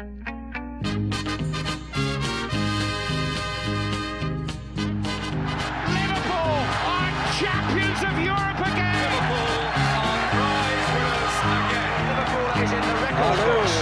Liverpool 0.00 0.16
are 6.88 7.12
champions 7.36 8.00
of 8.08 8.14
Europe 8.16 8.60
again. 8.64 9.10
Liverpool 9.12 9.60
are 10.00 10.20
prize 10.32 10.88
winners 10.96 11.38
again. 11.52 12.00
Liverpool 12.08 12.48
is 12.64 12.72
in 12.72 12.82
the 12.88 12.96
record 13.04 13.38
books. 13.46 13.76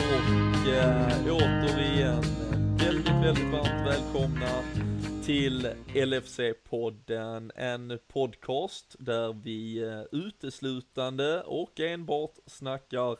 Och 0.00 0.62
äh, 0.68 1.34
återigen 1.34 2.22
väldigt, 2.78 3.18
väldigt 3.24 3.50
varmt 3.52 3.86
välkomna 3.86 4.52
till 5.24 5.68
LFC-podden, 5.94 7.50
en 7.54 7.98
podcast 8.12 8.96
där 8.98 9.32
vi 9.32 9.82
äh, 9.82 10.02
uteslutande 10.12 11.42
och 11.42 11.80
enbart 11.80 12.38
snackar 12.46 13.16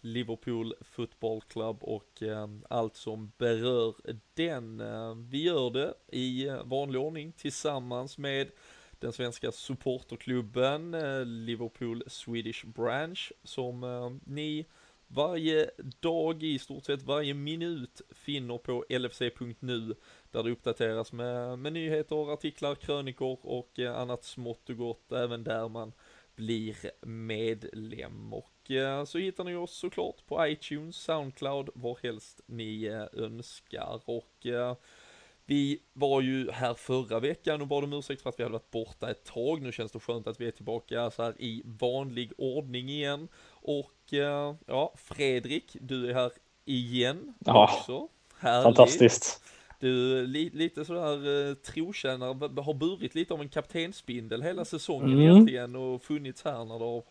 Liverpool 0.00 0.74
Football 0.80 1.40
Club 1.40 1.78
och 1.80 2.22
eh, 2.22 2.48
allt 2.70 2.96
som 2.96 3.32
berör 3.38 3.94
den. 4.34 4.80
Eh, 4.80 5.14
vi 5.14 5.42
gör 5.42 5.70
det 5.70 5.94
i 6.12 6.48
vanlig 6.64 7.00
ordning 7.00 7.32
tillsammans 7.32 8.18
med 8.18 8.50
den 8.98 9.12
svenska 9.12 9.52
supporterklubben 9.52 10.94
eh, 10.94 11.24
Liverpool 11.24 12.02
Swedish 12.06 12.66
Branch 12.66 13.32
som 13.42 13.84
eh, 13.84 14.10
ni 14.24 14.66
varje 15.06 15.70
dag 16.00 16.42
i 16.42 16.58
stort 16.58 16.84
sett 16.84 17.02
varje 17.02 17.34
minut 17.34 18.00
finner 18.10 18.58
på 18.58 18.84
lfc.nu 18.88 19.94
där 20.30 20.42
det 20.42 20.50
uppdateras 20.50 21.12
med, 21.12 21.58
med 21.58 21.72
nyheter, 21.72 22.32
artiklar, 22.32 22.74
krönikor 22.74 23.38
och 23.42 23.78
eh, 23.78 23.96
annat 23.96 24.24
smått 24.24 24.70
och 24.70 24.76
gott 24.76 25.12
även 25.12 25.44
där 25.44 25.68
man 25.68 25.92
blir 26.34 26.76
medlem 27.06 28.32
och 28.32 28.57
så 29.06 29.18
hittar 29.18 29.44
ni 29.44 29.54
oss 29.54 29.72
såklart 29.72 30.26
på 30.26 30.46
iTunes, 30.46 30.96
Soundcloud, 30.96 31.70
varhelst 31.74 32.40
ni 32.46 32.84
eh, 32.84 33.24
önskar 33.24 34.00
och 34.04 34.46
vi 35.48 35.78
var 35.92 36.20
ju 36.20 36.50
här 36.50 36.74
förra 36.74 37.20
veckan 37.20 37.60
och 37.60 37.66
bad 37.66 37.84
om 37.84 37.92
ursäkt 37.92 38.22
för 38.22 38.30
att 38.30 38.38
vi 38.38 38.42
hade 38.42 38.52
varit 38.52 38.70
borta 38.70 39.10
ett 39.10 39.24
tag. 39.24 39.62
Nu 39.62 39.72
känns 39.72 39.92
det 39.92 40.00
skönt 40.00 40.26
att 40.26 40.40
vi 40.40 40.46
är 40.46 40.50
tillbaka 40.50 41.10
så 41.10 41.22
här 41.22 41.34
i 41.38 41.62
vanlig 41.64 42.32
ordning 42.38 42.88
igen. 42.88 43.28
Och 43.48 44.12
ja, 44.66 44.94
Fredrik, 44.96 45.76
du 45.80 46.10
är 46.10 46.14
här 46.14 46.32
igen 46.64 47.34
ja, 47.44 47.64
också. 47.64 48.08
Härligt. 48.38 48.64
Fantastiskt. 48.64 49.42
Du, 49.80 50.26
li, 50.26 50.50
lite 50.54 50.84
sådär 50.84 51.48
eh, 51.48 51.54
trotjänare, 51.54 52.62
har 52.62 52.74
burit 52.74 53.14
lite 53.14 53.34
av 53.34 53.40
en 53.40 53.48
kaptensbindel 53.48 54.42
hela 54.42 54.64
säsongen 54.64 55.12
Mm. 55.12 55.20
egentligen 55.20 55.76
och 55.76 56.02
funnits 56.02 56.44
här 56.44 56.64
när 56.64 56.78
det 56.78 56.84
har 56.84 57.02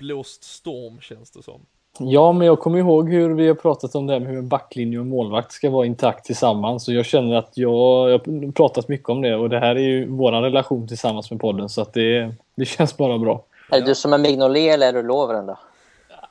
blåst 0.00 0.44
storm 0.44 1.00
känns 1.00 1.30
det 1.30 1.42
som. 1.42 1.60
Ja, 1.98 2.32
men 2.32 2.46
jag 2.46 2.60
kommer 2.60 2.78
ihåg 2.78 3.10
hur 3.10 3.34
vi 3.34 3.48
har 3.48 3.54
pratat 3.54 3.94
om 3.94 4.06
det 4.06 4.12
här 4.12 4.20
med 4.20 4.28
hur 4.28 4.38
en 4.38 4.48
backlinje 4.48 4.98
och 4.98 5.02
en 5.02 5.08
målvakt 5.08 5.52
ska 5.52 5.70
vara 5.70 5.86
intakt 5.86 6.24
tillsammans. 6.24 6.84
Så 6.84 6.92
jag 6.92 7.06
känner 7.06 7.36
att 7.36 7.50
jag, 7.54 8.10
jag 8.10 8.18
har 8.18 8.52
pratat 8.52 8.88
mycket 8.88 9.08
om 9.08 9.22
det 9.22 9.36
och 9.36 9.50
det 9.50 9.58
här 9.58 9.76
är 9.76 9.80
ju 9.80 10.08
våran 10.08 10.42
relation 10.42 10.88
tillsammans 10.88 11.30
med 11.30 11.40
podden 11.40 11.68
så 11.68 11.82
att 11.82 11.92
det, 11.92 12.34
det 12.54 12.64
känns 12.64 12.96
bara 12.96 13.18
bra. 13.18 13.44
Är 13.70 13.80
du 13.80 13.94
som 13.94 14.12
är 14.12 14.18
Mignolet 14.18 14.74
eller 14.74 14.88
är 14.88 14.92
du 14.92 15.02
Lovren 15.02 15.46
då? 15.46 15.58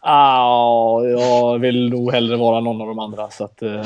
Ah, 0.01 1.03
jag 1.03 1.59
vill 1.59 1.89
nog 1.89 2.11
hellre 2.11 2.37
vara 2.37 2.59
någon 2.59 2.81
av 2.81 2.87
de 2.87 2.99
andra 2.99 3.29
så 3.29 3.43
att... 3.43 3.61
Eh, 3.61 3.81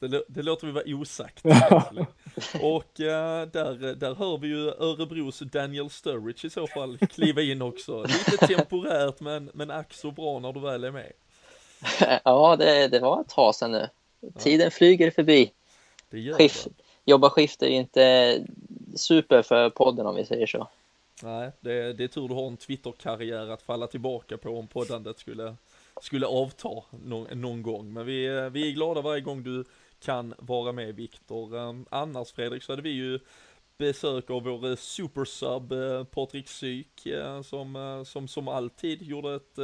Det, 0.00 0.24
det 0.28 0.42
låter 0.42 0.66
vi 0.66 0.72
vara 0.72 0.84
osagt. 1.00 1.44
och 2.62 3.00
eh, 3.00 3.46
där, 3.48 3.94
där 3.94 4.14
hör 4.14 4.38
vi 4.38 4.48
ju 4.48 4.68
Örebros 4.68 5.38
Daniel 5.38 5.90
Sturridge 5.90 6.46
i 6.46 6.50
så 6.50 6.66
fall 6.66 6.98
kliva 6.98 7.42
in 7.42 7.62
också. 7.62 8.02
Lite 8.02 8.46
temporärt 8.46 9.20
men, 9.20 9.50
men 9.54 9.70
ack 9.70 9.94
så 9.94 10.10
bra 10.10 10.38
när 10.38 10.52
du 10.52 10.60
väl 10.60 10.84
är 10.84 10.90
med. 10.90 11.12
ja, 12.24 12.56
det, 12.56 12.88
det 12.88 13.00
var 13.00 13.20
ett 13.20 13.28
tag 13.28 13.54
sedan 13.54 13.72
nu. 13.72 13.88
Tiden 14.38 14.70
flyger 14.70 15.10
förbi. 15.10 15.52
Det 16.10 16.20
gör 16.20 16.34
Skift, 16.34 16.68
jobba 17.04 17.30
skift 17.30 17.62
är 17.62 17.66
inte 17.66 18.38
super 18.96 19.42
för 19.42 19.70
podden 19.70 20.06
om 20.06 20.16
vi 20.16 20.24
säger 20.24 20.46
så. 20.46 20.68
Nej, 21.22 21.50
det, 21.60 21.92
det 21.92 22.04
är 22.04 22.08
tur 22.08 22.28
du 22.28 22.34
har 22.34 22.46
en 22.46 22.56
Twitter-karriär 22.56 23.50
att 23.50 23.62
falla 23.62 23.86
tillbaka 23.86 24.36
på 24.38 24.58
om 24.58 24.66
poddandet 24.66 25.18
skulle, 25.18 25.56
skulle 26.02 26.26
avta 26.26 26.68
någon, 27.04 27.40
någon 27.40 27.62
gång. 27.62 27.92
Men 27.92 28.06
vi, 28.06 28.26
är- 28.26 28.50
vi 28.50 28.68
är 28.68 28.72
glada 28.72 29.00
varje 29.00 29.20
gång 29.20 29.42
du 29.42 29.64
kan 30.04 30.34
vara 30.38 30.72
med 30.72 30.94
Viktor. 30.94 31.56
Ehm, 31.58 31.86
annars 31.90 32.32
Fredrik 32.32 32.62
så 32.62 32.72
hade 32.72 32.82
vi 32.82 32.90
ju 32.90 33.20
besök 33.78 34.30
av 34.30 34.42
vår 34.42 34.70
eh, 34.70 34.76
supersub 34.76 35.72
eh, 35.72 36.04
Patrik 36.04 36.48
Syk 36.48 37.06
eh, 37.06 37.42
som, 37.42 38.02
som 38.06 38.28
som 38.28 38.48
alltid 38.48 39.02
gjorde 39.02 39.34
ett 39.34 39.56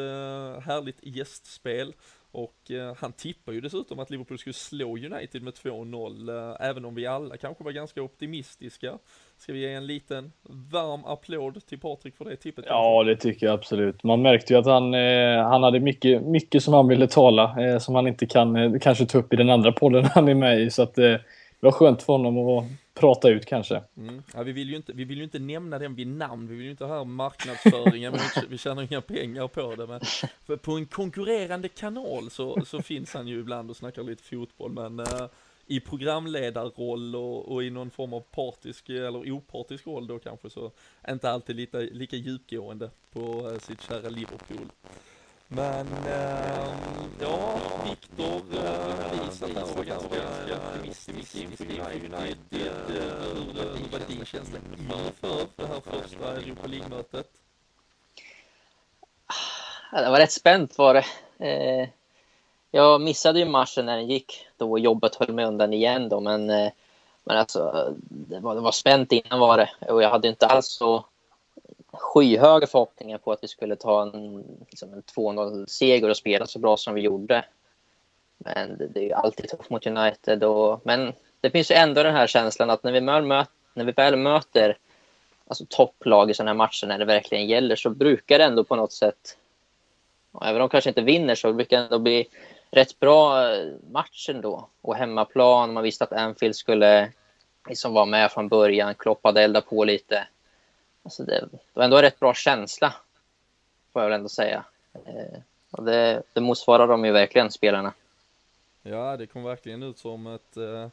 härligt 0.65 0.99
gästspel. 1.03 1.95
Och 2.33 2.71
han 2.97 3.13
tippar 3.13 3.53
ju 3.53 3.61
dessutom 3.61 3.99
att 3.99 4.11
Liverpool 4.11 4.39
skulle 4.39 4.55
slå 4.55 4.97
United 4.97 5.43
med 5.43 5.55
2-0, 5.55 6.57
även 6.61 6.85
om 6.85 6.95
vi 6.95 7.07
alla 7.07 7.37
kanske 7.37 7.65
var 7.65 7.73
ganska 7.73 8.03
optimistiska. 8.03 8.99
Ska 9.41 9.53
vi 9.53 9.61
ge 9.61 9.73
en 9.73 9.87
liten 9.87 10.33
varm 10.71 11.05
applåd 11.05 11.67
till 11.67 11.81
Patrik 11.81 12.17
för 12.17 12.25
det 12.25 12.37
tippet? 12.37 12.65
ja, 12.69 13.05
det 13.05 13.17
tycker 13.17 13.47
jag 13.47 13.55
absolut. 13.55 14.03
Man 14.03 14.23
märkte 14.23 14.53
ju 14.53 14.59
att 14.59 14.67
han, 14.67 14.95
eh, 14.95 15.43
han 15.43 15.63
hade 15.63 15.81
mycket, 15.81 16.23
mycket 16.23 16.63
som 16.63 16.75
han 16.75 16.89
ville 16.89 17.07
tala 17.07 17.57
eh, 17.65 17.79
som 17.79 17.95
han 17.95 18.07
inte 18.07 18.27
kan 18.27 18.57
eh, 18.57 18.81
kanske 18.81 19.07
ta 19.07 19.19
upp 19.19 19.33
i 19.33 19.37
den 19.37 19.51
andra 19.51 19.73
podden 19.73 20.05
han 20.15 20.29
är 20.29 20.35
med 20.35 20.61
i. 20.61 20.71
Så 20.71 20.83
att 20.83 20.99
eh, 20.99 21.05
det 21.05 21.21
var 21.61 21.73
skönt 21.73 22.03
för 22.03 22.13
honom 22.13 22.39
att 22.39 22.65
prata 22.95 23.29
ut 23.29 23.47
kanske. 23.47 23.83
Mm. 23.97 24.23
Ja, 24.35 24.43
vi, 24.43 24.53
vill 24.53 24.71
ju 24.71 24.77
inte, 24.77 24.93
vi 24.93 25.05
vill 25.05 25.19
ju 25.19 25.25
inte 25.25 25.39
nämna 25.39 25.79
den 25.79 25.95
vid 25.95 26.07
namn, 26.07 26.49
vi 26.49 26.55
vill 26.55 26.65
ju 26.65 26.71
inte 26.71 26.85
ha 26.85 27.05
marknadsföringen, 27.05 28.13
vi, 28.13 28.47
vi 28.49 28.59
tjänar 28.59 28.83
inga 28.83 29.01
pengar 29.01 29.49
på 29.49 29.75
det. 29.75 29.87
Men 29.87 30.59
på 30.59 30.73
en 30.73 30.87
konkurrerande 30.87 31.69
kanal 31.69 32.31
så, 32.31 32.63
så 32.67 32.83
finns 32.83 33.15
han 33.15 33.29
ju 33.29 33.41
ibland 33.41 33.71
och 33.71 33.77
snackar 33.77 34.03
lite 34.03 34.23
fotboll, 34.23 34.73
men 34.73 35.01
eh, 35.01 35.07
i 35.71 35.81
programledarroll 35.81 37.17
och, 37.17 37.53
och 37.53 37.65
i 37.65 37.71
någon 37.71 37.91
form 37.91 38.13
av 38.13 38.21
partisk 38.21 38.89
eller 38.89 39.33
opartisk 39.33 39.87
roll 39.87 40.07
då 40.07 40.19
kanske 40.19 40.51
så 40.51 40.71
inte 41.09 41.31
alltid 41.31 41.57
lika, 41.57 41.79
lika 41.79 42.17
djupgående 42.17 42.91
på 43.13 43.51
eh, 43.53 43.59
sitt 43.59 43.83
kära 43.83 44.09
Liverpool. 44.09 44.67
Men 45.49 45.87
äh, 46.07 46.75
ja, 47.21 47.59
Viktor 47.85 48.43
eh, 48.53 48.65
uh, 49.15 49.27
visat 49.27 49.51
vara 49.51 49.65
var 49.65 49.85
ganska 49.85 50.17
optimistisk 50.57 51.37
inför 51.37 51.65
United. 51.65 52.37
Hur, 52.51 53.01
hur 53.79 53.93
var 53.93 54.09
din 54.09 54.25
känsla 54.25 54.59
inför 54.79 55.47
det 55.57 55.67
här 55.67 55.81
första 55.81 56.37
Europa 56.37 56.67
League-mötet? 56.67 57.29
Ah, 59.27 59.93
ja, 59.93 60.03
det 60.03 60.11
var 60.11 60.19
rätt 60.19 60.33
spänt 60.33 60.79
var 60.79 60.95
det. 60.95 61.05
Eh, 61.47 61.89
jag 62.71 63.01
missade 63.01 63.39
ju 63.39 63.45
matchen 63.45 63.87
när 63.87 63.97
den 63.97 64.07
gick 64.07 64.47
då 64.57 64.79
jobbet 64.79 65.15
höll 65.15 65.33
mig 65.33 65.45
undan 65.45 65.73
igen 65.73 66.09
då, 66.09 66.21
men, 66.21 66.51
eh, 66.51 66.73
men 67.25 67.37
alltså 67.37 67.95
det 68.01 68.41
var, 68.41 68.55
det 68.55 68.61
var 68.61 68.73
spänt 68.73 69.13
innan 69.13 69.41
var 69.41 69.59
det 69.59 69.93
och 69.93 70.03
jag 70.03 70.11
hade 70.11 70.29
inte 70.29 70.47
alls 70.47 70.67
så 70.67 71.05
skyhöga 71.93 72.67
förhoppningar 72.67 73.19
på 73.19 73.33
att 73.33 73.43
vi 73.43 73.49
skulle 73.49 73.77
ta 73.77 74.03
en, 74.03 74.45
liksom 74.71 74.93
en 74.93 75.03
2-0-seger 75.03 76.11
och 76.11 76.17
spela 76.17 76.47
så 76.47 76.59
bra 76.59 76.77
som 76.77 76.95
vi 76.95 77.01
gjorde. 77.01 77.45
Men 78.39 78.79
det, 78.79 78.87
det 78.87 79.01
är 79.01 79.05
ju 79.05 79.13
alltid 79.13 79.49
tufft 79.49 79.71
mot 79.71 79.87
United. 79.87 80.45
Och, 80.45 80.81
men 80.85 81.13
det 81.41 81.51
finns 81.51 81.71
ju 81.71 81.75
ändå 81.75 82.03
den 82.03 82.15
här 82.15 82.27
känslan 82.27 82.71
att 82.71 82.83
när 82.83 82.93
vi, 82.93 83.01
möter. 83.01 83.47
när 83.75 83.85
vi 83.85 83.93
väl 83.93 84.17
möter 84.17 84.79
alltså 85.47 85.65
topplag 85.69 86.31
i 86.31 86.35
sådana 86.35 86.51
här 86.51 86.57
matcher 86.57 86.87
när 86.87 86.99
det 86.99 87.05
verkligen 87.05 87.47
gäller 87.47 87.77
så 87.77 87.91
brukar 87.91 88.39
det 88.39 88.45
ändå 88.45 88.65
på 88.65 88.77
något 88.77 88.93
sätt, 88.93 89.37
även 90.43 90.55
om 90.55 90.59
de 90.59 90.69
kanske 90.69 90.91
inte 90.91 91.03
vinner 91.03 91.35
så 91.35 91.53
brukar 91.53 91.77
det 91.77 91.85
ändå 91.85 91.99
bli 91.99 92.29
rätt 92.71 93.01
bra 93.01 93.53
eh, 93.53 93.73
match 93.91 94.29
ändå. 94.29 94.69
Och 94.81 94.97
hemmaplan, 94.97 95.73
man 95.73 95.83
visste 95.83 96.05
att 96.05 96.13
Anfield 96.13 96.57
skulle 96.57 97.13
liksom 97.69 97.93
vara 97.93 98.05
med 98.05 98.33
från 98.33 98.49
början, 98.49 98.95
Klopp 98.95 99.21
hade 99.25 99.43
eldat 99.43 99.67
på 99.67 99.85
lite. 99.85 100.27
Alltså 101.03 101.23
det, 101.23 101.49
det 101.53 101.59
var 101.75 101.85
ändå 101.85 101.97
en 101.97 102.03
rätt 102.03 102.21
bra 102.21 102.35
känsla, 102.35 102.95
får 103.93 104.03
jag 104.03 104.09
väl 104.09 104.19
ändå 104.19 104.29
säga. 104.29 104.65
Eh, 104.93 105.41
och 105.71 105.85
det, 105.85 106.23
det 106.33 106.41
motsvarar 106.41 106.89
de 106.89 107.05
ju 107.05 107.13
verkligen, 107.13 107.51
spelarna. 107.51 107.93
Ja, 108.83 109.17
det 109.17 109.27
kom 109.27 109.43
verkligen 109.43 109.83
ut 109.83 109.99
som 109.99 110.27
ett, 110.27 110.57
eh, 110.57 110.89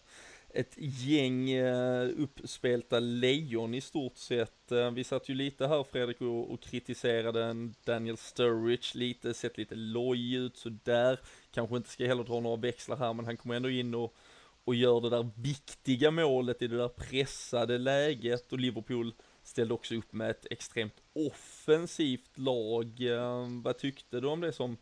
ett 0.57 0.73
gäng 0.77 1.49
eh, 1.49 2.09
uppspelta 2.17 2.99
lejon 2.99 3.73
i 3.73 3.81
stort 3.81 4.17
sett. 4.17 4.71
Eh, 4.71 4.91
vi 4.91 5.03
satt 5.03 5.29
ju 5.29 5.33
lite 5.33 5.67
här 5.67 5.83
Fredrik 5.83 6.21
och, 6.21 6.51
och 6.51 6.61
kritiserade 6.61 7.43
en 7.43 7.75
Daniel 7.83 8.17
Sturridge 8.17 8.97
lite, 8.97 9.33
sett 9.33 9.57
lite 9.57 9.75
loj 9.75 10.33
ut 10.33 10.57
sådär. 10.57 11.19
Kanske 11.51 11.77
inte 11.77 11.89
ska 11.89 12.07
heller 12.07 12.23
dra 12.23 12.39
några 12.39 12.61
växlar 12.61 12.97
här, 12.97 13.13
men 13.13 13.25
han 13.25 13.37
kommer 13.37 13.55
ändå 13.55 13.69
in 13.69 13.95
och, 13.95 14.15
och 14.63 14.75
gör 14.75 15.01
det 15.01 15.09
där 15.09 15.29
viktiga 15.35 16.11
målet 16.11 16.61
i 16.61 16.67
det 16.67 16.77
där 16.77 16.87
pressade 16.87 17.77
läget 17.77 18.53
och 18.53 18.59
Liverpool 18.59 19.13
ställde 19.43 19.73
också 19.73 19.95
upp 19.95 20.13
med 20.13 20.29
ett 20.29 20.47
extremt 20.51 21.01
offensivt 21.13 22.37
lag. 22.37 23.01
Eh, 23.01 23.47
vad 23.63 23.77
tyckte 23.77 24.19
du 24.19 24.27
om 24.27 24.41
det 24.41 24.53
som 24.53 24.77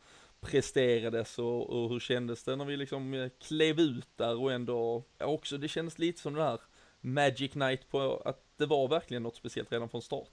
presterades 0.46 1.40
och, 1.40 1.70
och 1.70 1.90
hur 1.90 2.00
kändes 2.00 2.44
det 2.44 2.56
när 2.56 2.66
vi 2.66 2.78
liksom 2.78 3.14
eh, 3.14 3.28
klev 3.48 3.80
ut 3.80 4.08
där 4.16 4.42
och 4.42 4.52
ändå, 4.52 5.04
ja, 5.18 5.26
också 5.26 5.58
det 5.58 5.68
kändes 5.68 6.00
lite 6.00 6.22
som 6.22 6.34
det 6.34 6.44
här 6.44 6.60
Magic 7.02 7.56
Night 7.56 7.92
på 7.92 8.22
att 8.26 8.40
det 8.58 8.66
var 8.66 8.88
verkligen 8.88 9.24
något 9.24 9.36
speciellt 9.36 9.72
redan 9.72 9.90
från 9.90 10.02
start. 10.02 10.32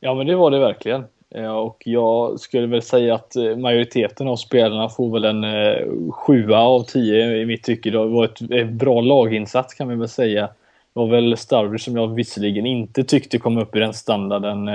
Ja, 0.00 0.14
men 0.14 0.26
det 0.26 0.36
var 0.36 0.50
det 0.50 0.58
verkligen. 0.58 1.04
Eh, 1.30 1.52
och 1.52 1.82
jag 1.84 2.40
skulle 2.40 2.66
väl 2.66 2.82
säga 2.82 3.14
att 3.14 3.36
eh, 3.36 3.56
majoriteten 3.56 4.28
av 4.28 4.36
spelarna 4.36 4.88
får 4.88 5.10
väl 5.12 5.24
en 5.24 6.12
sjua 6.12 6.58
av 6.58 6.82
tio 6.82 7.36
i 7.36 7.46
mitt 7.46 7.62
tycke. 7.62 7.90
Det 7.90 7.98
var 7.98 8.24
ett, 8.24 8.40
ett 8.50 8.70
bra 8.70 9.00
laginsats 9.00 9.74
kan 9.74 9.88
vi 9.88 9.94
väl 9.94 10.08
säga. 10.08 10.46
Det 10.94 11.00
var 11.00 11.06
väl 11.06 11.36
Sturridge 11.36 11.78
som 11.78 11.96
jag 11.96 12.14
visserligen 12.14 12.66
inte 12.66 13.04
tyckte 13.04 13.38
kom 13.38 13.58
upp 13.58 13.76
i 13.76 13.78
den 13.78 13.94
standarden. 13.94 14.68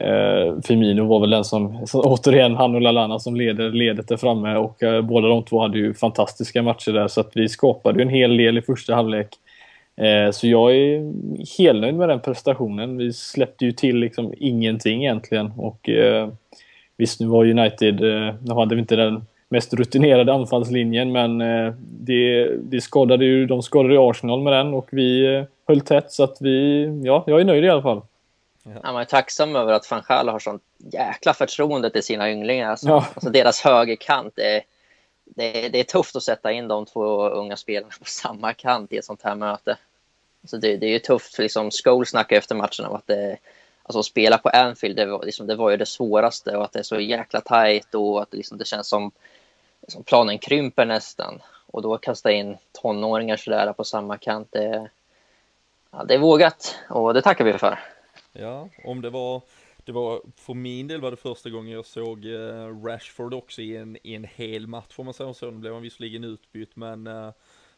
Eh, 0.00 0.60
Firmino 0.64 1.04
var 1.04 1.20
väl 1.20 1.30
den 1.30 1.44
som, 1.44 1.86
så, 1.86 2.02
återigen 2.02 2.54
han 2.54 2.74
och 2.74 2.80
Lallana 2.80 3.18
som 3.18 3.36
leder 3.36 3.70
ledet 3.70 4.08
där 4.08 4.16
framme 4.16 4.56
och 4.56 4.82
eh, 4.82 5.02
båda 5.02 5.28
de 5.28 5.44
två 5.44 5.60
hade 5.60 5.78
ju 5.78 5.94
fantastiska 5.94 6.62
matcher 6.62 6.92
där 6.92 7.08
så 7.08 7.20
att 7.20 7.30
vi 7.34 7.48
skapade 7.48 7.98
ju 7.98 8.02
en 8.02 8.08
hel 8.08 8.36
del 8.36 8.58
i 8.58 8.62
första 8.62 8.94
halvlek. 8.94 9.28
Eh, 9.96 10.30
så 10.30 10.48
jag 10.48 10.76
är 10.76 11.12
helnöjd 11.58 11.94
med 11.94 12.08
den 12.08 12.20
prestationen. 12.20 12.96
Vi 12.96 13.12
släppte 13.12 13.64
ju 13.64 13.72
till 13.72 13.96
liksom 13.96 14.34
ingenting 14.38 15.02
egentligen. 15.02 15.52
Och 15.56 15.88
eh, 15.88 16.28
visst, 16.96 17.20
nu 17.20 17.26
var 17.26 17.44
United, 17.44 18.04
eh, 18.04 18.34
nu 18.40 18.54
hade 18.54 18.74
vi 18.74 18.80
inte 18.80 18.96
den 18.96 19.24
mest 19.48 19.74
rutinerade 19.74 20.32
anfallslinjen, 20.32 21.12
men 21.12 21.40
eh, 21.40 21.74
det, 21.78 22.48
det 22.56 22.80
skadade 22.80 23.24
ju, 23.24 23.46
de 23.46 23.62
skadade 23.62 23.94
ju 23.94 24.00
Arsenal 24.00 24.42
med 24.42 24.52
den 24.52 24.74
och 24.74 24.88
vi 24.92 25.34
eh, 25.34 25.44
höll 25.68 25.80
tätt 25.80 26.12
så 26.12 26.24
att 26.24 26.36
vi, 26.40 26.84
ja, 27.04 27.24
jag 27.26 27.40
är 27.40 27.44
nöjd 27.44 27.64
i 27.64 27.68
alla 27.68 27.82
fall. 27.82 28.00
Ja. 28.62 28.92
man 28.92 28.96
är 28.96 29.04
tacksam 29.04 29.56
över 29.56 29.72
att 29.72 29.90
van 29.90 30.02
Gaal 30.08 30.28
har 30.28 30.38
sånt 30.38 30.62
jäkla 30.78 31.34
förtroende 31.34 31.90
till 31.90 32.02
sina 32.02 32.30
ynglingar. 32.30 32.70
Alltså, 32.70 32.88
ja. 32.88 33.06
alltså 33.14 33.30
deras 33.30 33.60
högerkant, 33.60 34.32
det, 34.36 34.62
det, 35.24 35.68
det 35.68 35.80
är 35.80 35.84
tufft 35.84 36.16
att 36.16 36.22
sätta 36.22 36.52
in 36.52 36.68
de 36.68 36.86
två 36.86 37.28
unga 37.28 37.56
spelarna 37.56 37.92
på 37.98 38.04
samma 38.04 38.54
kant 38.54 38.92
i 38.92 38.96
ett 38.96 39.04
sånt 39.04 39.22
här 39.22 39.34
möte. 39.34 39.78
Alltså 40.42 40.58
det, 40.58 40.76
det 40.76 40.86
är 40.86 40.90
ju 40.90 40.98
tufft, 40.98 41.38
liksom 41.38 41.70
Scholes 41.70 42.10
snackade 42.10 42.38
efter 42.38 42.54
matchen 42.54 42.86
om 42.86 42.94
att 42.94 43.06
det, 43.06 43.36
alltså 43.82 43.98
att 43.98 44.04
spela 44.04 44.38
på 44.38 44.48
Anfield, 44.48 44.96
det 44.96 45.06
var, 45.06 45.24
liksom, 45.24 45.46
det 45.46 45.56
var 45.56 45.70
ju 45.70 45.76
det 45.76 45.86
svåraste 45.86 46.56
och 46.56 46.64
att 46.64 46.72
det 46.72 46.78
är 46.78 46.82
så 46.82 47.00
jäkla 47.00 47.40
tajt 47.40 47.94
och 47.94 48.22
att 48.22 48.34
liksom, 48.34 48.58
det 48.58 48.64
känns 48.64 48.88
som 48.88 49.10
liksom, 49.80 50.02
planen 50.02 50.38
krymper 50.38 50.84
nästan. 50.84 51.42
Och 51.66 51.82
då 51.82 51.98
kasta 51.98 52.32
in 52.32 52.56
tonåringar 52.72 53.36
sådär 53.36 53.72
på 53.72 53.84
samma 53.84 54.18
kant, 54.18 54.48
det, 54.50 54.88
ja, 55.90 56.04
det 56.04 56.14
är 56.14 56.18
vågat 56.18 56.76
och 56.90 57.14
det 57.14 57.22
tackar 57.22 57.44
vi 57.44 57.52
för. 57.52 57.78
Ja, 58.32 58.68
om 58.84 59.00
det 59.02 59.10
var 59.10 59.42
det 59.84 59.92
var, 59.92 60.22
för 60.36 60.54
min 60.54 60.88
del 60.88 61.00
var 61.00 61.10
det 61.10 61.16
första 61.16 61.50
gången 61.50 61.72
jag 61.72 61.86
såg 61.86 62.24
eh, 62.24 62.84
Rashford 62.84 63.34
också 63.34 63.62
i 63.62 63.76
en, 63.76 63.96
i 64.02 64.14
en 64.14 64.24
hel 64.24 64.66
match 64.66 64.94
får 64.94 65.04
man 65.04 65.14
säga 65.14 65.34
så. 65.34 65.50
Nu 65.50 65.58
blev 65.58 65.72
han 65.72 65.82
visserligen 65.82 66.24
utbytt 66.24 66.76
men 66.76 67.06
eh, 67.06 67.30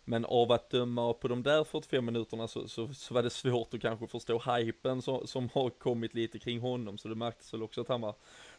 men 0.04 0.24
av 0.24 0.52
att 0.52 0.70
döma 0.70 1.12
på 1.12 1.28
de 1.28 1.42
där 1.42 1.64
45 1.64 2.04
minuterna 2.04 2.48
så, 2.48 2.68
så, 2.68 2.94
så 2.94 3.14
var 3.14 3.22
det 3.22 3.30
svårt 3.30 3.74
att 3.74 3.80
kanske 3.80 4.06
förstå 4.06 4.38
hypen 4.38 5.02
som, 5.02 5.26
som 5.26 5.48
har 5.54 5.70
kommit 5.70 6.14
lite 6.14 6.38
kring 6.38 6.60
honom. 6.60 6.98
Så 6.98 7.08
det 7.08 7.14
märktes 7.14 7.54
väl 7.54 7.62
också 7.62 7.80
att 7.80 7.88
han 7.88 8.00
var 8.00 8.14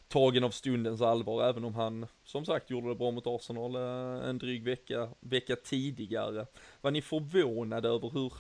tagen 0.07 0.44
av 0.44 0.50
stundens 0.50 1.01
allvar, 1.01 1.50
även 1.50 1.63
om 1.63 1.75
han 1.75 2.07
som 2.24 2.45
sagt 2.45 2.69
gjorde 2.69 2.88
det 2.88 2.95
bra 2.95 3.12
mot 3.12 3.27
Arsenal 3.27 3.75
eh, 3.75 4.30
en 4.30 4.38
dryg 4.38 4.63
vecka, 4.63 5.09
vecka 5.19 5.56
tidigare. 5.56 6.45
Var 6.81 6.91
ni 6.91 7.01
förvånade 7.01 7.89
över 7.89 8.09
hur, 8.09 8.33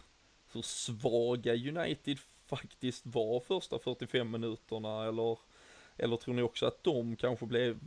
hur 0.53 0.61
svaga 0.61 1.53
United 1.53 2.17
faktiskt 2.47 3.05
var 3.05 3.39
första 3.39 3.79
45 3.79 4.31
minuterna 4.31 5.05
eller, 5.05 5.37
eller 5.97 6.17
tror 6.17 6.33
ni 6.33 6.41
också 6.41 6.65
att 6.65 6.83
de 6.83 7.15
kanske 7.15 7.45
blev 7.45 7.79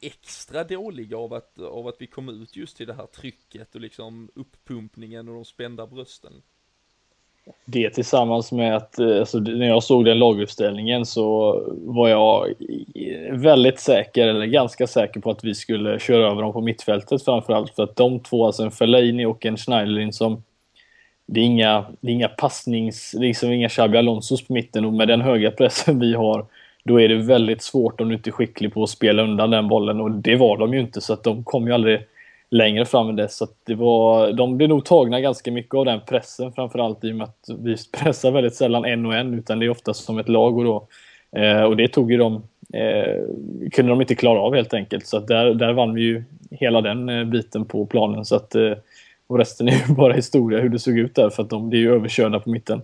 extra 0.00 0.64
dåliga 0.64 1.18
av 1.18 1.34
att, 1.34 1.58
av 1.58 1.86
att 1.86 1.96
vi 1.98 2.06
kom 2.06 2.28
ut 2.28 2.56
just 2.56 2.76
till 2.76 2.86
det 2.86 2.94
här 2.94 3.06
trycket 3.06 3.74
och 3.74 3.80
liksom 3.80 4.30
uppumpningen 4.34 5.28
och 5.28 5.34
de 5.34 5.44
spända 5.44 5.86
brösten. 5.86 6.32
Det 7.64 7.90
tillsammans 7.90 8.52
med 8.52 8.76
att 8.76 8.98
eh, 8.98 9.18
alltså, 9.18 9.38
när 9.38 9.66
jag 9.66 9.82
såg 9.82 10.04
den 10.04 10.18
laguppställningen 10.18 11.06
så 11.06 11.60
var 11.70 12.08
jag 12.08 12.54
väldigt 13.32 13.80
säker, 13.80 14.28
eller 14.28 14.46
ganska 14.46 14.86
säker 14.86 15.20
på 15.20 15.30
att 15.30 15.44
vi 15.44 15.54
skulle 15.54 15.98
köra 15.98 16.30
över 16.30 16.42
dem 16.42 16.52
på 16.52 16.60
mittfältet 16.60 17.24
framförallt. 17.24 17.74
För 17.74 17.82
att 17.82 17.96
de 17.96 18.20
två, 18.20 18.46
alltså 18.46 18.62
en 18.62 18.70
Fellaini 18.70 19.26
och 19.26 19.46
en 19.46 19.56
Schneiderlin 19.56 20.12
som 20.12 20.42
det 21.26 21.40
är 21.40 21.44
inga, 21.44 21.84
det 22.00 22.08
är 22.08 22.12
inga 22.12 22.28
passnings, 22.28 23.14
liksom 23.18 23.52
inga 23.52 23.68
Xabi 23.68 23.98
Alonsos 23.98 24.46
på 24.46 24.52
mitten 24.52 24.84
och 24.84 24.92
med 24.92 25.08
den 25.08 25.20
höga 25.20 25.50
pressen 25.50 25.98
vi 26.00 26.14
har 26.14 26.46
då 26.84 27.00
är 27.00 27.08
det 27.08 27.16
väldigt 27.16 27.62
svårt 27.62 28.00
om 28.00 28.08
du 28.08 28.14
inte 28.14 28.30
är 28.30 28.32
skicklig 28.32 28.74
på 28.74 28.82
att 28.82 28.90
spela 28.90 29.22
undan 29.22 29.50
den 29.50 29.68
bollen 29.68 30.00
och 30.00 30.10
det 30.10 30.36
var 30.36 30.56
de 30.56 30.74
ju 30.74 30.80
inte 30.80 31.00
så 31.00 31.12
att 31.12 31.24
de 31.24 31.44
kom 31.44 31.66
ju 31.66 31.72
aldrig 31.72 32.00
längre 32.50 32.84
fram 32.84 33.08
än 33.08 33.16
det. 33.16 33.28
Så 33.28 33.44
att 33.44 33.56
det 33.64 33.74
var, 33.74 34.32
de 34.32 34.56
blev 34.56 34.68
nog 34.68 34.84
tagna 34.84 35.20
ganska 35.20 35.52
mycket 35.52 35.74
av 35.74 35.84
den 35.84 36.00
pressen 36.00 36.52
framförallt 36.52 37.04
i 37.04 37.12
och 37.12 37.16
med 37.16 37.24
att 37.24 37.48
vi 37.58 37.76
pressar 37.92 38.30
väldigt 38.30 38.54
sällan 38.54 38.84
en 38.84 39.06
och 39.06 39.14
en 39.14 39.34
utan 39.34 39.58
det 39.58 39.66
är 39.66 39.70
oftast 39.70 40.04
som 40.04 40.18
ett 40.18 40.28
lag 40.28 40.58
och 40.58 40.64
då 40.64 40.86
eh, 41.40 41.62
och 41.62 41.76
det 41.76 41.88
tog 41.88 42.12
ju 42.12 42.18
de 42.18 42.34
eh, 42.74 43.22
kunde 43.72 43.92
de 43.92 44.00
inte 44.00 44.14
klara 44.14 44.40
av 44.40 44.54
helt 44.54 44.74
enkelt 44.74 45.06
så 45.06 45.16
att 45.16 45.26
där, 45.26 45.54
där 45.54 45.72
vann 45.72 45.94
vi 45.94 46.02
ju 46.02 46.24
hela 46.50 46.80
den 46.80 47.08
eh, 47.08 47.24
biten 47.24 47.64
på 47.64 47.86
planen 47.86 48.24
så 48.24 48.36
att 48.36 48.54
eh, 48.54 48.72
och 49.26 49.38
resten 49.38 49.68
är 49.68 49.88
ju 49.88 49.94
bara 49.96 50.12
historia 50.12 50.60
hur 50.60 50.68
det 50.68 50.78
såg 50.78 50.98
ut 50.98 51.14
där 51.14 51.30
för 51.30 51.42
att 51.42 51.50
de 51.50 51.68
blir 51.68 51.80
ju 51.80 51.94
överkörda 51.94 52.40
på 52.40 52.50
mitten. 52.50 52.82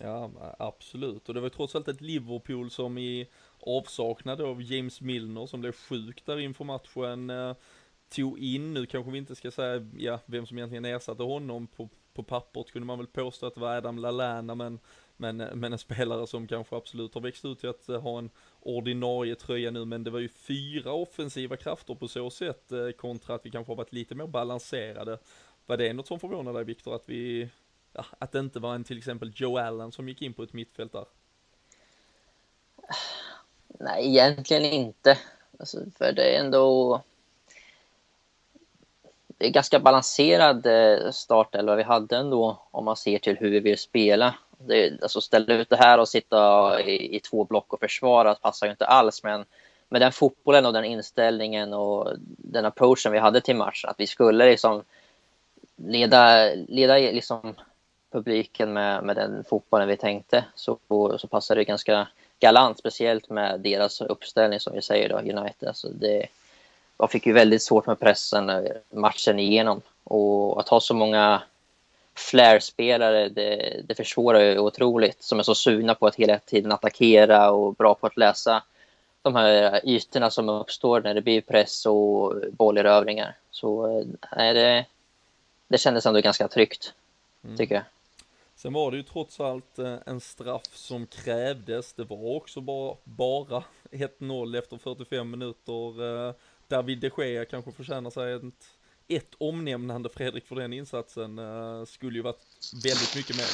Ja, 0.00 0.30
absolut. 0.58 1.28
Och 1.28 1.34
det 1.34 1.40
var 1.40 1.48
trots 1.48 1.74
allt 1.74 1.88
ett 1.88 2.00
Liverpool 2.00 2.70
som 2.70 2.98
i 2.98 3.28
avsaknad 3.60 4.40
av 4.40 4.62
James 4.62 5.00
Milner 5.00 5.46
som 5.46 5.60
blev 5.60 5.72
sjuk 5.72 6.22
där 6.26 6.38
inför 6.38 6.64
matchen 6.64 7.30
eh, 7.30 7.54
tog 8.10 8.38
in, 8.38 8.74
nu 8.74 8.86
kanske 8.86 9.10
vi 9.10 9.18
inte 9.18 9.34
ska 9.34 9.50
säga 9.50 9.86
ja, 9.98 10.20
vem 10.26 10.46
som 10.46 10.58
egentligen 10.58 10.84
ersatte 10.84 11.22
honom 11.22 11.66
på, 11.66 11.88
på 12.14 12.22
pappret 12.22 12.72
kunde 12.72 12.86
man 12.86 12.98
väl 12.98 13.06
påstå 13.06 13.46
att 13.46 13.54
det 13.54 13.60
var 13.60 13.76
Adam 13.76 13.98
Lallana 13.98 14.54
men, 14.54 14.78
men, 15.16 15.40
eh, 15.40 15.54
men 15.54 15.72
en 15.72 15.78
spelare 15.78 16.26
som 16.26 16.46
kanske 16.46 16.76
absolut 16.76 17.14
har 17.14 17.20
växt 17.20 17.44
ut 17.44 17.60
till 17.60 17.68
att 17.68 17.88
eh, 17.88 18.00
ha 18.00 18.18
en 18.18 18.30
ordinarie 18.60 19.34
tröja 19.34 19.70
nu 19.70 19.84
men 19.84 20.04
det 20.04 20.10
var 20.10 20.20
ju 20.20 20.28
fyra 20.28 20.92
offensiva 20.92 21.56
krafter 21.56 21.94
på 21.94 22.08
så 22.08 22.30
sätt 22.30 22.72
eh, 22.72 22.90
kontra 22.90 23.34
att 23.34 23.46
vi 23.46 23.50
kanske 23.50 23.70
har 23.70 23.76
varit 23.76 23.92
lite 23.92 24.14
mer 24.14 24.26
balanserade. 24.26 25.18
Var 25.70 25.76
det 25.76 25.92
något 25.92 26.06
som 26.06 26.20
förvånade 26.20 26.58
dig 26.58 26.64
Viktor 26.64 26.94
att 26.94 27.08
vi 27.08 27.48
ja, 27.92 28.04
att 28.18 28.32
det 28.32 28.38
inte 28.38 28.58
var 28.60 28.74
en 28.74 28.84
till 28.84 28.98
exempel 28.98 29.32
Joe 29.34 29.58
Allen 29.58 29.92
som 29.92 30.08
gick 30.08 30.22
in 30.22 30.32
på 30.32 30.42
ett 30.42 30.52
mittfält 30.52 30.92
där? 30.92 31.04
Nej, 33.68 34.06
egentligen 34.06 34.64
inte. 34.64 35.18
Alltså, 35.58 35.78
för 35.98 36.12
det 36.12 36.36
är 36.36 36.40
ändå... 36.40 37.02
Det 39.26 39.46
är 39.46 39.50
ganska 39.50 39.80
balanserad 39.80 40.66
eh, 40.66 41.10
startelva 41.10 41.76
vi 41.76 41.82
hade 41.82 42.16
ändå 42.16 42.62
om 42.70 42.84
man 42.84 42.96
ser 42.96 43.18
till 43.18 43.36
hur 43.36 43.50
vi 43.50 43.60
vill 43.60 43.78
spela. 43.78 44.34
Det, 44.58 45.02
alltså 45.02 45.20
ställa 45.20 45.54
ut 45.54 45.70
det 45.70 45.76
här 45.76 45.98
och 45.98 46.08
sitta 46.08 46.82
i, 46.82 47.16
i 47.16 47.20
två 47.20 47.44
block 47.44 47.72
och 47.72 47.80
försvara 47.80 48.34
passar 48.34 48.66
ju 48.66 48.70
inte 48.70 48.86
alls. 48.86 49.22
Men 49.22 49.44
med 49.88 50.00
den 50.00 50.12
fotbollen 50.12 50.66
och 50.66 50.72
den 50.72 50.84
inställningen 50.84 51.72
och 51.72 52.12
den 52.38 52.64
approachen 52.64 53.12
vi 53.12 53.18
hade 53.18 53.40
till 53.40 53.56
matchen, 53.56 53.90
att 53.90 54.00
vi 54.00 54.06
skulle 54.06 54.46
liksom 54.46 54.84
leda, 55.86 56.54
leda 56.68 56.94
liksom 56.94 57.54
publiken 58.12 58.72
med, 58.72 59.04
med 59.04 59.16
den 59.16 59.44
fotbollen 59.44 59.88
vi 59.88 59.96
tänkte 59.96 60.44
så, 60.54 60.78
så 61.18 61.26
passar 61.26 61.56
det 61.56 61.64
ganska 61.64 62.08
galant, 62.40 62.78
speciellt 62.78 63.30
med 63.30 63.60
deras 63.60 64.00
uppställning 64.00 64.60
som 64.60 64.74
vi 64.74 64.82
säger 64.82 65.08
då, 65.08 65.18
United. 65.18 65.68
Alltså 65.68 65.88
det, 65.88 66.26
de 66.96 67.08
fick 67.08 67.26
ju 67.26 67.32
väldigt 67.32 67.62
svårt 67.62 67.86
med 67.86 68.00
pressen 68.00 68.68
matchen 68.90 69.38
igenom 69.38 69.80
och 70.04 70.60
att 70.60 70.68
ha 70.68 70.80
så 70.80 70.94
många 70.94 71.42
flair-spelare, 72.14 73.28
det, 73.28 73.80
det 73.88 73.94
försvårar 73.94 74.40
ju 74.40 74.58
otroligt, 74.58 75.22
som 75.22 75.38
är 75.38 75.42
så 75.42 75.54
sugna 75.54 75.94
på 75.94 76.06
att 76.06 76.16
hela 76.16 76.38
tiden 76.38 76.72
attackera 76.72 77.50
och 77.50 77.74
bra 77.74 77.94
på 77.94 78.06
att 78.06 78.16
läsa 78.16 78.62
de 79.22 79.34
här 79.34 79.80
ytorna 79.84 80.30
som 80.30 80.48
uppstår 80.48 81.00
när 81.00 81.14
det 81.14 81.22
blir 81.22 81.40
press 81.40 81.86
och 81.86 82.34
bollerövringar. 82.50 83.36
Så 83.50 83.98
eh, 83.98 84.06
nej, 84.36 84.54
det, 84.54 84.84
det 85.70 85.78
kändes 85.78 86.06
ändå 86.06 86.20
ganska 86.20 86.48
tryggt, 86.48 86.94
mm. 87.44 87.56
tycker 87.56 87.74
jag. 87.74 87.84
Sen 88.56 88.72
var 88.72 88.90
det 88.90 88.96
ju 88.96 89.02
trots 89.02 89.40
allt 89.40 89.78
eh, 89.78 89.94
en 90.06 90.20
straff 90.20 90.66
som 90.72 91.06
krävdes. 91.06 91.92
Det 91.92 92.04
var 92.04 92.36
också 92.36 92.60
bara, 92.60 92.96
bara 93.04 93.62
1-0 93.90 94.58
efter 94.58 94.76
45 94.76 95.30
minuter. 95.30 96.28
Eh, 96.28 96.34
David 96.68 96.98
de 96.98 97.10
Gea 97.18 97.44
kanske 97.44 97.72
förtjänar 97.72 98.10
sig 98.10 98.32
ett, 98.32 98.42
ett 99.08 99.34
omnämnande 99.38 100.08
Fredrik 100.08 100.46
för 100.46 100.56
den 100.56 100.72
insatsen. 100.72 101.38
Eh, 101.38 101.84
skulle 101.84 102.16
ju 102.16 102.22
varit 102.22 102.44
väldigt 102.84 103.16
mycket 103.16 103.36
mer 103.36 103.46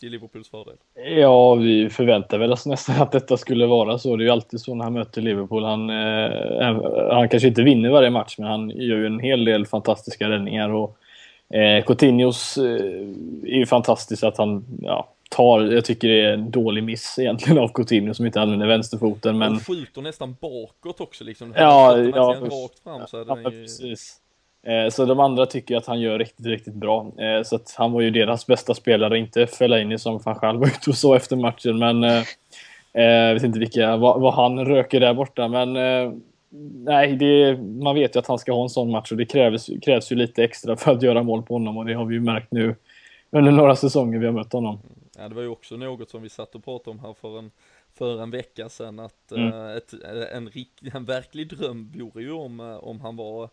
till 0.00 0.10
Liverpools 0.12 0.48
fördel. 0.48 0.76
Ja, 1.18 1.54
vi 1.54 1.90
förväntar 1.90 2.38
väl 2.38 2.52
oss 2.52 2.66
nästan 2.66 3.02
att 3.02 3.12
detta 3.12 3.36
skulle 3.36 3.66
vara 3.66 3.98
så. 3.98 4.16
Det 4.16 4.22
är 4.22 4.26
ju 4.26 4.32
alltid 4.32 4.60
så 4.60 4.74
när 4.74 4.84
han 4.84 4.92
möter 4.92 5.22
Liverpool. 5.22 5.64
Han, 5.64 5.90
eh, 5.90 7.12
han 7.12 7.28
kanske 7.28 7.48
inte 7.48 7.62
vinner 7.62 7.90
varje 7.90 8.10
match, 8.10 8.34
men 8.38 8.46
han 8.46 8.70
gör 8.70 8.96
ju 8.96 9.06
en 9.06 9.20
hel 9.20 9.44
del 9.44 9.66
fantastiska 9.66 10.28
räddningar. 10.28 10.70
Och 10.70 10.96
Eh, 11.54 11.84
Coutinhos 11.84 12.56
eh, 12.58 12.64
är 13.44 13.56
ju 13.56 13.66
fantastiskt 13.66 14.24
att 14.24 14.38
han 14.38 14.64
ja, 14.82 15.08
tar, 15.30 15.60
jag 15.60 15.84
tycker 15.84 16.08
det 16.08 16.20
är 16.20 16.32
en 16.32 16.50
dålig 16.50 16.84
miss 16.84 17.18
egentligen 17.18 17.58
av 17.58 17.68
Coutinho 17.68 18.14
som 18.14 18.26
inte 18.26 18.40
använder 18.40 18.66
vänsterfoten. 18.66 19.38
Men... 19.38 19.52
Han 19.52 19.60
skjuter 19.60 20.02
nästan 20.02 20.36
bakåt 20.40 21.00
också 21.00 21.24
liksom. 21.24 21.54
Ja, 21.56 21.98
ja, 21.98 22.36
rakt 22.40 22.82
fram 22.82 23.06
så 23.06 23.24
ja, 23.28 23.38
ju... 23.38 23.44
precis. 23.44 24.16
Eh, 24.66 24.90
så 24.90 25.04
de 25.04 25.20
andra 25.20 25.46
tycker 25.46 25.76
att 25.76 25.86
han 25.86 26.00
gör 26.00 26.18
riktigt, 26.18 26.46
riktigt 26.46 26.74
bra. 26.74 27.12
Eh, 27.18 27.42
så 27.42 27.56
att 27.56 27.74
han 27.76 27.92
var 27.92 28.00
ju 28.00 28.10
deras 28.10 28.46
bästa 28.46 28.74
spelare, 28.74 29.18
inte 29.18 29.46
Fellaini 29.46 29.98
som 29.98 30.18
van 30.24 30.38
Gaal 30.40 30.58
var 30.58 30.66
ute 30.66 30.90
och 30.90 30.96
så 30.96 31.14
efter 31.14 31.36
matchen. 31.36 31.78
Men, 31.78 32.24
Eh, 32.92 33.04
jag 33.04 33.34
vet 33.34 33.42
inte 33.42 33.58
vilka, 33.58 33.96
vad, 33.96 34.20
vad, 34.20 34.34
han 34.34 34.64
röker 34.64 35.00
där 35.00 35.14
borta, 35.14 35.48
men 35.48 35.76
eh, 35.76 36.12
nej, 36.84 37.16
det, 37.16 37.56
man 37.62 37.94
vet 37.94 38.16
ju 38.16 38.18
att 38.20 38.26
han 38.26 38.38
ska 38.38 38.52
ha 38.52 38.62
en 38.62 38.68
sån 38.68 38.90
match 38.90 39.10
och 39.12 39.18
det 39.18 39.24
krävs, 39.26 39.70
krävs 39.82 40.12
ju 40.12 40.16
lite 40.16 40.44
extra 40.44 40.76
för 40.76 40.92
att 40.92 41.02
göra 41.02 41.22
mål 41.22 41.42
på 41.42 41.54
honom 41.54 41.76
och 41.76 41.84
det 41.86 41.94
har 41.94 42.04
vi 42.04 42.14
ju 42.14 42.20
märkt 42.20 42.52
nu 42.52 42.74
under 43.30 43.52
några 43.52 43.76
säsonger 43.76 44.18
vi 44.18 44.26
har 44.26 44.32
mött 44.32 44.52
honom. 44.52 44.78
Ja, 45.18 45.28
det 45.28 45.34
var 45.34 45.42
ju 45.42 45.48
också 45.48 45.76
något 45.76 46.10
som 46.10 46.22
vi 46.22 46.28
satt 46.28 46.54
och 46.54 46.64
pratade 46.64 46.90
om 46.90 46.98
här 47.04 47.12
för 47.12 47.38
en, 47.38 47.50
för 47.94 48.22
en 48.22 48.30
vecka 48.30 48.68
sedan 48.68 48.98
att 48.98 49.32
Mm. 49.32 49.48
eh, 49.52 49.76
ett, 49.76 49.92
en, 50.32 50.48
rik- 50.50 50.82
en 50.94 51.04
verklig 51.04 51.48
dröm 51.48 51.92
vore 51.96 52.22
ju 52.22 52.32
om, 52.32 52.60
eh, 52.60 52.76
om 52.76 53.00
han 53.00 53.16
var 53.16 53.48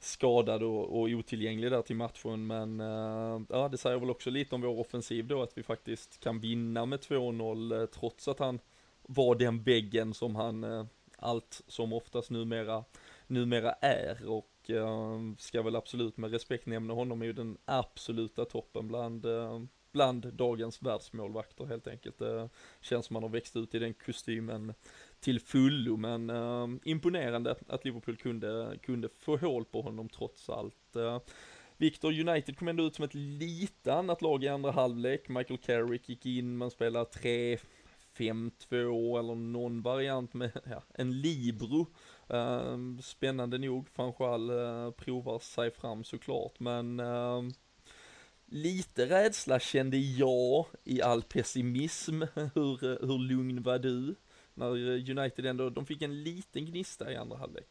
skadad 0.00 0.62
och, 0.62 1.00
och 1.00 1.08
otillgänglig 1.08 1.70
där 1.70 1.82
till 1.82 1.96
matchen 1.96 2.46
men 2.46 2.80
eh, 2.80 3.40
ja 3.48 3.68
det 3.68 3.78
säger 3.78 3.98
väl 3.98 4.10
också 4.10 4.30
lite 4.30 4.54
om 4.54 4.60
vår 4.60 4.80
offensiv 4.80 5.26
då 5.26 5.42
att 5.42 5.58
vi 5.58 5.62
faktiskt 5.62 6.20
kan 6.20 6.40
vinna 6.40 6.86
med 6.86 6.98
2-0 7.00 7.80
eh, 7.80 7.86
trots 7.86 8.28
att 8.28 8.38
han 8.38 8.58
var 9.02 9.34
den 9.34 9.62
väggen 9.62 10.14
som 10.14 10.36
han 10.36 10.64
eh, 10.64 10.84
allt 11.16 11.62
som 11.66 11.92
oftast 11.92 12.30
numera, 12.30 12.84
numera 13.26 13.72
är 13.72 14.28
och 14.28 14.70
eh, 14.70 15.18
ska 15.38 15.62
väl 15.62 15.76
absolut 15.76 16.16
med 16.16 16.30
respekt 16.30 16.66
nämna 16.66 16.94
honom 16.94 17.22
är 17.22 17.26
ju 17.26 17.32
den 17.32 17.58
absoluta 17.64 18.44
toppen 18.44 18.88
bland, 18.88 19.26
eh, 19.26 19.60
bland 19.92 20.32
dagens 20.32 20.82
världsmålvakter 20.82 21.64
helt 21.64 21.86
enkelt. 21.86 22.18
Det 22.18 22.48
känns 22.80 23.06
som 23.06 23.14
man 23.14 23.22
har 23.22 23.30
växt 23.30 23.56
ut 23.56 23.74
i 23.74 23.78
den 23.78 23.94
kostymen 23.94 24.74
till 25.20 25.40
fullo 25.40 25.96
men 25.96 26.30
eh, 26.30 26.68
imponerande 26.84 27.56
att 27.68 27.84
Liverpool 27.84 28.16
kunde, 28.16 28.78
kunde 28.82 29.08
få 29.18 29.36
hål 29.36 29.64
på 29.64 29.82
honom 29.82 30.08
trots 30.08 30.50
allt. 30.50 30.96
Eh, 30.96 31.18
Victor 31.78 32.20
United 32.28 32.58
kom 32.58 32.68
ändå 32.68 32.82
ut 32.82 32.94
som 32.94 33.04
ett 33.04 33.14
lite 33.14 33.94
annat 33.94 34.22
lag 34.22 34.44
i 34.44 34.48
andra 34.48 34.70
halvlek. 34.70 35.28
Michael 35.28 35.58
Carrick 35.58 36.08
gick 36.08 36.26
in, 36.26 36.56
man 36.56 36.70
spelar 36.70 37.04
tre 37.04 37.58
5-2 38.18 39.18
eller 39.18 39.34
någon 39.34 39.82
variant 39.82 40.34
med 40.34 40.50
ja, 40.70 40.82
en 40.94 41.20
libro. 41.20 41.86
Eh, 42.28 42.76
spännande 43.02 43.58
nog, 43.58 43.88
Fanchal 43.88 44.50
uh, 44.50 44.90
provar 44.90 45.38
sig 45.38 45.70
fram 45.70 46.04
såklart, 46.04 46.60
men 46.60 47.00
eh, 47.00 47.42
lite 48.46 49.06
rädsla 49.06 49.60
kände 49.60 49.96
jag 49.96 50.66
i 50.84 51.02
all 51.02 51.22
pessimism. 51.22 52.22
Hur, 52.54 52.84
eh, 52.84 53.08
hur 53.08 53.18
lugn 53.18 53.62
var 53.62 53.78
du? 53.78 54.14
När 54.54 54.66
eh, 54.66 55.18
United 55.18 55.46
ändå, 55.46 55.70
de 55.70 55.86
fick 55.86 56.02
en 56.02 56.22
liten 56.22 56.66
gnista 56.66 57.12
i 57.12 57.16
andra 57.16 57.36
halvlek. 57.36 57.66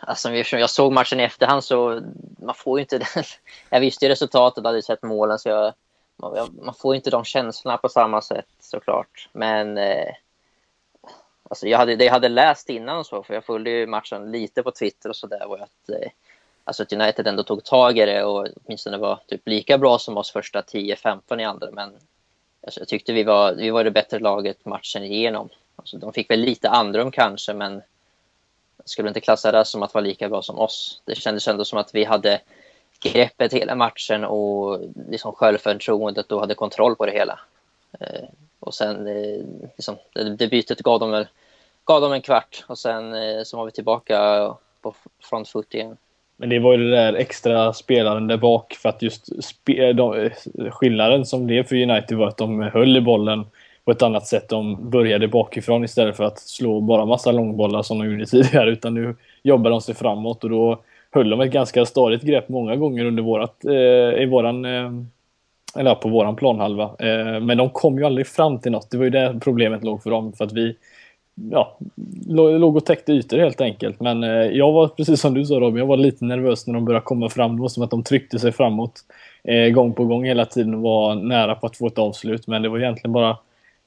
Alltså, 0.00 0.30
jag 0.30 0.70
såg 0.70 0.92
matchen 0.92 1.20
i 1.20 1.22
efterhand 1.22 1.64
så 1.64 2.02
man 2.38 2.54
får 2.54 2.78
ju 2.78 2.82
inte 2.82 2.98
den. 3.14 3.24
Jag 3.70 3.80
visste 3.80 4.04
ju 4.04 4.08
resultatet, 4.08 4.64
hade 4.64 4.82
sett 4.82 5.02
målen 5.02 5.38
så 5.38 5.48
jag, 5.48 5.74
man, 6.18 6.58
man 6.62 6.74
får 6.74 6.94
inte 6.94 7.10
de 7.10 7.24
känslorna 7.24 7.76
på 7.76 7.88
samma 7.88 8.22
sätt 8.22 8.48
såklart. 8.60 9.28
Men 9.32 9.78
eh, 9.78 10.14
alltså 11.42 11.68
jag 11.68 11.78
hade, 11.78 11.96
det 11.96 12.04
jag 12.04 12.12
hade 12.12 12.28
läst 12.28 12.70
innan 12.70 13.04
så, 13.04 13.22
för 13.22 13.34
jag 13.34 13.44
följde 13.44 13.70
ju 13.70 13.86
matchen 13.86 14.30
lite 14.30 14.62
på 14.62 14.70
Twitter 14.70 15.08
och 15.08 15.16
sådär, 15.16 15.46
var 15.46 15.58
att, 15.58 15.88
eh, 15.88 16.10
alltså 16.64 16.82
att 16.82 16.92
United 16.92 17.26
ändå 17.26 17.42
tog 17.42 17.64
tag 17.64 17.98
i 17.98 18.06
det 18.06 18.24
och 18.24 18.48
åtminstone 18.64 18.98
var 18.98 19.20
typ 19.26 19.48
lika 19.48 19.78
bra 19.78 19.98
som 19.98 20.16
oss 20.16 20.32
första 20.32 20.60
10-15 20.60 21.40
i 21.40 21.44
andra. 21.44 21.70
Men 21.70 21.92
alltså, 22.62 22.80
jag 22.80 22.88
tyckte 22.88 23.12
vi 23.12 23.24
var, 23.24 23.54
vi 23.54 23.70
var 23.70 23.84
det 23.84 23.90
bättre 23.90 24.18
laget 24.18 24.64
matchen 24.64 25.02
igenom. 25.02 25.48
Alltså, 25.76 25.96
de 25.96 26.12
fick 26.12 26.30
väl 26.30 26.40
lite 26.40 26.70
andrum 26.70 27.10
kanske, 27.10 27.54
men 27.54 27.82
skulle 28.84 29.08
inte 29.08 29.20
klassa 29.20 29.52
det 29.52 29.64
som 29.64 29.82
att 29.82 29.94
vara 29.94 30.04
lika 30.04 30.28
bra 30.28 30.42
som 30.42 30.58
oss. 30.58 31.02
Det 31.04 31.14
kändes 31.14 31.48
ändå 31.48 31.64
som 31.64 31.78
att 31.78 31.94
vi 31.94 32.04
hade 32.04 32.40
greppet 33.00 33.52
hela 33.52 33.74
matchen 33.74 34.24
och 34.24 34.80
liksom 35.08 35.32
självförtroendet 35.32 36.32
och 36.32 36.40
hade 36.40 36.54
kontroll 36.54 36.96
på 36.96 37.06
det 37.06 37.12
hela. 37.12 37.38
Eh, 38.00 38.28
och 38.60 38.74
sen, 38.74 39.06
eh, 39.06 39.44
liksom, 39.76 39.96
det, 40.12 40.36
det 40.36 40.48
bytet 40.48 40.82
gav 40.82 41.00
dem, 41.00 41.24
gav 41.84 42.00
dem 42.00 42.12
en 42.12 42.22
kvart 42.22 42.64
och 42.66 42.78
sen 42.78 43.14
eh, 43.14 43.42
så 43.44 43.56
var 43.56 43.64
vi 43.64 43.70
tillbaka 43.70 44.48
på 44.82 44.94
front 45.22 45.48
foot 45.48 45.74
igen. 45.74 45.96
Men 46.36 46.48
det 46.48 46.58
var 46.58 46.72
ju 46.72 46.90
det 46.90 46.96
där 46.96 47.14
extra 47.14 47.72
spelaren 47.72 48.26
där 48.26 48.36
bak 48.36 48.74
för 48.74 48.88
att 48.88 49.02
just 49.02 49.44
spe, 49.44 49.92
de, 49.92 50.30
skillnaden 50.70 51.26
som 51.26 51.46
blev 51.46 51.64
för 51.64 51.76
United 51.76 52.18
var 52.18 52.28
att 52.28 52.36
de 52.36 52.62
höll 52.62 52.96
i 52.96 53.00
bollen 53.00 53.46
på 53.84 53.90
ett 53.92 54.02
annat 54.02 54.26
sätt. 54.26 54.48
De 54.48 54.90
började 54.90 55.28
bakifrån 55.28 55.84
istället 55.84 56.16
för 56.16 56.24
att 56.24 56.38
slå 56.38 56.80
bara 56.80 57.04
massa 57.04 57.32
långbollar 57.32 57.82
som 57.82 57.98
de 57.98 58.10
gjorde 58.10 58.26
tidigare. 58.30 58.70
Utan 58.70 58.94
nu 58.94 59.16
jobbar 59.42 59.70
de 59.70 59.80
sig 59.80 59.94
framåt 59.94 60.44
och 60.44 60.50
då 60.50 60.80
höll 61.14 61.30
de 61.30 61.40
ett 61.40 61.52
ganska 61.52 61.86
stadigt 61.86 62.22
grepp 62.22 62.48
många 62.48 62.76
gånger 62.76 63.04
under 63.04 63.22
vårat, 63.22 63.64
eh, 63.64 64.22
i 64.22 64.26
våran, 64.26 64.64
eh, 64.64 64.90
eller 65.76 65.94
på 65.94 66.08
våran 66.08 66.36
planhalva. 66.36 66.84
Eh, 66.98 67.40
men 67.40 67.58
de 67.58 67.70
kom 67.70 67.98
ju 67.98 68.04
aldrig 68.04 68.26
fram 68.26 68.58
till 68.58 68.72
något. 68.72 68.90
Det 68.90 68.96
var 68.96 69.04
ju 69.04 69.10
där 69.10 69.40
problemet 69.40 69.84
låg 69.84 70.02
för 70.02 70.10
dem. 70.10 70.32
För 70.32 70.44
att 70.44 70.52
vi 70.52 70.76
ja, 71.50 71.78
låg 72.28 72.76
och 72.76 72.86
täckte 72.86 73.12
ytor 73.12 73.38
helt 73.38 73.60
enkelt. 73.60 74.00
Men 74.00 74.24
eh, 74.24 74.30
jag 74.30 74.72
var 74.72 74.88
precis 74.88 75.20
som 75.20 75.34
du 75.34 75.44
sa 75.44 75.54
Robin, 75.54 75.78
jag 75.78 75.86
var 75.86 75.96
lite 75.96 76.24
nervös 76.24 76.66
när 76.66 76.74
de 76.74 76.84
började 76.84 77.04
komma 77.04 77.28
fram. 77.28 77.56
Det 77.56 77.62
var 77.62 77.68
som 77.68 77.82
att 77.82 77.90
de 77.90 78.02
tryckte 78.02 78.38
sig 78.38 78.52
framåt 78.52 78.92
eh, 79.44 79.68
gång 79.68 79.92
på 79.92 80.04
gång 80.04 80.24
hela 80.24 80.44
tiden 80.44 80.74
och 80.74 80.80
var 80.80 81.14
nära 81.14 81.54
på 81.54 81.66
att 81.66 81.76
få 81.76 81.86
ett 81.86 81.98
avslut. 81.98 82.46
Men 82.46 82.62
det 82.62 82.68
var 82.68 82.78
egentligen 82.78 83.12
bara 83.12 83.36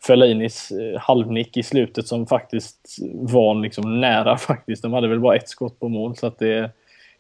Fellainis 0.07 0.71
eh, 0.71 0.99
halvnick 0.99 1.57
i 1.57 1.63
slutet 1.63 2.07
som 2.07 2.27
faktiskt 2.27 2.97
var 3.13 3.55
liksom 3.55 4.01
nära 4.01 4.37
faktiskt. 4.37 4.81
De 4.81 4.93
hade 4.93 5.07
väl 5.07 5.19
bara 5.19 5.35
ett 5.35 5.49
skott 5.49 5.79
på 5.79 5.89
mål 5.89 6.15
så 6.15 6.27
att 6.27 6.39
det 6.39 6.71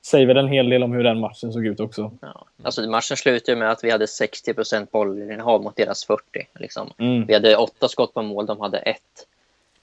säger 0.01 0.25
väl 0.25 0.37
en 0.37 0.47
hel 0.47 0.69
del 0.69 0.83
om 0.83 0.91
hur 0.91 1.03
den 1.03 1.19
matchen 1.19 1.53
såg 1.53 1.65
ut 1.65 1.79
också. 1.79 2.11
Ja. 2.21 2.45
Alltså, 2.63 2.89
matchen 2.89 3.17
slutade 3.17 3.57
med 3.57 3.71
att 3.71 3.83
vi 3.83 3.91
hade 3.91 4.05
60% 4.05 4.87
bollinnehav 4.91 5.63
mot 5.63 5.75
deras 5.75 6.05
40. 6.05 6.47
Liksom. 6.53 6.93
Mm. 6.97 7.25
Vi 7.25 7.33
hade 7.33 7.57
åtta 7.57 7.87
skott 7.87 8.13
på 8.13 8.21
mål, 8.21 8.45
de 8.45 8.59
hade 8.59 8.77
ett. 8.77 9.27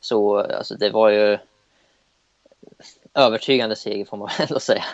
Så 0.00 0.38
alltså, 0.38 0.74
det 0.74 0.90
var 0.90 1.10
ju 1.10 1.38
övertygande 3.14 3.76
seger 3.76 4.04
får 4.04 4.16
man 4.16 4.28
väl 4.28 4.46
ändå 4.48 4.60
säga. 4.60 4.84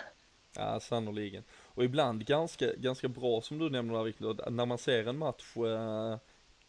Ja, 0.57 0.81
sannoliken. 0.81 1.43
Och 1.75 1.85
ibland 1.85 2.27
ganska, 2.27 2.67
ganska 2.77 3.09
bra 3.09 3.41
som 3.41 3.59
du 3.59 3.71
nämner 3.71 3.95
där 3.95 4.03
Victor, 4.03 4.51
när 4.51 4.67
man 4.67 4.79
ser 4.79 5.09
en 5.09 5.19
match 5.19 5.57
eh, 5.57 6.19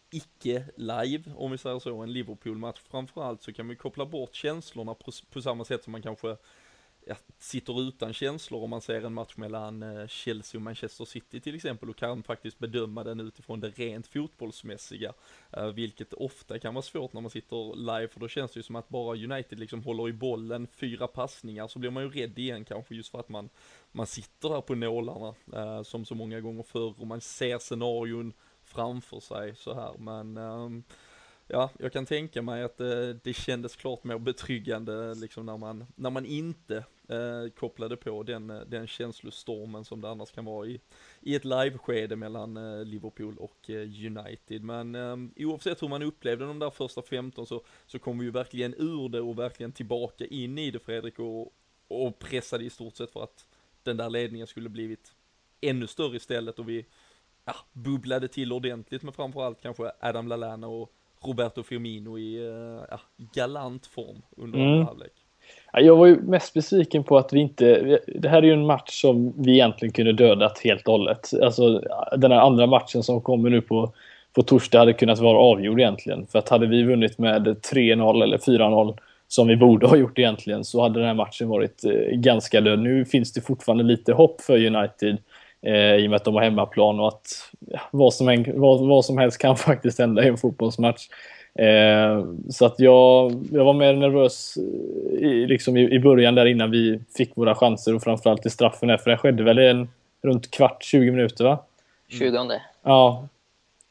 icke 0.09 0.63
live, 0.75 1.23
om 1.35 1.51
vi 1.51 1.57
säger 1.57 1.79
så, 1.79 2.01
en 2.01 2.13
Liverpool-match 2.13 2.79
framförallt 2.91 3.43
så 3.43 3.53
kan 3.53 3.67
man 3.67 3.75
koppla 3.75 4.05
bort 4.05 4.35
känslorna 4.35 4.93
på, 4.93 5.11
på 5.33 5.41
samma 5.41 5.65
sätt 5.65 5.83
som 5.83 5.91
man 5.91 6.01
kanske 6.01 6.37
jag 7.07 7.17
sitter 7.37 7.81
utan 7.87 8.13
känslor 8.13 8.63
om 8.63 8.69
man 8.69 8.81
ser 8.81 9.05
en 9.05 9.13
match 9.13 9.37
mellan 9.37 9.83
eh, 9.83 10.07
Chelsea 10.07 10.59
och 10.59 10.61
Manchester 10.61 11.05
City 11.05 11.39
till 11.39 11.55
exempel 11.55 11.89
och 11.89 11.95
kan 11.95 12.23
faktiskt 12.23 12.59
bedöma 12.59 13.03
den 13.03 13.19
utifrån 13.19 13.59
det 13.59 13.69
rent 13.69 14.07
fotbollsmässiga. 14.07 15.13
Eh, 15.51 15.67
vilket 15.67 16.13
ofta 16.13 16.59
kan 16.59 16.73
vara 16.73 16.81
svårt 16.81 17.13
när 17.13 17.21
man 17.21 17.31
sitter 17.31 17.75
live 17.75 18.07
för 18.07 18.19
då 18.19 18.27
känns 18.27 18.51
det 18.51 18.57
ju 18.57 18.63
som 18.63 18.75
att 18.75 18.89
bara 18.89 19.17
United 19.17 19.59
liksom 19.59 19.83
håller 19.83 20.09
i 20.09 20.13
bollen 20.13 20.67
fyra 20.67 21.07
passningar 21.07 21.67
så 21.67 21.79
blir 21.79 21.91
man 21.91 22.03
ju 22.03 22.09
rädd 22.09 22.39
igen 22.39 22.65
kanske 22.65 22.95
just 22.95 23.11
för 23.11 23.19
att 23.19 23.29
man, 23.29 23.49
man 23.91 24.07
sitter 24.07 24.49
där 24.49 24.61
på 24.61 24.75
nålarna 24.75 25.35
eh, 25.53 25.83
som 25.83 26.05
så 26.05 26.15
många 26.15 26.41
gånger 26.41 26.63
förr 26.63 27.01
och 27.01 27.07
man 27.07 27.21
ser 27.21 27.59
scenarion 27.59 28.33
framför 28.63 29.19
sig 29.19 29.55
så 29.55 29.73
här 29.73 29.93
men 29.97 30.37
ehm, 30.37 30.83
Ja, 31.47 31.69
jag 31.79 31.93
kan 31.93 32.05
tänka 32.05 32.41
mig 32.41 32.63
att 32.63 32.77
det, 32.77 33.13
det 33.13 33.33
kändes 33.33 33.75
klart 33.75 34.03
mer 34.03 34.17
betryggande 34.17 35.15
liksom 35.15 35.45
när 35.45 35.57
man, 35.57 35.85
när 35.95 36.09
man 36.09 36.25
inte 36.25 36.83
eh, 37.07 37.49
kopplade 37.55 37.97
på 37.97 38.23
den, 38.23 38.49
eh, 38.49 38.59
den 38.59 38.87
känslostormen 38.87 39.85
som 39.85 40.01
det 40.01 40.09
annars 40.09 40.31
kan 40.31 40.45
vara 40.45 40.67
i, 40.67 40.81
i 41.21 41.35
ett 41.35 41.45
liveskede 41.45 42.15
mellan 42.15 42.57
eh, 42.57 42.85
Liverpool 42.85 43.37
och 43.37 43.69
eh, 43.69 44.05
United. 44.05 44.63
Men 44.63 44.95
eh, 44.95 45.47
oavsett 45.47 45.81
hur 45.81 45.87
man 45.87 46.03
upplevde 46.03 46.45
de 46.45 46.59
där 46.59 46.69
första 46.69 47.01
15 47.01 47.45
så, 47.45 47.63
så 47.85 47.99
kom 47.99 48.19
vi 48.19 48.25
ju 48.25 48.31
verkligen 48.31 48.73
ur 48.77 49.09
det 49.09 49.21
och 49.21 49.39
verkligen 49.39 49.71
tillbaka 49.71 50.25
in 50.25 50.57
i 50.57 50.71
det 50.71 50.79
Fredrik 50.79 51.19
och, 51.19 51.53
och 51.87 52.19
pressade 52.19 52.63
i 52.63 52.69
stort 52.69 52.95
sett 52.95 53.11
för 53.11 53.23
att 53.23 53.45
den 53.83 53.97
där 53.97 54.09
ledningen 54.09 54.47
skulle 54.47 54.69
blivit 54.69 55.13
ännu 55.61 55.87
större 55.87 56.15
istället 56.15 56.59
och 56.59 56.69
vi 56.69 56.85
ja, 57.45 57.55
bubblade 57.73 58.27
till 58.27 58.53
ordentligt 58.53 59.03
med 59.03 59.15
framförallt 59.15 59.61
kanske 59.61 59.91
Adam 59.99 60.27
Lallana 60.27 60.67
och 60.67 60.91
Roberto 61.27 61.63
Firmino 61.63 62.19
i 62.19 62.47
uh, 62.49 62.81
ja, 62.89 62.99
galant 63.33 63.85
form 63.85 64.21
under 64.37 64.59
Mm. 64.59 64.71
andra 64.71 64.85
halvlek. 64.85 65.11
Ja, 65.73 65.79
Jag 65.79 65.95
var 65.95 66.05
ju 66.05 66.21
mest 66.21 66.53
besviken 66.53 67.03
på 67.03 67.17
att 67.17 67.33
vi 67.33 67.39
inte... 67.39 67.99
Det 68.07 68.29
här 68.29 68.37
är 68.37 68.47
ju 68.47 68.53
en 68.53 68.65
match 68.65 69.01
som 69.01 69.33
vi 69.37 69.51
egentligen 69.51 69.93
kunde 69.93 70.13
dödat 70.13 70.59
helt 70.59 70.87
och 70.87 70.91
hållet. 70.91 71.29
Alltså 71.43 71.81
den 72.17 72.31
här 72.31 72.39
andra 72.39 72.67
matchen 72.67 73.03
som 73.03 73.21
kommer 73.21 73.49
nu 73.49 73.61
på, 73.61 73.93
på 74.33 74.41
torsdag 74.41 74.79
hade 74.79 74.93
kunnat 74.93 75.19
vara 75.19 75.37
avgjord 75.37 75.79
egentligen. 75.79 76.27
För 76.27 76.39
att 76.39 76.49
hade 76.49 76.67
vi 76.67 76.83
vunnit 76.83 77.17
med 77.17 77.47
3-0 77.47 78.23
eller 78.23 78.37
4-0 78.37 78.97
som 79.27 79.47
vi 79.47 79.55
borde 79.55 79.87
ha 79.87 79.97
gjort 79.97 80.19
egentligen 80.19 80.63
så 80.63 80.81
hade 80.81 80.99
den 80.99 81.07
här 81.07 81.13
matchen 81.15 81.47
varit 81.47 81.85
eh, 81.85 82.17
ganska 82.17 82.61
död. 82.61 82.79
Nu 82.79 83.05
finns 83.05 83.33
det 83.33 83.41
fortfarande 83.41 83.83
lite 83.83 84.13
hopp 84.13 84.41
för 84.41 84.65
United 84.65 85.17
eh, 85.65 85.95
i 85.95 86.05
och 86.05 86.09
med 86.09 86.17
att 86.17 86.23
de 86.23 86.33
har 86.33 86.41
hemmaplan 86.41 86.99
och 86.99 87.07
att 87.07 87.51
ja, 87.67 87.79
vad, 87.91 88.13
som 88.13 88.27
än, 88.27 88.59
vad, 88.59 88.87
vad 88.87 89.05
som 89.05 89.17
helst 89.17 89.37
kan 89.37 89.57
faktiskt 89.57 89.99
hända 89.99 90.23
i 90.23 90.27
en 90.27 90.37
fotbollsmatch. 90.37 91.07
Eh, 91.59 92.25
så 92.49 92.65
att 92.65 92.79
jag, 92.79 93.33
jag 93.51 93.65
var 93.65 93.73
mer 93.73 93.93
nervös 93.93 94.57
eh, 94.57 95.27
i, 95.27 95.47
liksom 95.47 95.77
i, 95.77 95.91
i 95.91 95.99
början 95.99 96.35
där 96.35 96.45
innan 96.45 96.71
vi 96.71 96.99
fick 97.17 97.37
våra 97.37 97.55
chanser 97.55 97.95
och 97.95 98.03
framförallt 98.03 98.45
i 98.45 98.49
straffen 98.49 98.89
här, 98.89 98.97
för 98.97 99.09
den 99.09 99.19
skedde 99.19 99.43
väl 99.43 99.57
en 99.57 99.89
runt 100.23 100.51
kvart, 100.51 100.83
20 100.83 101.11
minuter 101.11 101.43
va? 101.43 101.59
20. 102.09 102.61
Ja. 102.83 103.27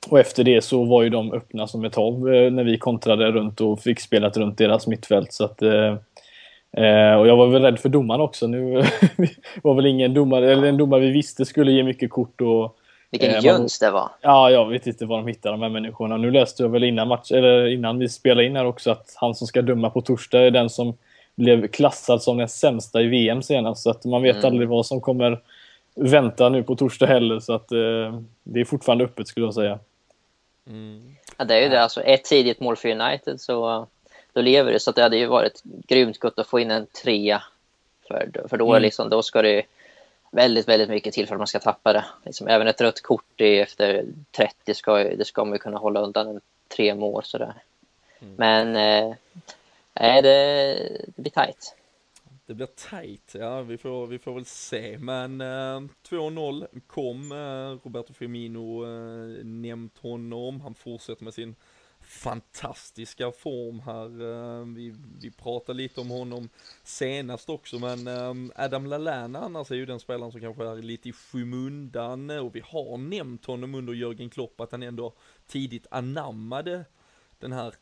och 0.09 0.21
efter 0.21 0.45
det 0.45 0.65
så 0.65 0.85
var 0.85 1.03
ju 1.03 1.09
de 1.09 1.33
öppna 1.33 1.67
som 1.67 1.85
ett 1.85 1.95
hav 1.95 2.35
eh, 2.35 2.53
när 2.53 2.65
vi 2.65 2.79
kontrade 2.79 3.31
runt 3.31 3.61
och 3.61 3.81
fick 3.81 4.01
spelat 4.01 4.37
runt 4.37 4.59
deras 4.59 4.87
mittfält. 4.87 5.33
Så 5.33 5.45
att, 5.45 5.63
eh, 5.63 5.97
Eh, 6.77 7.15
och 7.15 7.29
jag 7.29 7.37
var 7.37 7.47
väl 7.47 7.63
rädd 7.63 7.79
för 7.79 7.89
domaren 7.89 8.21
också. 8.21 8.47
Nu 8.47 8.85
var 9.63 9.75
väl 9.75 9.87
ingen 9.87 10.15
domare, 10.15 10.53
eller 10.53 10.69
en 10.69 10.77
domare 10.77 11.01
vi 11.01 11.11
visste 11.11 11.45
skulle 11.45 11.73
ge 11.73 11.83
mycket 11.83 12.11
kort. 12.11 12.41
Och, 12.41 12.77
Vilken 13.11 13.35
eh, 13.35 13.45
jöns 13.45 13.79
det 13.79 13.91
var. 13.91 14.11
Ja, 14.21 14.51
jag 14.51 14.69
vet 14.69 14.87
inte 14.87 15.07
var 15.07 15.17
de 15.17 15.27
hittar 15.27 15.51
de 15.51 15.63
här 15.63 15.69
människorna. 15.69 16.17
Nu 16.17 16.31
läste 16.31 16.63
jag 16.63 16.71
väl 16.71 16.85
innan, 16.85 17.09
match, 17.09 17.33
eller 17.33 17.67
innan 17.67 17.99
vi 17.99 18.09
spelade 18.09 18.47
in 18.47 18.57
här 18.57 18.67
också 18.67 18.91
att 18.91 19.15
han 19.17 19.35
som 19.35 19.47
ska 19.47 19.63
döma 19.63 19.91
på 19.91 20.01
torsdag 20.01 20.41
är 20.41 20.51
den 20.51 20.71
som 20.71 20.95
blev 21.35 21.67
klassad 21.67 22.23
som 22.23 22.37
den 22.37 22.49
sämsta 22.49 23.03
i 23.03 23.07
VM 23.07 23.43
senast. 23.43 23.83
Så 23.83 23.91
att 23.91 24.05
man 24.05 24.23
vet 24.23 24.37
mm. 24.37 24.47
aldrig 24.47 24.69
vad 24.69 24.87
som 24.87 25.01
kommer 25.01 25.41
vänta 25.95 26.49
nu 26.49 26.63
på 26.63 26.77
torsdag 26.77 27.07
heller. 27.07 27.41
Så 27.41 27.53
att 27.53 27.73
eh, 27.73 28.21
det 28.43 28.61
är 28.61 28.65
fortfarande 28.65 29.05
öppet 29.05 29.29
skulle 29.29 29.47
jag 29.47 29.55
säga. 29.55 29.79
Mm. 30.67 31.17
Ja, 31.39 31.45
det 31.45 31.55
är 31.55 31.63
ju 31.63 31.69
det. 31.69 31.83
Alltså 31.83 32.01
ett 32.01 32.25
tidigt 32.25 32.61
mål 32.61 32.77
för 32.77 32.89
United 32.89 33.41
så 33.41 33.87
då 34.35 34.41
lever 34.41 34.73
det. 34.73 34.81
Så 34.81 34.93
det 34.93 35.03
hade 35.03 35.17
ju 35.17 35.27
varit 35.27 35.63
grymt 35.65 36.19
gott 36.19 36.39
att 36.39 36.47
få 36.47 36.61
in 36.61 36.71
en 36.71 36.87
trea. 36.87 37.43
För, 38.09 38.49
för 38.49 38.57
då, 38.57 38.71
mm. 38.71 38.83
liksom, 38.83 39.09
då 39.09 39.23
ska 39.23 39.43
det 39.43 39.63
väldigt, 40.31 40.69
väldigt 40.69 40.89
mycket 40.89 41.15
till 41.15 41.27
för 41.27 41.35
att 41.35 41.41
man 41.41 41.47
ska 41.47 41.59
tappa 41.59 41.93
det. 41.93 42.05
Liksom, 42.25 42.49
även 42.49 42.69
ett 42.69 42.81
rött 42.81 43.03
kort 43.03 43.41
efter 43.41 44.05
30 44.31 44.75
ska, 44.75 44.97
det 44.97 45.25
ska 45.25 45.45
man 45.45 45.53
ju 45.53 45.59
kunna 45.59 45.79
hålla 45.79 46.01
undan 46.01 46.29
en 46.29 46.41
tre 46.69 46.95
mål. 46.95 47.25
Sådär. 47.25 47.55
Mm. 48.21 48.35
Men 48.37 48.77
eh, 48.77 50.23
det, 50.23 50.23
det 51.17 51.23
blir 51.23 51.31
tajt. 51.31 51.75
Det 52.47 52.55
blir 52.55 52.69
tajt, 52.91 53.35
ja 53.39 53.63
vi 53.63 53.79
får, 53.79 54.07
vi 54.07 54.19
får 54.19 54.35
väl 54.35 54.45
se. 54.45 54.99
Men 54.99 55.41
eh, 55.41 55.81
2-0 56.09 56.67
kom, 56.87 57.33
eh, 57.33 57.85
Roberto 57.85 58.13
Firmino 58.13 58.85
eh, 58.85 59.45
nämnt 59.45 59.99
honom. 59.99 60.61
Han 60.61 60.75
fortsätter 60.75 61.25
med 61.25 61.35
sin 61.35 61.55
fantastiska 62.07 63.33
form 63.33 63.81
här. 63.81 64.23
Eh, 64.23 64.67
vi, 64.67 64.95
vi 65.21 65.31
pratade 65.31 65.77
lite 65.77 66.01
om 66.01 66.11
honom 66.11 66.49
senast 66.83 67.49
också, 67.49 67.79
men 67.79 68.07
ehm, 68.07 68.53
Adam 68.57 68.87
Lallana 68.87 69.41
annars 69.41 69.71
är 69.71 69.75
ju 69.75 69.87
den 69.87 70.01
spelaren 70.01 70.33
som 70.33 70.41
kanske 70.41 70.65
är 70.65 70.77
lite 70.77 71.09
i 71.09 71.13
skymundan 71.13 72.31
och 72.31 72.57
vi 72.57 72.61
har 72.61 72.97
nämnt 72.97 73.45
honom 73.45 73.75
under 73.75 73.93
Jörgen 73.93 74.31
Klopp 74.31 74.61
att 74.61 74.73
han 74.73 74.83
ändå 74.83 75.15
tidigt 75.47 75.87
anammade 75.91 76.85
den 77.39 77.53
här 77.53 77.75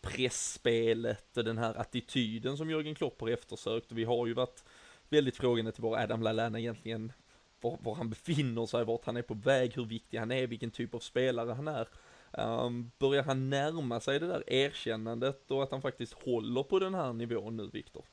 pressspelet 0.00 1.36
och 1.36 1.44
den 1.44 1.58
här 1.58 1.80
attityden 1.80 2.56
som 2.56 2.70
Jörgen 2.70 2.94
Klopp 2.94 3.20
har 3.20 3.28
eftersökt 3.28 3.92
vi 3.92 4.04
har 4.04 4.26
ju 4.26 4.34
varit 4.34 4.64
väldigt 5.08 5.36
frågande 5.36 5.72
till 5.72 5.82
var 5.82 5.98
Adam 5.98 6.22
Lallana 6.22 6.58
egentligen 6.58 7.12
var, 7.60 7.78
var 7.82 7.94
han 7.94 8.10
befinner 8.10 8.66
sig, 8.66 8.84
vart 8.84 9.04
han 9.04 9.16
är 9.16 9.22
på 9.22 9.34
väg, 9.34 9.74
hur 9.74 9.84
viktig 9.84 10.18
han 10.18 10.30
är, 10.30 10.46
vilken 10.46 10.70
typ 10.70 10.94
av 10.94 10.98
spelare 10.98 11.52
han 11.52 11.68
är. 11.68 11.88
Um, 12.32 12.90
börjar 12.98 13.22
han 13.22 13.50
närma 13.50 14.00
sig 14.00 14.18
det 14.18 14.26
där 14.26 14.52
erkännandet 14.52 15.50
och 15.50 15.62
att 15.62 15.70
han 15.70 15.82
faktiskt 15.82 16.12
håller 16.12 16.62
på 16.62 16.78
den 16.78 16.94
här 16.94 17.12
nivån 17.12 17.56
nu, 17.56 17.70
Viktor? 17.72 18.04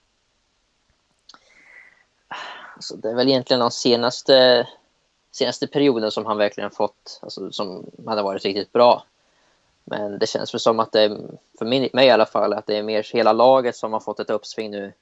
Alltså, 2.76 2.96
det 2.96 3.10
är 3.10 3.16
väl 3.16 3.28
egentligen 3.28 3.60
de 3.60 3.72
senaste, 3.72 4.68
senaste 5.32 5.68
perioden 5.68 6.12
som 6.12 6.26
han 6.26 6.38
verkligen 6.38 6.72
fått, 6.72 7.20
alltså, 7.22 7.52
som 7.52 7.92
han 8.06 8.18
har 8.18 8.24
varit 8.24 8.46
riktigt 8.46 8.72
bra. 8.72 9.04
Men 9.84 10.20
det 10.20 10.28
känns 10.28 10.54
väl 10.54 10.60
som 10.60 10.80
att 10.80 10.92
det, 10.92 11.02
är, 11.02 11.18
för 11.58 11.66
mig, 11.66 11.90
mig 11.94 12.08
i 12.08 12.12
alla 12.12 12.26
fall, 12.26 12.54
att 12.54 12.66
det 12.66 12.78
är 12.78 12.84
mer 12.84 13.08
hela 13.14 13.34
laget 13.34 13.76
som 13.76 13.94
har 13.94 14.00
fått 14.00 14.20
ett 14.20 14.30
uppsving 14.30 14.72
nu 14.72 14.94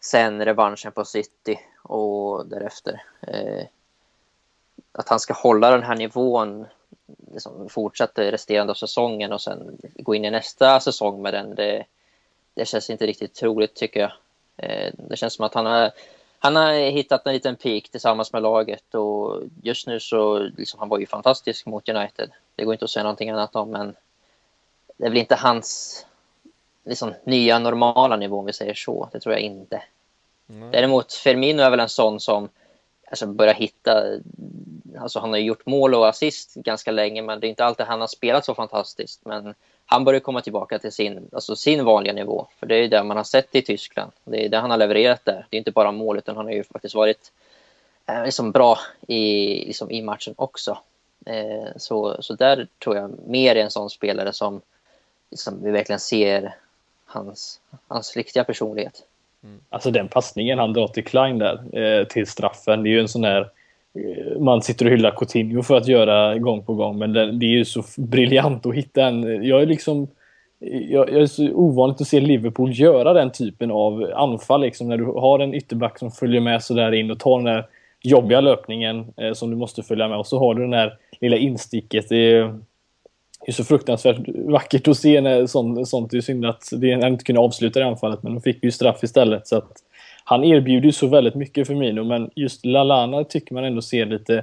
sen 0.00 0.44
revanschen 0.44 0.92
på 0.92 1.04
City 1.04 1.60
och 1.82 2.46
därefter. 2.46 3.02
Eh, 3.20 3.66
att 4.92 5.08
han 5.08 5.20
ska 5.20 5.34
hålla 5.34 5.70
den 5.70 5.82
här 5.82 5.96
nivån 5.96 6.66
liksom 7.32 7.68
fortsätta 7.68 8.22
resterande 8.22 8.70
av 8.70 8.74
säsongen 8.74 9.32
och 9.32 9.40
sen 9.40 9.78
gå 9.96 10.14
in 10.14 10.24
i 10.24 10.30
nästa 10.30 10.80
säsong 10.80 11.22
med 11.22 11.34
den, 11.34 11.54
det, 11.54 11.84
det 12.54 12.68
känns 12.68 12.90
inte 12.90 13.06
riktigt 13.06 13.34
troligt 13.34 13.74
tycker 13.74 14.00
jag. 14.00 14.12
Eh, 14.56 14.92
det 15.08 15.16
känns 15.16 15.34
som 15.34 15.44
att 15.44 15.54
han 15.54 15.66
har, 15.66 15.90
han 16.38 16.56
har 16.56 16.72
hittat 16.72 17.26
en 17.26 17.32
liten 17.32 17.56
peak 17.56 17.88
tillsammans 17.88 18.32
med 18.32 18.42
laget 18.42 18.94
och 18.94 19.42
just 19.62 19.86
nu 19.86 20.00
så, 20.00 20.38
liksom, 20.38 20.80
han 20.80 20.88
var 20.88 20.98
ju 20.98 21.06
fantastisk 21.06 21.66
mot 21.66 21.88
United. 21.88 22.30
Det 22.56 22.64
går 22.64 22.74
inte 22.74 22.84
att 22.84 22.90
säga 22.90 23.02
någonting 23.02 23.30
annat 23.30 23.56
om, 23.56 23.70
men 23.70 23.96
det 24.96 25.06
är 25.06 25.10
väl 25.10 25.18
inte 25.18 25.34
hans 25.34 26.06
liksom, 26.84 27.14
nya 27.24 27.58
normala 27.58 28.16
nivå 28.16 28.38
om 28.38 28.44
vi 28.44 28.52
säger 28.52 28.74
så. 28.74 29.08
Det 29.12 29.20
tror 29.20 29.34
jag 29.34 29.42
inte. 29.42 29.82
Mm. 30.48 30.70
Däremot 30.70 31.12
Firmino 31.12 31.62
är 31.62 31.70
väl 31.70 31.80
en 31.80 31.88
sån 31.88 32.20
som 32.20 32.48
alltså, 33.10 33.26
börjar 33.26 33.54
hitta 33.54 34.04
alltså 34.98 35.20
han 35.20 35.30
har 35.30 35.38
gjort 35.38 35.66
mål 35.66 35.94
och 35.94 36.08
assist 36.08 36.54
ganska 36.54 36.90
länge, 36.90 37.22
men 37.22 37.40
det 37.40 37.46
är 37.46 37.48
inte 37.48 37.64
alltid 37.64 37.86
han 37.86 38.00
har 38.00 38.08
spelat 38.08 38.44
så 38.44 38.54
fantastiskt. 38.54 39.20
Men 39.24 39.54
han 39.86 40.04
börjar 40.04 40.20
komma 40.20 40.40
tillbaka 40.40 40.78
till 40.78 40.92
sin, 40.92 41.28
alltså 41.32 41.56
sin 41.56 41.84
vanliga 41.84 42.12
nivå, 42.12 42.46
för 42.58 42.66
det 42.66 42.74
är 42.74 42.88
det 42.88 43.02
man 43.02 43.16
har 43.16 43.24
sett 43.24 43.54
i 43.54 43.62
Tyskland. 43.62 44.12
Det 44.24 44.44
är 44.44 44.48
det 44.48 44.58
han 44.58 44.70
har 44.70 44.78
levererat 44.78 45.24
där. 45.24 45.46
Det 45.50 45.56
är 45.56 45.58
inte 45.58 45.70
bara 45.70 45.92
mål, 45.92 46.18
utan 46.18 46.36
han 46.36 46.46
har 46.46 46.52
ju 46.52 46.64
faktiskt 46.64 46.94
varit 46.94 47.32
eh, 48.06 48.24
liksom 48.24 48.52
bra 48.52 48.78
i, 49.06 49.54
liksom 49.66 49.90
i 49.90 50.02
matchen 50.02 50.34
också. 50.36 50.78
Eh, 51.26 51.68
så, 51.76 52.16
så 52.22 52.34
där 52.34 52.66
tror 52.82 52.96
jag 52.96 53.10
mer 53.26 53.56
är 53.56 53.60
en 53.60 53.70
sån 53.70 53.90
spelare 53.90 54.32
som 54.32 54.60
liksom, 55.30 55.62
vi 55.62 55.70
verkligen 55.70 56.00
ser 56.00 56.54
hans, 57.04 57.60
hans 57.88 58.16
riktiga 58.16 58.44
personlighet. 58.44 59.02
Mm. 59.42 59.60
Alltså 59.68 59.90
den 59.90 60.08
passningen 60.08 60.58
han 60.58 60.72
drar 60.72 60.88
till 60.88 61.04
Klein 61.04 61.38
där, 61.38 61.78
eh, 61.78 62.04
till 62.04 62.26
straffen, 62.26 62.82
det 62.82 62.88
är 62.88 62.92
ju 62.92 63.00
en 63.00 63.08
sån 63.08 63.22
där 63.22 63.42
Eh, 63.42 63.57
Eh, 64.04 64.40
man 64.40 64.62
sitter 64.62 64.86
och 64.86 64.92
hyllar 64.92 65.10
Coutinho 65.10 65.62
för 65.62 65.76
att 65.76 65.88
göra 65.88 66.38
gång 66.38 66.62
på 66.62 66.74
gång, 66.74 66.98
men 66.98 67.12
det, 67.12 67.32
det 67.32 67.46
är 67.46 67.50
ju 67.50 67.64
så 67.64 67.82
briljant 67.96 68.66
att 68.66 68.74
hitta 68.74 69.02
en... 69.02 69.44
Jag 69.44 69.62
är 69.62 69.66
liksom... 69.66 70.08
Jag, 70.90 71.12
jag, 71.12 71.22
är 71.22 71.26
så 71.26 71.52
ovanligt 71.52 72.00
att 72.00 72.08
se 72.08 72.20
Liverpool 72.20 72.72
göra 72.72 73.12
den 73.12 73.30
typen 73.30 73.70
av 73.70 74.12
anfall, 74.14 74.60
liksom, 74.60 74.88
när 74.88 74.96
du 74.96 75.04
har 75.04 75.38
en 75.38 75.54
ytterback 75.54 75.98
som 75.98 76.10
följer 76.10 76.40
med 76.40 76.62
sådär 76.62 76.92
in 76.92 77.10
och 77.10 77.18
tar 77.18 77.36
den 77.36 77.44
där 77.44 77.66
jobbiga 78.02 78.40
löpningen 78.40 79.06
eh, 79.16 79.32
som 79.32 79.50
du 79.50 79.56
måste 79.56 79.82
följa 79.82 80.08
med 80.08 80.18
och 80.18 80.26
så 80.26 80.38
har 80.38 80.54
du 80.54 80.60
den 80.60 80.70
där 80.70 80.98
lilla 81.20 81.36
insticket. 81.36 82.08
Det 82.08 82.16
är, 82.16 82.42
det 83.46 83.50
är 83.50 83.52
så 83.52 83.64
fruktansvärt 83.64 84.16
vackert 84.28 84.88
att 84.88 84.96
se 84.96 85.20
när 85.20 85.46
sånt, 85.46 85.88
sånt. 85.88 86.10
Det 86.10 86.16
är 86.16 86.20
synd 86.20 86.46
att 86.46 86.68
det 86.72 86.90
inte 86.90 87.24
kunde 87.24 87.40
avsluta 87.40 87.80
det 87.80 87.86
anfallet, 87.86 88.22
men 88.22 88.34
de 88.34 88.40
fick 88.42 88.64
ju 88.64 88.70
straff 88.70 89.04
istället. 89.04 89.46
Så 89.48 89.56
att, 89.56 89.72
han 90.28 90.44
erbjuder 90.44 90.86
ju 90.86 90.92
så 90.92 91.06
väldigt 91.06 91.34
mycket 91.34 91.66
för 91.66 91.74
Mino, 91.74 92.04
men 92.04 92.30
just 92.34 92.66
Lalana 92.66 93.24
tycker 93.24 93.54
man 93.54 93.64
ändå 93.64 93.82
ser 93.82 94.06
lite 94.06 94.34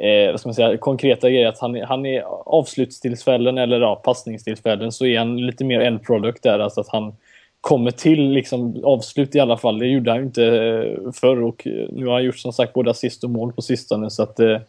eh, 0.00 0.30
vad 0.30 0.40
ska 0.40 0.48
man 0.48 0.54
säga, 0.54 0.76
konkreta 0.76 1.30
grejer. 1.30 1.48
Att 1.48 1.58
han, 1.58 1.82
han 1.82 2.06
är 2.06 2.22
avslutstillfällen 2.46 3.58
eller 3.58 3.80
ja, 3.80 3.96
passningstillfällen 3.96 4.92
så 4.92 5.06
är 5.06 5.18
han 5.18 5.46
lite 5.46 5.64
mer 5.64 5.80
en 5.80 5.98
product 5.98 6.42
där. 6.42 6.58
Alltså 6.58 6.80
att 6.80 6.88
han 6.88 7.12
kommer 7.60 7.90
till 7.90 8.30
liksom, 8.30 8.84
avslut 8.84 9.34
i 9.34 9.40
alla 9.40 9.56
fall. 9.56 9.78
Det 9.78 9.86
gjorde 9.86 10.10
han 10.10 10.18
ju 10.18 10.26
inte 10.26 10.44
eh, 10.44 11.12
förr 11.12 11.42
och 11.42 11.68
nu 11.92 12.06
har 12.06 12.12
han 12.12 12.24
gjort 12.24 12.38
som 12.38 12.52
sagt 12.52 12.72
både 12.72 12.90
assist 12.90 13.24
och 13.24 13.30
mål 13.30 13.52
på 13.52 13.62
sistone. 13.62 14.10
Så 14.10 14.22
att, 14.22 14.40
eh, 14.40 14.60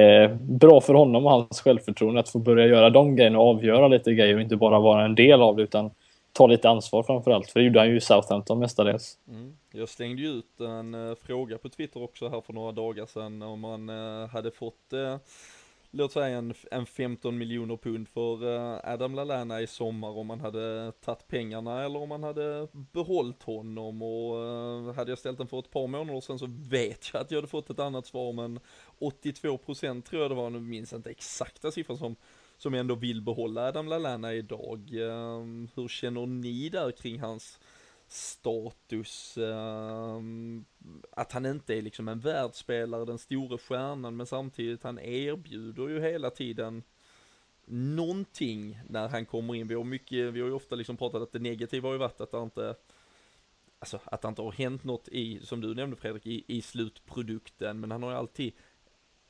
eh, 0.00 0.30
bra 0.40 0.80
för 0.80 0.94
honom 0.94 1.26
och 1.26 1.32
hans 1.32 1.60
självförtroende 1.60 2.20
att 2.20 2.28
få 2.28 2.38
börja 2.38 2.66
göra 2.66 2.90
de 2.90 3.16
grejerna 3.16 3.38
och 3.38 3.48
avgöra 3.48 3.88
lite 3.88 4.14
grejer 4.14 4.34
och 4.34 4.42
inte 4.42 4.56
bara 4.56 4.80
vara 4.80 5.04
en 5.04 5.14
del 5.14 5.42
av 5.42 5.56
det 5.56 5.62
utan 5.62 5.90
ta 6.38 6.46
lite 6.46 6.68
ansvar 6.68 7.02
framförallt. 7.02 7.50
För 7.50 7.60
det 7.60 7.66
gjorde 7.66 7.78
han 7.78 7.88
ju 7.88 7.96
i 7.96 8.00
Southampton 8.00 8.58
mestadels. 8.58 9.18
Mm. 9.28 9.56
Jag 9.72 9.88
slängde 9.88 10.22
ju 10.22 10.28
ut 10.28 10.60
en 10.60 10.94
uh, 10.94 11.14
fråga 11.14 11.58
på 11.58 11.68
Twitter 11.68 12.02
också 12.02 12.28
här 12.28 12.40
för 12.40 12.52
några 12.52 12.72
dagar 12.72 13.06
sedan 13.06 13.42
om 13.42 13.60
man 13.60 13.90
uh, 13.90 14.28
hade 14.28 14.50
fått 14.50 14.92
uh, 14.92 15.16
låt 15.90 16.12
säga 16.12 16.38
en, 16.38 16.54
en 16.70 16.86
15 16.86 17.38
miljoner 17.38 17.76
pund 17.76 18.08
för 18.08 18.44
Adam 18.92 19.14
Lallana 19.14 19.60
i 19.60 19.66
sommar 19.66 20.08
om 20.18 20.26
man 20.26 20.40
hade 20.40 20.92
tagit 20.92 21.28
pengarna 21.28 21.84
eller 21.84 21.98
om 21.98 22.08
man 22.08 22.22
hade 22.22 22.68
behållit 22.72 23.42
honom 23.42 24.02
och 24.02 24.94
hade 24.94 25.10
jag 25.10 25.18
ställt 25.18 25.38
den 25.38 25.46
för 25.46 25.58
ett 25.58 25.70
par 25.70 25.86
månader 25.86 26.20
sedan 26.20 26.38
så 26.38 26.46
vet 26.70 27.12
jag 27.12 27.22
att 27.22 27.30
jag 27.30 27.38
hade 27.38 27.48
fått 27.48 27.70
ett 27.70 27.78
annat 27.78 28.06
svar 28.06 28.32
men 28.32 28.60
82% 29.00 30.02
tror 30.02 30.22
jag 30.22 30.30
det 30.30 30.34
var, 30.34 30.50
nu 30.50 30.60
minns 30.60 30.92
jag 30.92 30.98
inte 30.98 31.10
exakta 31.10 31.70
siffran 31.70 31.98
som 31.98 32.16
som 32.58 32.74
ändå 32.74 32.94
vill 32.94 33.22
behålla 33.22 33.68
Adam 33.68 33.88
Lallana 33.88 34.34
idag. 34.34 34.90
Ehm, 34.92 35.68
hur 35.74 35.88
känner 35.88 36.26
ni 36.26 36.68
där 36.68 36.90
kring 36.90 37.20
hans 37.20 37.60
status, 38.06 39.38
ehm, 39.38 40.64
att 41.10 41.32
han 41.32 41.46
inte 41.46 41.74
är 41.74 41.82
liksom 41.82 42.08
en 42.08 42.20
världsspelare, 42.20 43.04
den 43.04 43.18
store 43.18 43.58
stjärnan, 43.58 44.16
men 44.16 44.26
samtidigt 44.26 44.82
han 44.82 44.98
erbjuder 44.98 45.88
ju 45.88 46.00
hela 46.00 46.30
tiden 46.30 46.82
någonting 47.70 48.80
när 48.88 49.08
han 49.08 49.26
kommer 49.26 49.54
in. 49.54 49.68
Vi 49.68 49.74
har 49.74 49.84
mycket, 49.84 50.34
vi 50.34 50.40
har 50.40 50.48
ju 50.48 50.54
ofta 50.54 50.76
liksom 50.76 50.96
pratat 50.96 51.22
att 51.22 51.32
det 51.32 51.38
negativa 51.38 51.88
har 51.88 51.92
ju 51.92 51.98
varit 51.98 52.20
att 52.20 52.30
det 52.30 52.42
inte 52.42 52.74
Alltså 53.80 54.00
att 54.04 54.22
det 54.22 54.28
inte 54.28 54.42
har 54.42 54.52
hänt 54.52 54.84
något 54.84 55.08
i, 55.08 55.40
som 55.46 55.60
du 55.60 55.74
nämnde 55.74 55.96
Fredrik, 55.96 56.26
i, 56.26 56.44
i 56.46 56.62
slutprodukten, 56.62 57.80
men 57.80 57.90
han 57.90 58.02
har 58.02 58.10
ju 58.10 58.16
alltid 58.16 58.52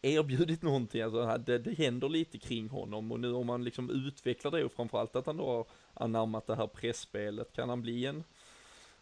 erbjudit 0.03 0.63
någonting, 0.63 1.03
alltså 1.03 1.39
det, 1.39 1.59
det 1.59 1.79
händer 1.79 2.09
lite 2.09 2.39
kring 2.39 2.69
honom 2.69 3.13
och 3.13 3.21
nu 3.21 3.33
om 3.33 3.47
man 3.47 3.65
liksom 3.65 3.91
utvecklar 3.91 4.51
det 4.51 4.65
och 4.65 4.73
framförallt 4.73 5.17
att 5.17 5.27
han 5.27 5.37
då 5.37 5.47
har 5.47 5.67
anammat 5.95 6.47
det 6.47 6.57
här 6.57 6.67
pressspelet, 6.67 7.53
kan 7.53 7.69
han 7.69 7.83
bli 7.83 8.07
en 8.07 8.25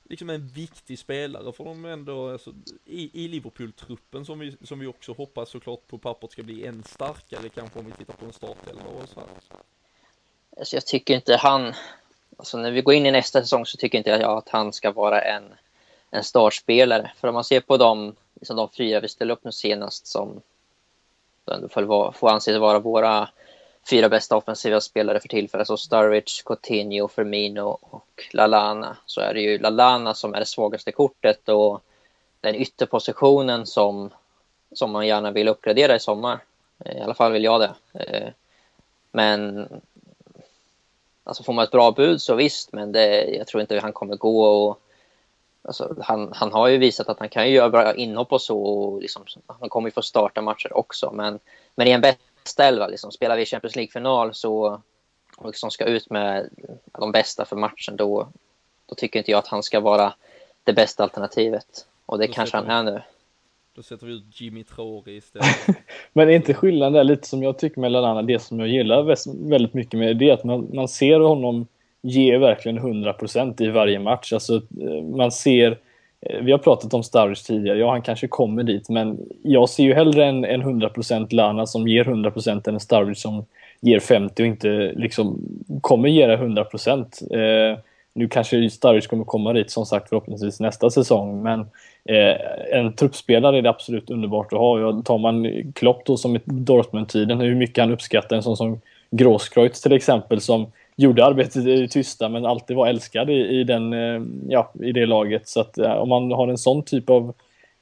liksom 0.08 0.30
en 0.30 0.48
viktig 0.48 0.98
spelare 0.98 1.52
för 1.52 1.64
dem 1.64 1.84
ändå, 1.84 2.32
alltså, 2.32 2.54
i, 2.84 3.24
i 3.24 3.28
Liverpool-truppen 3.28 4.24
som 4.24 4.38
vi, 4.38 4.56
som 4.62 4.78
vi 4.78 4.86
också 4.86 5.12
hoppas 5.12 5.50
såklart 5.50 5.86
på 5.86 5.98
pappret 5.98 6.32
ska 6.32 6.42
bli 6.42 6.66
än 6.66 6.84
starkare 6.84 7.48
kanske 7.48 7.78
om 7.78 7.86
vi 7.86 7.92
tittar 7.92 8.14
på 8.14 8.24
en 8.24 8.32
startelva 8.32 8.84
och 9.02 9.08
så 9.08 9.20
här. 9.20 9.28
Alltså 10.58 10.76
jag 10.76 10.86
tycker 10.86 11.14
inte 11.14 11.36
han, 11.36 11.74
alltså 12.36 12.58
när 12.58 12.70
vi 12.70 12.82
går 12.82 12.94
in 12.94 13.06
i 13.06 13.10
nästa 13.10 13.40
säsong 13.40 13.66
så 13.66 13.76
tycker 13.76 13.98
inte 13.98 14.10
jag 14.10 14.38
att 14.38 14.48
han 14.48 14.72
ska 14.72 14.92
vara 14.92 15.20
en, 15.20 15.44
en 16.10 16.24
startspelare. 16.24 17.12
För 17.16 17.28
om 17.28 17.34
man 17.34 17.44
ser 17.44 17.60
på 17.60 17.76
de, 17.76 18.16
liksom 18.34 18.56
de 18.56 18.68
fyra 18.70 19.00
vi 19.00 19.08
ställde 19.08 19.34
upp 19.34 19.44
nu 19.44 19.52
senast 19.52 20.06
som 20.06 20.42
ändå 21.52 21.68
får, 21.68 22.12
får 22.12 22.30
anses 22.30 22.58
vara 22.58 22.78
våra 22.78 23.28
fyra 23.90 24.08
bästa 24.08 24.36
offensiva 24.36 24.80
spelare 24.80 25.20
för 25.20 25.28
tillfället, 25.28 25.66
så 25.66 25.76
Sturridge, 25.76 26.42
Coutinho, 26.44 27.08
Firmino 27.08 27.78
och 27.80 28.28
Lalana, 28.32 28.96
så 29.06 29.20
är 29.20 29.34
det 29.34 29.40
ju 29.40 29.58
Lalana 29.58 30.14
som 30.14 30.34
är 30.34 30.40
det 30.40 30.46
svagaste 30.46 30.92
kortet 30.92 31.48
och 31.48 31.82
den 32.40 32.54
ytterpositionen 32.54 33.66
som, 33.66 34.10
som 34.72 34.90
man 34.92 35.06
gärna 35.06 35.30
vill 35.30 35.48
uppgradera 35.48 35.96
i 35.96 36.00
sommar. 36.00 36.38
Eh, 36.84 36.98
I 36.98 37.00
alla 37.00 37.14
fall 37.14 37.32
vill 37.32 37.44
jag 37.44 37.60
det. 37.60 37.74
Eh, 37.92 38.28
men 39.12 39.68
alltså 41.24 41.42
får 41.42 41.52
man 41.52 41.64
ett 41.64 41.70
bra 41.70 41.90
bud 41.90 42.22
så 42.22 42.34
visst, 42.34 42.72
men 42.72 42.92
det, 42.92 43.24
jag 43.24 43.46
tror 43.46 43.60
inte 43.60 43.80
han 43.80 43.92
kommer 43.92 44.16
gå 44.16 44.44
och 44.44 44.80
Alltså, 45.66 45.96
han, 46.00 46.30
han 46.32 46.52
har 46.52 46.68
ju 46.68 46.78
visat 46.78 47.08
att 47.08 47.18
han 47.18 47.28
kan 47.28 47.50
göra 47.50 47.70
bra 47.70 47.94
inhopp 47.94 48.32
och 48.32 48.42
så. 48.42 48.62
Och 48.62 49.02
liksom, 49.02 49.22
han 49.46 49.68
kommer 49.68 49.88
ju 49.88 49.92
få 49.92 50.02
starta 50.02 50.42
matcher 50.42 50.76
också. 50.76 51.12
Men, 51.12 51.38
men 51.74 51.86
i 51.86 51.90
en 51.90 52.00
bästa 52.00 52.64
elva, 52.64 52.86
liksom, 52.86 53.12
spelar 53.12 53.36
vi 53.36 53.46
Champions 53.46 53.76
League-final 53.76 54.34
så 54.34 54.80
och 55.36 55.46
liksom 55.46 55.70
ska 55.70 55.84
ut 55.84 56.10
med 56.10 56.48
de 56.98 57.12
bästa 57.12 57.44
för 57.44 57.56
matchen, 57.56 57.96
då, 57.96 58.28
då 58.86 58.94
tycker 58.94 59.18
inte 59.18 59.30
jag 59.30 59.38
att 59.38 59.46
han 59.46 59.62
ska 59.62 59.80
vara 59.80 60.14
det 60.64 60.72
bästa 60.72 61.02
alternativet. 61.02 61.86
Och 62.06 62.18
det 62.18 62.26
då 62.26 62.32
kanske 62.32 62.56
han 62.56 62.70
är 62.70 62.82
nu. 62.82 63.02
Då 63.74 63.82
sätter 63.82 64.06
vi 64.06 64.12
ut 64.12 64.40
Jimmy 64.40 64.64
Traore 64.64 65.12
istället. 65.12 65.46
Men 66.12 66.28
är 66.28 66.32
inte 66.32 66.54
skillnaden 66.54 66.92
där 66.92 67.04
lite 67.04 67.28
som 67.28 67.42
jag 67.42 67.58
tycker 67.58 67.80
med 67.80 67.92
Lallana, 67.92 68.22
det 68.22 68.38
som 68.38 68.60
jag 68.60 68.68
gillar 68.68 69.02
väldigt 69.48 69.74
mycket 69.74 69.98
med 69.98 70.16
det, 70.16 70.30
är 70.30 70.34
att 70.34 70.44
man, 70.44 70.70
man 70.74 70.88
ser 70.88 71.20
honom 71.20 71.66
ger 72.02 72.38
verkligen 72.38 72.78
100% 72.78 73.62
i 73.62 73.70
varje 73.70 73.98
match. 73.98 74.32
Alltså, 74.32 74.54
eh, 74.54 75.02
man 75.16 75.32
ser, 75.32 75.78
eh, 76.20 76.42
vi 76.42 76.52
har 76.52 76.58
pratat 76.58 76.94
om 76.94 77.02
Sturridge 77.02 77.46
tidigare, 77.46 77.78
ja 77.78 77.90
han 77.90 78.02
kanske 78.02 78.28
kommer 78.28 78.62
dit, 78.62 78.88
men 78.88 79.18
jag 79.42 79.68
ser 79.68 79.84
ju 79.84 79.94
hellre 79.94 80.24
en, 80.24 80.44
en 80.44 80.62
100% 80.62 81.34
Lana 81.34 81.66
som 81.66 81.88
ger 81.88 82.04
100% 82.04 82.68
än 82.68 82.74
en 82.74 82.80
Sturridge 82.80 83.20
som 83.20 83.44
ger 83.80 84.00
50 84.00 84.42
och 84.42 84.46
inte 84.46 84.92
liksom 84.96 85.40
kommer 85.80 86.08
ge 86.08 86.26
det 86.26 86.36
100%. 86.36 87.72
Eh, 87.72 87.78
nu 88.16 88.28
kanske 88.28 88.70
Sturridge 88.70 89.08
kommer 89.08 89.24
komma 89.24 89.52
dit 89.52 89.70
som 89.70 89.86
sagt 89.86 90.08
förhoppningsvis 90.08 90.60
nästa 90.60 90.90
säsong, 90.90 91.42
men 91.42 91.60
eh, 92.04 92.36
en 92.78 92.92
truppspelare 92.92 93.58
är 93.58 93.62
det 93.62 93.70
absolut 93.70 94.10
underbart 94.10 94.52
att 94.52 94.58
ha. 94.58 94.80
Ja, 94.80 95.02
tar 95.04 95.18
man 95.18 95.46
Klopp 95.72 96.04
då 96.06 96.16
som 96.16 96.36
i 96.36 96.40
Dortmund-tiden, 96.44 97.40
hur 97.40 97.54
mycket 97.54 97.84
han 97.84 97.92
uppskattar 97.92 98.36
en 98.36 98.42
sån 98.42 98.56
som 98.56 98.80
Grosskreutz 99.10 99.80
till 99.80 99.92
exempel 99.92 100.40
som 100.40 100.66
gjorde 100.96 101.24
arbetet 101.24 101.66
i 101.66 101.80
det 101.80 101.88
tysta 101.88 102.28
men 102.28 102.46
alltid 102.46 102.76
var 102.76 102.86
älskad 102.86 103.30
i, 103.30 103.60
i, 103.60 103.64
den, 103.64 103.92
eh, 103.92 104.22
ja, 104.48 104.72
i 104.82 104.92
det 104.92 105.06
laget. 105.06 105.48
Så 105.48 105.60
att 105.60 105.78
eh, 105.78 105.92
om 105.92 106.08
man 106.08 106.32
har 106.32 106.48
en 106.48 106.58
sån 106.58 106.82
typ 106.82 107.10
av 107.10 107.34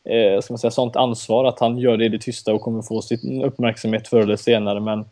eh, 0.05 0.41
ska 0.41 0.53
man 0.53 0.59
säga, 0.59 0.71
sånt 0.71 0.97
ansvar 0.97 1.45
att 1.45 1.61
han 1.61 1.79
gör 1.79 1.97
det 1.97 2.05
i 2.05 2.09
det 2.09 2.19
tysta 2.19 2.55
och 2.55 2.61
kommer 2.61 2.83
få 2.83 3.03
sin 3.03 3.43
uppmärksamhet 3.43 4.09
förr 4.09 4.21
eller 4.21 4.37
senare. 4.37 4.81
Men 4.81 5.05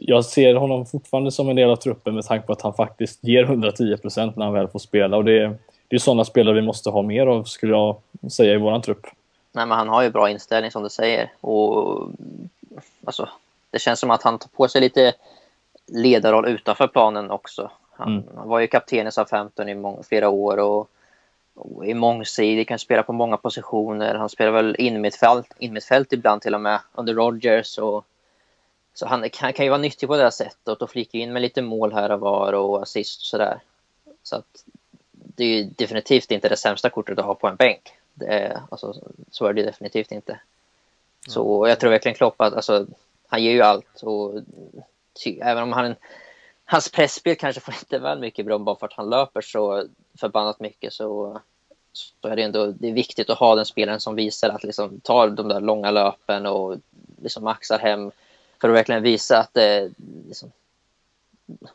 jag 0.00 0.24
ser 0.24 0.54
honom 0.54 0.86
fortfarande 0.86 1.30
som 1.30 1.48
en 1.48 1.56
del 1.56 1.70
av 1.70 1.76
truppen 1.76 2.14
med 2.14 2.24
tanke 2.24 2.46
på 2.46 2.52
att 2.52 2.62
han 2.62 2.74
faktiskt 2.74 3.24
ger 3.24 3.42
110 3.42 3.96
procent 3.96 4.36
när 4.36 4.44
han 4.44 4.54
väl 4.54 4.68
får 4.68 4.78
spela. 4.78 5.16
Och 5.16 5.24
det, 5.24 5.56
det 5.88 5.96
är 5.96 6.00
sådana 6.00 6.24
spelare 6.24 6.54
vi 6.54 6.62
måste 6.62 6.90
ha 6.90 7.02
mer 7.02 7.26
av, 7.26 7.44
skulle 7.44 7.72
jag 7.72 7.96
säga, 8.30 8.54
i 8.54 8.58
våran 8.58 8.82
trupp. 8.82 9.06
Nej, 9.52 9.66
men 9.66 9.78
han 9.78 9.88
har 9.88 10.02
ju 10.02 10.10
bra 10.10 10.30
inställning 10.30 10.70
som 10.70 10.82
du 10.82 10.88
säger. 10.88 11.32
Och 11.40 12.08
alltså, 13.04 13.28
det 13.70 13.78
känns 13.78 14.00
som 14.00 14.10
att 14.10 14.22
han 14.22 14.38
tar 14.38 14.48
på 14.48 14.68
sig 14.68 14.80
lite 14.80 15.12
ledarroll 15.86 16.48
utanför 16.48 16.86
planen 16.86 17.30
också. 17.30 17.70
Han, 17.92 18.12
mm. 18.12 18.24
han 18.36 18.48
var 18.48 18.60
ju 18.60 18.66
kapten 18.66 19.06
i 19.06 19.10
SA-15 19.10 19.68
i 19.68 19.74
många, 19.74 20.02
flera 20.02 20.28
år 20.28 20.56
och, 20.58 20.90
och 21.54 21.86
är 21.86 21.94
mångsidig, 21.94 22.68
kan 22.68 22.78
spela 22.78 23.02
på 23.02 23.12
många 23.12 23.36
positioner. 23.36 24.14
Han 24.14 24.28
spelar 24.28 24.50
väl 24.50 24.76
innermittfält, 24.78 25.54
innermittfält 25.58 26.12
ibland 26.12 26.42
till 26.42 26.54
och 26.54 26.60
med 26.60 26.80
under 26.94 27.14
Rogers. 27.14 27.78
Och, 27.78 28.04
så 28.94 29.06
han, 29.06 29.30
han 29.40 29.52
kan 29.52 29.64
ju 29.64 29.70
vara 29.70 29.80
nyttig 29.80 30.08
på 30.08 30.16
det 30.16 30.22
här 30.22 30.30
sättet 30.30 30.82
och 30.82 30.90
flika 30.90 31.18
in 31.18 31.32
med 31.32 31.42
lite 31.42 31.62
mål 31.62 31.92
här 31.92 32.12
och 32.12 32.20
var 32.20 32.52
och 32.52 32.82
assist 32.82 33.20
och 33.20 33.26
sådär. 33.26 33.60
Så 34.22 34.36
att 34.36 34.64
det 35.12 35.44
är 35.44 35.64
definitivt 35.76 36.30
inte 36.30 36.48
det 36.48 36.56
sämsta 36.56 36.90
kortet 36.90 37.18
att 37.18 37.24
ha 37.24 37.34
på 37.34 37.48
en 37.48 37.56
bänk. 37.56 37.92
Är, 38.20 38.60
alltså, 38.70 38.94
så 39.30 39.46
är 39.46 39.52
det 39.52 39.62
definitivt 39.62 40.12
inte. 40.12 40.40
Så 41.28 41.68
jag 41.68 41.80
tror 41.80 41.90
verkligen 41.90 42.14
Klopp 42.14 42.40
att 42.40 42.54
alltså, 42.54 42.86
han 43.28 43.44
ger 43.44 43.52
ju 43.52 43.62
allt 43.62 44.02
och 44.02 44.34
även 45.26 45.62
om 45.62 45.72
han, 45.72 45.94
hans 46.64 46.90
pressspel 46.92 47.36
kanske 47.36 47.60
får 47.60 47.72
lite 47.72 47.98
väl 47.98 48.18
mycket 48.18 48.46
beröm 48.46 48.64
bara 48.64 48.76
för 48.76 48.86
att 48.86 48.92
han 48.92 49.10
löper 49.10 49.40
så 49.40 49.84
förbannat 50.18 50.60
mycket 50.60 50.92
så, 50.92 51.40
så 51.92 52.28
är 52.28 52.36
det 52.36 52.42
ändå 52.42 52.66
det 52.66 52.88
är 52.88 52.92
viktigt 52.92 53.30
att 53.30 53.38
ha 53.38 53.54
den 53.54 53.66
spelaren 53.66 54.00
som 54.00 54.14
visar 54.14 54.48
att 54.48 54.64
liksom 54.64 55.00
tar 55.00 55.28
de 55.28 55.48
där 55.48 55.60
långa 55.60 55.90
löpen 55.90 56.46
och 56.46 56.76
liksom 57.22 57.44
maxar 57.44 57.78
hem 57.78 58.10
för 58.60 58.68
att 58.68 58.74
verkligen 58.74 59.02
visa 59.02 59.38
att 59.38 59.54
det 59.54 59.90
liksom, 60.28 60.52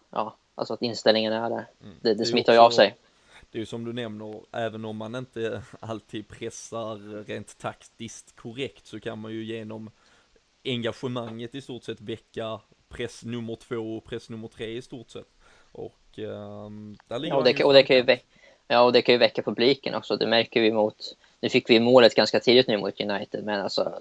ja, 0.09 0.35
alltså 0.55 0.73
att 0.73 0.81
inställningen 0.81 1.33
är 1.33 1.49
där. 1.49 1.65
Mm. 1.83 1.95
Det, 2.01 2.13
det, 2.13 2.25
smittar 2.25 2.53
ju 2.53 2.59
av 2.59 2.69
sig. 2.69 2.95
Det 3.51 3.57
är 3.57 3.59
ju 3.59 3.65
som 3.65 3.85
du 3.85 3.93
nämner, 3.93 4.41
även 4.51 4.85
om 4.85 4.97
man 4.97 5.15
inte 5.15 5.61
alltid 5.79 6.27
pressar 6.27 7.23
rent 7.23 7.57
taktiskt 7.57 8.35
korrekt 8.35 8.87
så 8.87 8.99
kan 8.99 9.19
man 9.19 9.31
ju 9.31 9.43
genom 9.43 9.89
engagemanget 10.63 11.55
i 11.55 11.61
stort 11.61 11.83
sett 11.83 12.01
väcka 12.01 12.59
press 12.91 13.23
nummer 13.23 13.55
två 13.55 13.97
och 13.97 14.05
press 14.05 14.29
nummer 14.29 14.47
tre 14.47 14.67
i 14.67 14.81
stort 14.81 15.09
sett. 15.09 15.27
Och 15.71 16.19
um, 16.19 16.97
där 17.07 17.19
ligger 17.19 17.35
ja, 17.35 17.37
och 17.37 17.43
det, 17.43 17.63
och 17.63 17.73
det 17.73 17.83
kan 17.83 17.95
ju 17.95 18.01
väcka, 18.01 18.23
ja, 18.67 18.81
och 18.81 18.93
det 18.93 19.01
kan 19.01 19.13
ju 19.13 19.19
väcka 19.19 19.41
publiken 19.41 19.95
också. 19.95 20.17
Det 20.17 20.27
märker 20.27 20.61
vi 20.61 20.71
mot, 20.71 21.15
nu 21.41 21.49
fick 21.49 21.69
vi 21.69 21.79
målet 21.79 22.15
ganska 22.15 22.39
tidigt 22.39 22.67
nu 22.67 22.77
mot 22.77 23.01
United, 23.01 23.43
men 23.43 23.61
alltså 23.61 23.99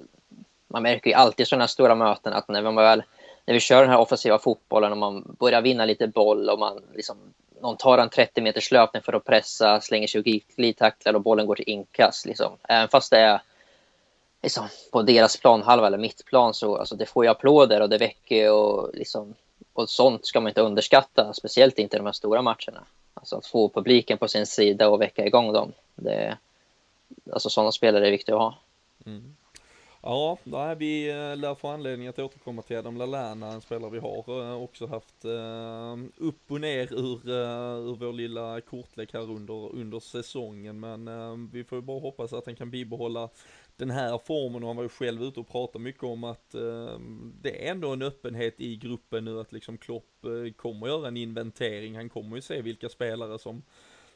man 0.68 0.83
märker 0.83 1.11
ju 1.11 1.14
alltid 1.14 1.48
sådana 1.48 1.68
stora 1.68 1.94
möten 1.94 2.33
att 2.33 2.48
när 2.48 2.62
man 2.62 2.74
väl 2.74 3.03
när 3.44 3.55
vi 3.55 3.61
kör 3.61 3.81
den 3.81 3.90
här 3.90 3.98
offensiva 3.98 4.38
fotbollen 4.38 4.92
och 4.92 4.98
man 4.98 5.37
börjar 5.38 5.62
vinna 5.62 5.85
lite 5.85 6.07
boll 6.07 6.48
och 6.48 6.59
man 6.59 6.83
liksom 6.94 7.16
någon 7.61 7.76
tar 7.76 7.98
en 7.98 8.09
30 8.09 8.40
meters 8.40 8.70
löpning 8.70 9.03
för 9.03 9.12
att 9.12 9.24
pressa, 9.24 9.81
slänger 9.81 10.07
sig 10.07 10.42
glidtacklar 10.57 11.14
och 11.14 11.20
bollen 11.20 11.46
går 11.46 11.55
till 11.55 11.68
inkast. 11.68 12.26
Liksom. 12.26 12.53
Även 12.68 12.88
fast 12.88 13.11
det 13.11 13.18
är 13.18 13.40
liksom, 14.42 14.68
på 14.92 15.03
deras 15.03 15.37
planhalva 15.37 15.87
eller 15.87 15.98
mittplan 15.98 16.55
så 16.55 16.76
alltså, 16.76 16.96
det 16.96 17.07
får 17.07 17.24
ju 17.24 17.31
applåder 17.31 17.81
och 17.81 17.88
det 17.88 17.98
väcker 17.98 18.53
och 18.53 18.90
liksom 18.94 19.35
och 19.72 19.90
sånt 19.90 20.26
ska 20.26 20.40
man 20.40 20.48
inte 20.48 20.61
underskatta, 20.61 21.33
speciellt 21.35 21.79
inte 21.79 21.96
de 21.96 22.07
här 22.07 22.12
stora 22.12 22.42
matcherna. 22.42 22.85
Alltså 23.14 23.37
att 23.37 23.46
få 23.46 23.68
publiken 23.68 24.18
på 24.18 24.29
sin 24.29 24.46
sida 24.46 24.88
och 24.88 25.00
väcka 25.00 25.26
igång 25.26 25.53
dem. 25.53 25.72
Det, 25.94 26.38
alltså 27.33 27.50
sådana 27.50 27.72
spelare 27.72 28.07
är 28.07 28.11
viktiga 28.11 28.35
att 28.37 28.42
ha. 28.42 28.59
Mm. 29.07 29.37
Ja, 30.03 30.38
nej, 30.44 30.76
vi 30.76 31.11
eh, 31.11 31.37
lär 31.37 31.55
få 31.55 31.68
anledning 31.68 32.09
att 32.09 32.18
återkomma 32.18 32.62
till 32.62 32.76
Adam 32.76 32.96
Lallana, 32.96 33.53
en 33.53 33.61
spelare 33.61 33.90
vi 33.90 33.98
har 33.98 34.42
eh, 34.42 34.62
också 34.62 34.87
haft 34.87 35.24
eh, 35.24 36.26
upp 36.26 36.50
och 36.50 36.61
ner 36.61 36.92
ur, 36.92 37.29
ur 37.88 37.94
vår 37.94 38.12
lilla 38.12 38.61
kortlek 38.61 39.12
här 39.12 39.31
under, 39.31 39.74
under 39.74 40.00
säsongen. 40.00 40.81
Men 40.81 41.50
vi 41.53 41.64
får 41.64 41.79
ju 41.79 41.83
bara 41.83 42.00
hoppas 42.00 42.33
att 42.33 42.46
han 42.46 42.57
kan 42.57 42.70
bibehålla 42.70 43.29
den 43.81 43.90
här 43.90 44.19
formen 44.19 44.62
och 44.62 44.69
han 44.69 44.77
var 44.77 44.83
ju 44.83 44.88
själv 44.88 45.23
ute 45.23 45.40
och 45.40 45.49
pratade 45.49 45.85
mycket 45.85 46.03
om 46.03 46.25
att 46.25 46.55
eh, 46.55 46.99
det 47.43 47.66
är 47.66 47.71
ändå 47.71 47.93
en 47.93 48.03
öppenhet 48.03 48.61
i 48.61 48.77
gruppen 48.77 49.25
nu 49.25 49.40
att 49.40 49.53
liksom 49.53 49.79
Klopp 49.79 50.25
eh, 50.25 50.53
kommer 50.53 50.87
göra 50.87 51.09
en 51.09 51.16
inventering, 51.16 51.97
han 51.97 52.09
kommer 52.09 52.37
ju 52.37 52.43
se 52.43 52.62
vilka 52.62 52.88
spelare 52.88 53.38
som 53.38 53.62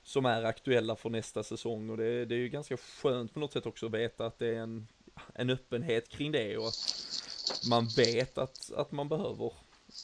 som 0.02 0.26
är 0.26 0.44
aktuella 0.44 0.96
för 0.96 1.10
nästa 1.10 1.42
säsong 1.42 1.90
och 1.90 1.96
det, 1.96 2.24
det 2.24 2.34
är 2.34 2.38
ju 2.38 2.48
ganska 2.48 2.76
skönt 2.76 3.34
på 3.34 3.40
något 3.40 3.52
sätt 3.52 3.66
också 3.66 3.86
att 3.86 3.92
veta 3.92 4.26
att 4.26 4.38
det 4.38 4.48
är 4.48 4.60
en, 4.60 4.86
en 5.34 5.50
öppenhet 5.50 6.08
kring 6.08 6.32
det 6.32 6.56
och 6.56 6.68
att 6.68 7.68
man 7.70 7.88
vet 7.96 8.38
att, 8.38 8.72
att 8.76 8.92
man 8.92 9.08
behöver 9.08 9.52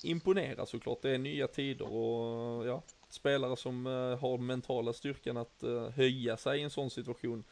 imponera 0.05 0.66
såklart. 0.66 1.03
Det 1.03 1.11
är 1.11 1.18
nya 1.18 1.46
tider 1.46 1.92
och 1.92 2.66
ja, 2.66 2.83
spelare 3.09 3.57
som 3.57 3.87
eh, 3.87 4.18
har 4.18 4.38
mentala 4.38 4.92
styrkan 4.92 5.37
att 5.37 5.62
eh, 5.62 5.88
höja 5.88 6.37
sig 6.37 6.61
i 6.61 6.62
en 6.62 6.70
sån 6.70 6.90
situation 6.90 7.44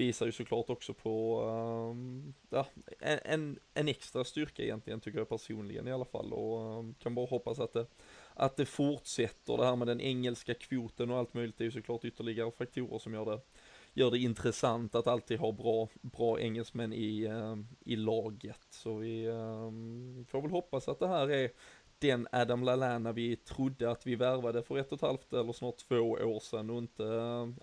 visar 0.00 0.26
ju 0.26 0.32
såklart 0.32 0.70
också 0.70 0.94
på 0.94 1.42
um, 1.42 2.34
ja, 2.50 2.66
en, 3.00 3.58
en 3.74 3.88
extra 3.88 4.24
styrka 4.24 4.62
egentligen 4.62 5.00
tycker 5.00 5.18
jag 5.18 5.28
personligen 5.28 5.88
i 5.88 5.92
alla 5.92 6.04
fall 6.04 6.32
och 6.32 6.78
um, 6.78 6.94
kan 6.94 7.14
bara 7.14 7.26
hoppas 7.26 7.60
att 7.60 7.72
det, 7.72 7.86
att 8.34 8.56
det 8.56 8.66
fortsätter. 8.66 9.56
Det 9.56 9.64
här 9.64 9.76
med 9.76 9.86
den 9.86 10.00
engelska 10.00 10.54
kvoten 10.54 11.10
och 11.10 11.18
allt 11.18 11.34
möjligt 11.34 11.60
är 11.60 11.64
ju 11.64 11.70
såklart 11.70 12.04
ytterligare 12.04 12.50
faktorer 12.50 12.98
som 12.98 13.14
gör 13.14 13.24
det, 13.24 13.40
gör 13.94 14.10
det 14.10 14.18
intressant 14.18 14.94
att 14.94 15.06
alltid 15.06 15.38
ha 15.38 15.52
bra, 15.52 15.88
bra 16.00 16.40
engelsmän 16.40 16.92
i, 16.92 17.26
um, 17.26 17.68
i 17.80 17.96
laget. 17.96 18.66
Så 18.70 18.94
vi 18.94 19.26
får 20.28 20.42
väl 20.42 20.50
hoppas 20.50 20.88
att 20.88 20.98
det 20.98 21.08
här 21.08 21.30
är 21.30 21.50
den 21.98 22.28
Adam 22.32 22.64
Lallana 22.64 23.12
vi 23.12 23.36
trodde 23.36 23.90
att 23.90 24.06
vi 24.06 24.14
värvade 24.14 24.62
för 24.62 24.78
ett 24.78 24.92
och 24.92 24.96
ett 24.96 25.02
halvt 25.02 25.32
eller 25.32 25.52
snart 25.52 25.76
två 25.76 25.96
år 26.00 26.40
sedan 26.40 26.70
och 26.70 26.78
inte 26.78 27.04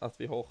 att 0.01 0.21
vi 0.21 0.25
har 0.25 0.47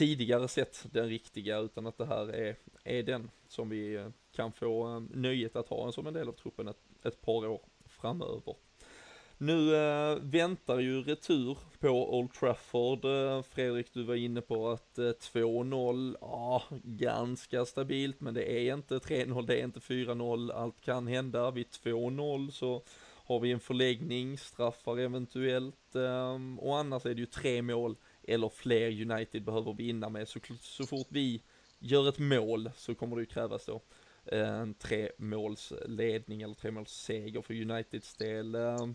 tidigare 0.00 0.48
sett 0.48 0.86
den 0.92 1.08
riktiga 1.08 1.58
utan 1.58 1.86
att 1.86 1.98
det 1.98 2.06
här 2.06 2.34
är, 2.34 2.56
är 2.84 3.02
den 3.02 3.30
som 3.48 3.68
vi 3.68 3.94
eh, 3.94 4.08
kan 4.32 4.52
få 4.52 4.94
eh, 4.94 5.00
nöjet 5.00 5.56
att 5.56 5.68
ha 5.68 5.92
som 5.92 6.06
en 6.06 6.14
del 6.14 6.28
av 6.28 6.32
truppen 6.32 6.68
ett, 6.68 6.82
ett 7.02 7.22
par 7.22 7.46
år 7.46 7.60
framöver. 7.86 8.54
Nu 9.38 9.76
äh, 9.76 10.16
väntar 10.22 10.78
ju 10.78 11.02
retur 11.02 11.58
på 11.78 12.18
Old 12.18 12.32
Trafford. 12.32 13.00
Fredrik, 13.46 13.92
du 13.92 14.02
var 14.02 14.14
inne 14.14 14.40
på 14.40 14.68
att 14.68 14.98
äh, 14.98 15.04
2-0, 15.04 16.16
ja, 16.20 16.62
ganska 16.82 17.64
stabilt, 17.64 18.20
men 18.20 18.34
det 18.34 18.52
är 18.52 18.74
inte 18.74 18.98
3-0, 18.98 19.46
det 19.46 19.60
är 19.60 19.64
inte 19.64 19.80
4-0, 19.80 20.52
allt 20.52 20.80
kan 20.80 21.06
hända. 21.06 21.50
Vid 21.50 21.66
2-0 21.66 22.50
så 22.50 22.82
har 23.26 23.40
vi 23.40 23.52
en 23.52 23.60
förläggning, 23.60 24.38
straffar 24.38 24.98
eventuellt, 24.98 25.94
äh, 25.94 26.58
och 26.58 26.78
annars 26.78 27.06
är 27.06 27.14
det 27.14 27.20
ju 27.20 27.26
tre 27.26 27.62
mål 27.62 27.96
eller 28.28 28.48
fler 28.48 29.10
United 29.10 29.44
behöver 29.44 29.72
vinna 29.72 30.08
med. 30.08 30.28
Så, 30.28 30.40
så 30.60 30.86
fort 30.86 31.06
vi 31.08 31.42
gör 31.78 32.08
ett 32.08 32.18
mål 32.18 32.70
så 32.76 32.94
kommer 32.94 33.16
det 33.16 33.22
ju 33.22 33.26
krävas 33.26 33.66
då 33.66 33.80
eh, 34.32 34.54
en 34.60 34.74
tremålsledning 34.74 36.42
eller 36.42 36.54
tremålsseger 36.54 37.42
för 37.42 37.54
Uniteds 37.54 38.16
del. 38.16 38.54
Eh, 38.54 38.86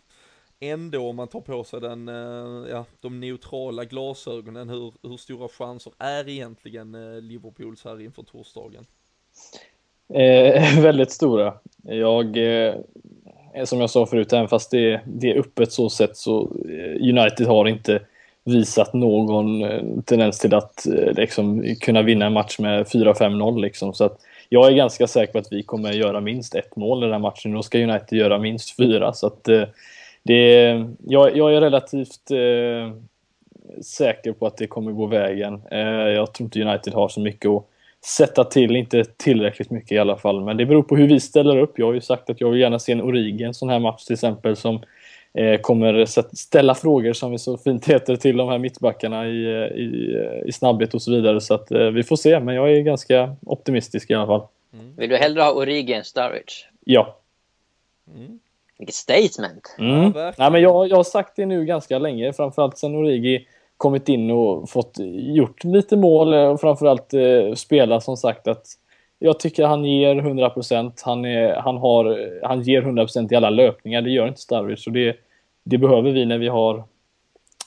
ändå 0.60 1.10
om 1.10 1.16
man 1.16 1.28
tar 1.28 1.42
på 1.42 1.64
sig 1.64 1.82
den, 1.82 2.08
eh, 2.08 2.70
ja, 2.70 2.86
de 3.02 3.20
neutrala 3.20 3.86
glasögonen, 3.86 4.70
hur, 4.70 4.94
hur 5.04 5.18
stora 5.18 5.48
chanser 5.48 5.94
är 5.98 6.30
egentligen 6.30 6.92
Liverpools 7.28 7.86
här 7.86 8.02
inför 8.02 8.24
torsdagen? 8.24 8.86
Eh, 10.14 10.80
väldigt 10.82 11.12
stora. 11.12 11.54
Jag, 11.84 12.38
eh, 12.38 12.76
som 13.66 13.80
jag 13.80 13.90
sa 13.90 14.06
förut, 14.06 14.34
även 14.34 14.48
fast 14.48 14.72
det, 14.72 15.02
det 15.06 15.32
är 15.32 15.40
öppet 15.40 15.72
så 15.72 15.90
sett 15.90 16.18
så 16.18 16.42
eh, 16.70 17.10
United 17.10 17.48
har 17.48 17.68
inte 17.68 18.02
visat 18.46 18.94
någon 18.94 19.64
eh, 19.64 19.82
tendens 20.06 20.40
till 20.40 20.54
att 20.54 20.88
eh, 20.88 21.14
liksom, 21.14 21.76
kunna 21.82 22.02
vinna 22.02 22.26
en 22.26 22.34
match 22.34 22.60
med 22.60 22.86
4-5-0 22.86 23.62
liksom. 23.62 23.94
Så 23.94 24.04
att 24.04 24.18
jag 24.50 24.68
är 24.68 24.76
ganska 24.76 25.08
säker 25.08 25.34
på 25.34 25.40
att 25.40 25.52
vi 25.52 25.64
kommer 25.64 25.92
göra 25.92 26.22
minst 26.22 26.56
ett 26.56 26.76
mål 26.76 26.98
i 27.00 27.02
den 27.02 27.12
här 27.12 27.20
matchen. 27.20 27.54
Då 27.54 27.64
ska 27.64 27.80
United 27.80 28.20
göra 28.20 28.40
minst 28.40 28.76
fyra. 28.78 29.14
Så 29.14 29.28
att 29.28 29.48
eh, 29.48 29.64
det, 30.24 30.64
jag, 31.08 31.38
jag 31.38 31.54
är 31.54 31.62
relativt 31.62 32.32
eh, 32.32 32.96
säker 33.82 34.32
på 34.32 34.48
att 34.48 34.58
det 34.58 34.68
kommer 34.68 34.92
gå 34.92 35.06
vägen. 35.06 35.62
Eh, 35.72 35.80
jag 35.90 36.34
tror 36.34 36.46
inte 36.46 36.62
United 36.62 36.94
har 36.94 37.10
så 37.10 37.20
mycket 37.20 37.50
att 37.50 37.66
sätta 38.06 38.44
till, 38.44 38.76
inte 38.76 39.04
tillräckligt 39.18 39.70
mycket 39.70 39.92
i 39.92 39.98
alla 39.98 40.18
fall. 40.18 40.42
Men 40.44 40.58
det 40.58 40.66
beror 40.66 40.84
på 40.84 40.96
hur 40.96 41.08
vi 41.08 41.20
ställer 41.20 41.58
upp. 41.58 41.80
Jag 41.80 41.86
har 41.86 41.94
ju 41.94 42.02
sagt 42.02 42.30
att 42.30 42.42
jag 42.42 42.50
vill 42.50 42.62
gärna 42.62 42.80
se 42.80 42.92
en 42.92 43.02
Origi, 43.02 43.44
en 43.44 43.54
sån 43.54 43.70
här 43.70 43.80
match 43.80 44.04
till 44.04 44.14
exempel, 44.14 44.56
som 44.56 44.80
kommer 45.62 46.06
ställa 46.36 46.76
frågor 46.76 47.14
som 47.14 47.32
vi 47.32 47.38
så 47.38 47.58
fint 47.58 47.86
heter 47.86 48.16
till 48.16 48.38
de 48.38 48.50
här 48.50 48.58
mittbackarna 48.58 49.28
i, 49.28 49.46
eh, 49.46 49.78
i, 49.78 50.16
eh, 50.16 50.48
i 50.50 50.52
snabbhet 50.52 50.94
och 50.94 51.02
så 51.02 51.12
vidare. 51.12 51.42
Så 51.42 51.54
att 51.54 51.72
eh, 51.72 51.80
vi 51.80 52.04
får 52.04 52.16
se, 52.16 52.40
men 52.40 52.56
jag 52.56 52.72
är 52.72 52.82
ganska 52.82 53.36
optimistisk 53.46 54.10
i 54.10 54.14
alla 54.14 54.28
fall. 54.28 54.48
Mm. 54.74 54.96
Vill 54.96 55.10
du 55.10 55.18
hellre 55.18 55.42
ha 55.42 55.52
Origi 55.52 55.94
än 55.94 56.04
Sturridge? 56.04 56.54
Ja. 56.86 57.18
Mm. 58.16 58.40
Vilket 58.78 58.96
statement! 58.96 59.76
Mm. 59.80 60.12
Ja, 60.16 60.34
Nej, 60.38 60.52
men 60.52 60.62
jag, 60.62 60.90
jag 60.90 60.96
har 60.96 61.04
sagt 61.04 61.36
det 61.36 61.46
nu 61.46 61.66
ganska 61.66 62.00
länge, 62.00 62.34
framförallt 62.34 62.78
sen 62.78 62.96
Origi 62.96 63.48
kommit 63.78 64.10
in 64.10 64.32
och 64.32 64.70
fått 64.70 64.96
gjort 65.36 65.64
lite 65.64 65.98
mål 65.98 66.34
och 66.34 66.62
framförallt 66.62 67.14
eh, 67.14 67.54
spela 67.56 68.02
som 68.02 68.18
sagt 68.18 68.48
att 68.48 68.66
jag 69.20 69.40
tycker 69.40 69.66
han 69.66 69.86
ger 69.86 70.16
100%. 70.16 70.92
Han, 71.02 71.26
är, 71.26 71.56
han, 71.56 71.78
har, 71.78 72.30
han 72.44 72.62
ger 72.62 72.82
100% 72.82 73.34
i 73.34 73.36
alla 73.36 73.50
löpningar. 73.50 74.02
Det 74.02 74.10
gör 74.10 74.28
inte 74.28 74.42
Sturridge. 74.42 74.84
Och 74.88 74.94
det, 74.94 75.16
det 75.66 75.78
behöver 75.78 76.12
vi 76.12 76.26
när 76.26 76.38
vi 76.38 76.48
har 76.48 76.84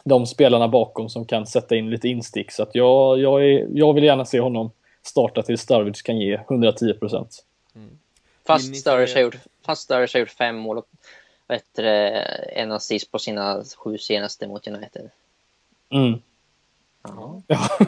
de 0.04 0.26
spelarna 0.26 0.68
bakom 0.68 1.08
som 1.08 1.26
kan 1.26 1.46
sätta 1.46 1.76
in 1.76 1.90
lite 1.90 2.08
instick. 2.08 2.52
Så 2.52 2.62
att 2.62 2.74
jag, 2.74 3.18
jag, 3.18 3.44
är, 3.44 3.68
jag 3.74 3.94
vill 3.94 4.04
gärna 4.04 4.24
se 4.24 4.40
honom 4.40 4.70
starta 5.02 5.42
till 5.42 5.58
Sturridge 5.58 6.02
kan 6.04 6.18
ge 6.18 6.36
110%. 6.36 7.26
Mm. 7.74 7.98
Fast 8.46 8.76
Sturridge 8.76 9.14
har 9.14 9.20
gjort, 9.20 9.36
fast 9.66 9.82
Sturridge 9.82 10.14
har 10.14 10.20
gjort 10.20 10.30
fem 10.30 10.56
mål 10.56 10.78
och 10.78 10.88
bättre 11.48 12.20
en 12.22 12.72
assist 12.72 13.10
på 13.10 13.18
sina 13.18 13.64
sju 13.76 13.98
senaste 13.98 14.46
mot 14.46 14.68
United. 14.68 15.10
Mm. 15.90 16.20
Ja. 17.02 17.42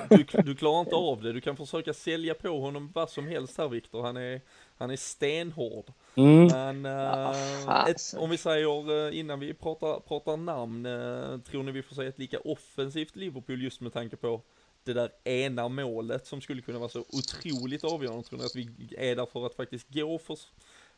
Du, 0.08 0.26
du, 0.42 0.54
klarar 0.54 0.80
inte 0.80 0.94
av 0.94 1.22
det. 1.22 1.32
Du 1.32 1.40
kan 1.40 1.56
försöka 1.56 1.94
sälja 1.94 2.34
på 2.34 2.60
honom 2.60 2.90
vad 2.94 3.10
som 3.10 3.28
helst 3.28 3.58
här 3.58 3.68
Viktor. 3.68 4.02
Han 4.02 4.16
är, 4.16 4.40
han 4.80 4.90
är 4.90 4.96
stenhård. 4.96 5.92
Mm. 6.14 6.46
Men 6.46 6.86
äh, 6.86 7.88
ett, 7.88 8.14
om 8.16 8.30
vi 8.30 8.36
säger 8.36 9.08
eh, 9.08 9.18
innan 9.18 9.40
vi 9.40 9.54
pratar, 9.54 10.00
pratar 10.00 10.36
namn, 10.36 10.86
äh, 10.86 11.38
tror 11.38 11.62
ni 11.62 11.72
vi 11.72 11.82
får 11.82 11.96
se 11.96 12.06
ett 12.06 12.18
lika 12.18 12.40
offensivt 12.40 13.16
Liverpool 13.16 13.62
just 13.62 13.80
med 13.80 13.92
tanke 13.92 14.16
på 14.16 14.42
det 14.84 14.92
där 14.92 15.10
ena 15.24 15.68
målet 15.68 16.26
som 16.26 16.40
skulle 16.40 16.62
kunna 16.62 16.78
vara 16.78 16.88
så 16.88 17.00
otroligt 17.00 17.84
avgörande. 17.84 18.22
Tror 18.22 18.38
ni 18.38 18.44
att 18.44 18.56
vi 18.56 18.94
är 18.98 19.16
där 19.16 19.26
för 19.26 19.46
att 19.46 19.54
faktiskt 19.54 19.94
gå 19.94 20.18
för 20.18 20.38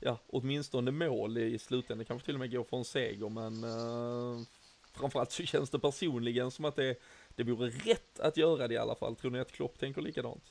ja, 0.00 0.18
åtminstone 0.26 0.90
mål 0.90 1.38
i 1.38 1.58
slutändan, 1.58 2.04
kanske 2.04 2.26
till 2.26 2.34
och 2.34 2.40
med 2.40 2.52
gå 2.52 2.64
för 2.64 2.76
en 2.76 2.84
seger, 2.84 3.28
men 3.28 3.64
uh, 3.64 4.42
framförallt 4.92 5.32
så 5.32 5.42
känns 5.42 5.70
det 5.70 5.78
personligen 5.78 6.50
som 6.50 6.64
att 6.64 6.76
det, 6.76 6.96
det 7.36 7.42
vore 7.42 7.68
rätt 7.68 8.20
att 8.20 8.36
göra 8.36 8.68
det 8.68 8.74
i 8.74 8.78
alla 8.78 8.94
fall. 8.94 9.16
Tror 9.16 9.30
ni 9.30 9.40
att 9.40 9.52
Klopp 9.52 9.78
tänker 9.78 10.02
likadant? 10.02 10.44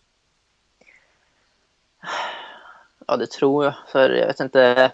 Ja, 3.07 3.17
det 3.17 3.31
tror 3.31 3.65
jag, 3.65 3.73
för 3.87 4.09
jag 4.09 4.27
vet 4.27 4.39
inte, 4.39 4.91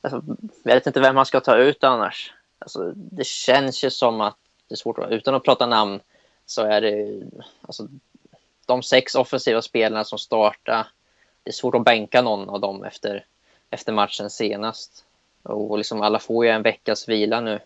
alltså, 0.00 0.22
jag 0.62 0.74
vet 0.74 0.86
inte 0.86 1.00
vem 1.00 1.14
man 1.14 1.26
ska 1.26 1.40
ta 1.40 1.56
ut 1.56 1.84
annars. 1.84 2.32
Alltså, 2.58 2.92
det 2.94 3.26
känns 3.26 3.84
ju 3.84 3.90
som 3.90 4.20
att 4.20 4.36
det 4.68 4.74
är 4.74 4.76
svårt, 4.76 4.98
att, 4.98 5.10
utan 5.10 5.34
att 5.34 5.44
prata 5.44 5.66
namn, 5.66 6.00
så 6.46 6.62
är 6.62 6.80
det 6.80 7.22
alltså, 7.62 7.88
de 8.66 8.82
sex 8.82 9.14
offensiva 9.14 9.62
spelarna 9.62 10.04
som 10.04 10.18
startar. 10.18 10.86
Det 11.42 11.50
är 11.50 11.54
svårt 11.54 11.74
att 11.74 11.84
bänka 11.84 12.22
någon 12.22 12.48
av 12.48 12.60
dem 12.60 12.84
efter 12.84 13.24
efter 13.70 13.92
matchen 13.92 14.30
senast. 14.30 15.04
Och 15.42 15.78
liksom 15.78 16.02
alla 16.02 16.18
får 16.18 16.44
ju 16.44 16.50
en 16.50 16.62
veckas 16.62 17.08
vila 17.08 17.40
nu 17.40 17.60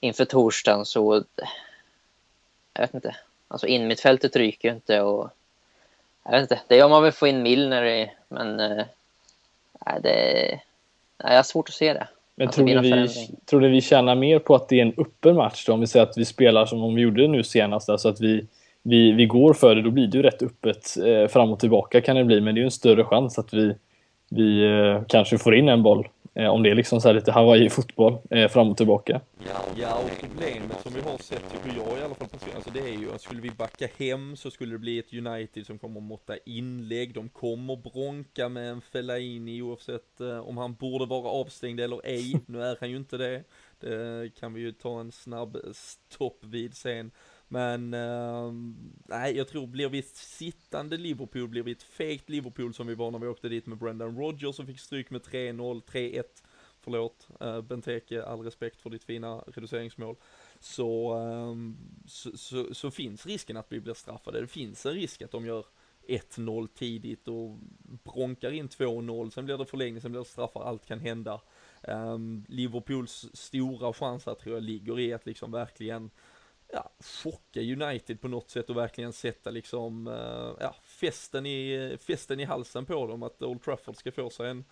inför 0.00 0.24
torsdagen 0.24 0.84
så 0.84 1.24
jag 2.72 2.80
vet 2.80 2.94
inte. 2.94 3.16
Alltså 3.48 3.66
inmittfältet 3.66 4.36
ryker 4.36 4.68
ju 4.68 4.74
inte 4.74 5.00
och 5.00 5.30
jag 6.24 6.32
vet 6.32 6.42
inte. 6.42 6.60
Det 6.68 6.78
är 6.78 6.84
om 6.84 6.90
man 6.90 7.02
vill 7.02 7.12
få 7.12 7.26
in 7.26 7.42
Milner 7.42 7.84
i, 7.84 8.12
men 8.28 8.60
eh, 8.60 8.86
äh, 9.86 10.02
det 10.02 10.60
nej, 11.24 11.32
jag 11.32 11.36
har 11.36 11.42
svårt 11.42 11.68
att 11.68 11.74
se 11.74 11.92
det. 11.92 12.08
Men 12.36 12.50
tror 12.50 12.64
ni, 12.64 12.78
vi, 12.80 13.08
tror 13.46 13.60
ni 13.60 13.68
vi 13.68 13.80
tjänar 13.80 14.14
mer 14.14 14.38
på 14.38 14.54
att 14.54 14.68
det 14.68 14.80
är 14.80 14.82
en 14.82 14.94
öppen 14.96 15.36
match 15.36 15.66
då? 15.66 15.72
Om 15.72 15.80
vi 15.80 15.86
säger 15.86 16.06
att 16.06 16.18
vi 16.18 16.24
spelar 16.24 16.66
som 16.66 16.82
om 16.82 16.94
vi 16.94 17.02
gjorde 17.02 17.28
nu 17.28 17.42
senast, 17.42 17.88
alltså 17.88 18.08
att 18.08 18.20
vi, 18.20 18.46
vi, 18.82 19.12
vi 19.12 19.26
går 19.26 19.54
för 19.54 19.74
det, 19.74 19.82
då 19.82 19.90
blir 19.90 20.06
det 20.06 20.16
ju 20.16 20.22
rätt 20.22 20.42
öppet 20.42 20.96
eh, 21.06 21.28
fram 21.28 21.50
och 21.50 21.60
tillbaka 21.60 22.00
kan 22.00 22.16
det 22.16 22.24
bli, 22.24 22.40
men 22.40 22.54
det 22.54 22.58
är 22.58 22.62
ju 22.62 22.64
en 22.64 22.70
större 22.70 23.04
chans 23.04 23.38
att 23.38 23.54
vi, 23.54 23.74
vi 24.30 24.64
eh, 24.64 25.02
kanske 25.08 25.38
får 25.38 25.54
in 25.54 25.68
en 25.68 25.82
boll. 25.82 26.08
Eh, 26.36 26.48
om 26.48 26.62
det 26.62 26.70
är 26.70 26.74
liksom 26.74 27.00
så 27.00 27.08
här 27.08 27.14
lite 27.14 27.32
Hawaii-fotboll 27.32 28.18
eh, 28.30 28.48
fram 28.48 28.70
och 28.70 28.76
tillbaka. 28.76 29.20
Ja, 29.38 29.64
ja, 29.76 29.94
och 29.94 30.10
problemet 30.20 30.82
som 30.82 30.92
vi 30.94 31.00
har 31.00 31.18
sett, 31.18 31.42
tycker 31.52 31.78
jag 31.78 31.98
i 31.98 32.02
alla 32.02 32.14
fall, 32.14 32.28
alltså, 32.32 32.48
alltså 32.54 32.70
det 32.70 32.80
är 32.80 32.98
ju 32.98 33.12
att 33.14 33.20
skulle 33.20 33.40
vi 33.40 33.50
backa 33.50 33.88
hem 33.98 34.36
så 34.36 34.50
skulle 34.50 34.74
det 34.74 34.78
bli 34.78 34.98
ett 34.98 35.12
United 35.12 35.66
som 35.66 35.78
kommer 35.78 36.00
måtta 36.00 36.36
inlägg, 36.46 37.14
de 37.14 37.28
kommer 37.28 37.76
bronka 37.76 38.48
med 38.48 38.70
en 38.70 38.80
Fellaini 38.80 39.62
oavsett 39.62 40.20
eh, 40.20 40.38
om 40.38 40.56
han 40.56 40.74
borde 40.74 41.06
vara 41.06 41.28
avstängd 41.28 41.80
eller 41.80 42.00
ej. 42.04 42.40
Nu 42.46 42.62
är 42.62 42.76
han 42.80 42.90
ju 42.90 42.96
inte 42.96 43.16
det. 43.16 43.42
Det 43.80 44.30
kan 44.40 44.54
vi 44.54 44.60
ju 44.60 44.72
ta 44.72 45.00
en 45.00 45.12
snabb 45.12 45.58
stopp 45.72 46.44
vid 46.44 46.76
sen. 46.76 47.10
Men 47.48 47.94
uh, 47.94 48.52
nej, 49.06 49.36
jag 49.36 49.48
tror 49.48 49.66
blir 49.66 49.88
vi 49.88 49.98
ett 49.98 50.16
sittande 50.16 50.96
Liverpool, 50.96 51.48
blir 51.48 51.62
vi 51.62 51.72
ett 51.72 51.82
fegt 51.82 52.28
Liverpool 52.28 52.74
som 52.74 52.86
vi 52.86 52.94
var 52.94 53.10
när 53.10 53.18
vi 53.18 53.26
åkte 53.26 53.48
dit 53.48 53.66
med 53.66 53.78
Brendan 53.78 54.18
Rodgers 54.18 54.58
och 54.58 54.66
fick 54.66 54.80
stryk 54.80 55.10
med 55.10 55.22
3-0, 55.22 55.82
3-1. 55.82 56.22
Förlåt, 56.80 57.28
uh, 57.42 57.60
Benteke, 57.60 58.24
all 58.24 58.40
respekt 58.40 58.80
för 58.80 58.90
ditt 58.90 59.04
fina 59.04 59.38
reduceringsmål. 59.38 60.16
Så, 60.60 61.14
um, 61.14 61.76
så, 62.06 62.36
så, 62.36 62.74
så, 62.74 62.90
finns 62.90 63.26
risken 63.26 63.56
att 63.56 63.72
vi 63.72 63.80
blir 63.80 63.94
straffade. 63.94 64.40
Det 64.40 64.46
finns 64.46 64.86
en 64.86 64.94
risk 64.94 65.22
att 65.22 65.30
de 65.30 65.46
gör 65.46 65.64
1-0 66.08 66.68
tidigt 66.74 67.28
och 67.28 67.58
bronkar 68.04 68.50
in 68.50 68.68
2-0, 68.68 69.30
sen 69.30 69.44
blir 69.44 69.58
det 69.58 69.66
förlängning, 69.66 70.00
sen 70.00 70.12
blir 70.12 70.20
det 70.20 70.28
straffar, 70.28 70.64
allt 70.64 70.86
kan 70.86 71.00
hända. 71.00 71.40
Um, 71.82 72.44
Liverpools 72.48 73.26
stora 73.32 73.92
chans 73.92 74.26
här 74.26 74.34
tror 74.34 74.54
jag 74.54 74.62
ligger 74.62 74.98
i 75.00 75.12
att 75.12 75.26
liksom 75.26 75.52
verkligen 75.52 76.10
ja, 76.72 76.90
chocka 77.00 77.60
United 77.60 78.20
på 78.20 78.28
något 78.28 78.50
sätt 78.50 78.70
och 78.70 78.76
verkligen 78.76 79.12
sätta 79.12 79.50
liksom, 79.50 80.06
eh, 80.06 80.54
ja, 80.60 80.74
festen 80.82 81.46
i, 81.46 81.96
festen 82.00 82.40
i 82.40 82.44
halsen 82.44 82.86
på 82.86 83.06
dem, 83.06 83.22
att 83.22 83.42
Old 83.42 83.62
Trafford 83.62 83.96
ska 83.96 84.12
få 84.12 84.30
sig 84.30 84.50
en, 84.50 84.64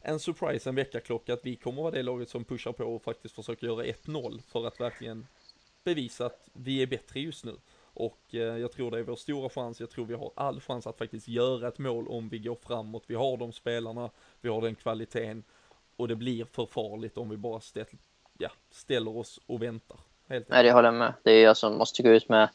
en 0.00 0.20
surprise, 0.20 0.68
en 0.68 0.74
väckarklocka, 0.74 1.32
att 1.34 1.46
vi 1.46 1.56
kommer 1.56 1.82
vara 1.82 1.90
det 1.90 2.02
laget 2.02 2.28
som 2.28 2.44
pushar 2.44 2.72
på 2.72 2.84
och 2.84 3.02
faktiskt 3.02 3.34
försöker 3.34 3.66
göra 3.66 3.84
1-0 3.84 4.42
för 4.48 4.66
att 4.66 4.80
verkligen 4.80 5.26
bevisa 5.84 6.26
att 6.26 6.48
vi 6.52 6.82
är 6.82 6.86
bättre 6.86 7.20
just 7.20 7.44
nu. 7.44 7.56
Och 7.94 8.20
eh, 8.30 8.40
jag 8.40 8.72
tror 8.72 8.90
det 8.90 8.98
är 8.98 9.02
vår 9.02 9.16
stora 9.16 9.48
chans, 9.48 9.80
jag 9.80 9.90
tror 9.90 10.06
vi 10.06 10.14
har 10.14 10.32
all 10.36 10.60
chans 10.60 10.86
att 10.86 10.98
faktiskt 10.98 11.28
göra 11.28 11.68
ett 11.68 11.78
mål 11.78 12.08
om 12.08 12.28
vi 12.28 12.38
går 12.38 12.54
framåt, 12.54 13.04
vi 13.06 13.14
har 13.14 13.36
de 13.36 13.52
spelarna, 13.52 14.10
vi 14.40 14.48
har 14.48 14.62
den 14.62 14.74
kvaliteten 14.74 15.44
och 15.96 16.08
det 16.08 16.16
blir 16.16 16.44
för 16.44 16.66
farligt 16.66 17.16
om 17.16 17.28
vi 17.28 17.36
bara 17.36 17.60
ställ, 17.60 17.86
ja, 18.38 18.50
ställer 18.70 19.16
oss 19.16 19.40
och 19.46 19.62
väntar. 19.62 20.00
Helt 20.30 20.48
Nej, 20.48 20.62
det 20.62 20.72
håller 20.72 20.88
jag 20.88 20.94
med. 20.94 21.12
Det 21.22 21.30
är 21.30 21.44
jag 21.44 21.56
som 21.56 21.78
måste 21.78 22.02
gå 22.02 22.08
ut 22.08 22.28
med 22.28 22.48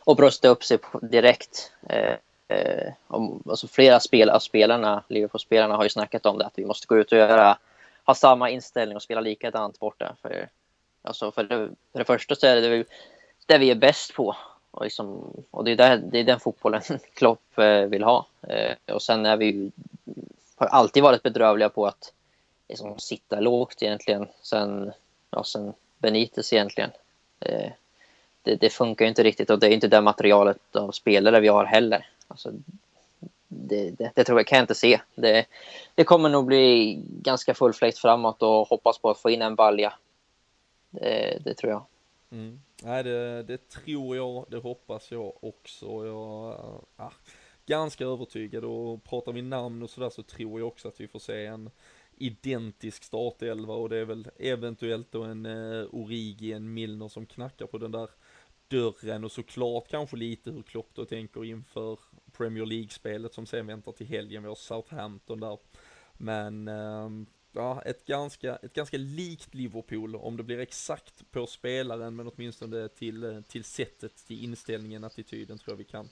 och 0.00 0.16
brösta 0.16 0.48
upp 0.48 0.64
sig 0.64 0.78
direkt. 1.02 1.72
Eh, 1.88 2.14
eh, 2.48 2.92
om, 3.06 3.42
alltså 3.48 3.68
flera 3.68 4.00
spel, 4.00 4.30
av 4.30 4.38
spelarna, 4.38 5.02
Liverpool-spelarna 5.08 5.76
har 5.76 5.82
ju 5.82 5.88
snackat 5.88 6.26
om 6.26 6.38
det, 6.38 6.46
att 6.46 6.58
vi 6.58 6.64
måste 6.64 6.86
gå 6.86 6.98
ut 6.98 7.12
och 7.12 7.18
göra, 7.18 7.58
ha 8.04 8.14
samma 8.14 8.50
inställning 8.50 8.96
och 8.96 9.02
spela 9.02 9.20
likadant 9.20 9.78
borta. 9.78 10.16
För, 10.22 10.48
alltså 11.02 11.32
för, 11.32 11.44
det, 11.44 11.68
för 11.92 11.98
det 11.98 12.04
första 12.04 12.34
så 12.34 12.46
är 12.46 12.56
det 12.56 12.68
det, 12.68 12.84
det 13.46 13.58
vi 13.58 13.70
är 13.70 13.74
bäst 13.74 14.14
på. 14.14 14.36
Och, 14.70 14.84
liksom, 14.84 15.34
och 15.50 15.64
det, 15.64 15.70
är 15.70 15.76
där, 15.76 15.96
det 15.96 16.18
är 16.18 16.24
den 16.24 16.40
fotbollen 16.40 16.82
Klopp 17.14 17.58
eh, 17.58 17.80
vill 17.80 18.02
ha. 18.02 18.26
Eh, 18.48 18.94
och 18.94 19.02
sen 19.02 19.26
är 19.26 19.36
vi 19.36 19.72
har 20.56 20.66
alltid 20.66 21.02
varit 21.02 21.22
bedrövliga 21.22 21.68
på 21.68 21.86
att 21.86 22.12
liksom, 22.68 22.98
sitta 22.98 23.40
lågt 23.40 23.82
egentligen. 23.82 24.28
Sen, 24.42 24.92
ja, 25.30 25.44
sen 25.44 25.72
Benitez 25.98 26.52
egentligen. 26.52 26.90
Eh, 27.40 27.72
det, 28.42 28.56
det, 28.56 28.70
funkar 28.70 29.04
ju 29.04 29.08
inte 29.08 29.22
riktigt 29.22 29.50
och 29.50 29.58
det 29.58 29.66
är 29.66 29.70
inte 29.70 29.88
det 29.88 30.00
materialet 30.00 30.76
av 30.76 30.90
spelare 30.90 31.40
vi 31.40 31.48
har 31.48 31.64
heller. 31.64 32.06
Alltså, 32.28 32.52
det, 33.48 33.90
det, 33.90 34.12
det, 34.14 34.24
tror 34.24 34.38
jag 34.38 34.46
kan 34.46 34.56
jag 34.56 34.62
inte 34.62 34.74
se. 34.74 35.00
Det, 35.14 35.46
det 35.94 36.04
kommer 36.04 36.28
nog 36.28 36.44
bli 36.46 36.98
ganska 37.06 37.54
full 37.54 37.72
fläkt 37.72 37.98
framåt 37.98 38.42
och 38.42 38.68
hoppas 38.68 38.98
på 38.98 39.10
att 39.10 39.18
få 39.18 39.30
in 39.30 39.42
en 39.42 39.54
balja. 39.54 39.92
Det, 40.90 41.38
det 41.44 41.54
tror 41.54 41.72
jag. 41.72 41.84
Mm. 42.32 42.60
Nej, 42.82 43.02
det, 43.02 43.42
det, 43.42 43.68
tror 43.68 44.16
jag, 44.16 44.44
det 44.48 44.56
hoppas 44.56 45.10
jag 45.10 45.44
också. 45.44 45.86
Jag 45.86 46.54
är 46.96 47.12
ganska 47.66 48.04
övertygad 48.04 48.64
och 48.64 49.04
pratar 49.04 49.32
vi 49.32 49.42
namn 49.42 49.82
och 49.82 49.90
sådär 49.90 50.10
så 50.10 50.22
tror 50.22 50.60
jag 50.60 50.68
också 50.68 50.88
att 50.88 51.00
vi 51.00 51.08
får 51.08 51.18
se 51.18 51.46
en 51.46 51.70
identisk 52.20 53.04
startelva 53.04 53.74
och 53.74 53.88
det 53.88 53.96
är 53.96 54.04
väl 54.04 54.30
eventuellt 54.38 55.12
då 55.12 55.22
en 55.22 55.46
eh, 55.46 55.86
Origi, 55.90 56.52
en 56.52 56.74
Milner 56.74 57.08
som 57.08 57.26
knackar 57.26 57.66
på 57.66 57.78
den 57.78 57.92
där 57.92 58.08
dörren 58.68 59.24
och 59.24 59.32
såklart 59.32 59.88
kanske 59.88 60.16
lite 60.16 60.50
hur 60.50 60.62
Klopp 60.62 60.90
då 60.94 61.04
tänker 61.04 61.44
inför 61.44 61.98
Premier 62.32 62.66
League-spelet 62.66 63.34
som 63.34 63.46
sen 63.46 63.66
väntar 63.66 63.92
till 63.92 64.06
helgen. 64.06 64.42
Vi 64.42 64.48
har 64.48 64.54
Southampton 64.54 65.40
där. 65.40 65.58
Men 66.12 66.68
eh, 66.68 67.10
ja, 67.52 67.82
ett 67.82 68.06
ganska, 68.06 68.56
ett 68.56 68.72
ganska 68.72 68.96
likt 68.96 69.54
Liverpool 69.54 70.16
om 70.16 70.36
det 70.36 70.42
blir 70.42 70.58
exakt 70.58 71.30
på 71.30 71.46
spelaren 71.46 72.16
men 72.16 72.28
åtminstone 72.28 72.88
till, 72.88 73.24
eh, 73.24 73.40
till 73.40 73.64
sättet, 73.64 74.16
till 74.26 74.44
inställningen, 74.44 75.04
attityden 75.04 75.58
tror 75.58 75.72
jag 75.72 75.78
vi 75.78 75.84
kan 75.84 76.08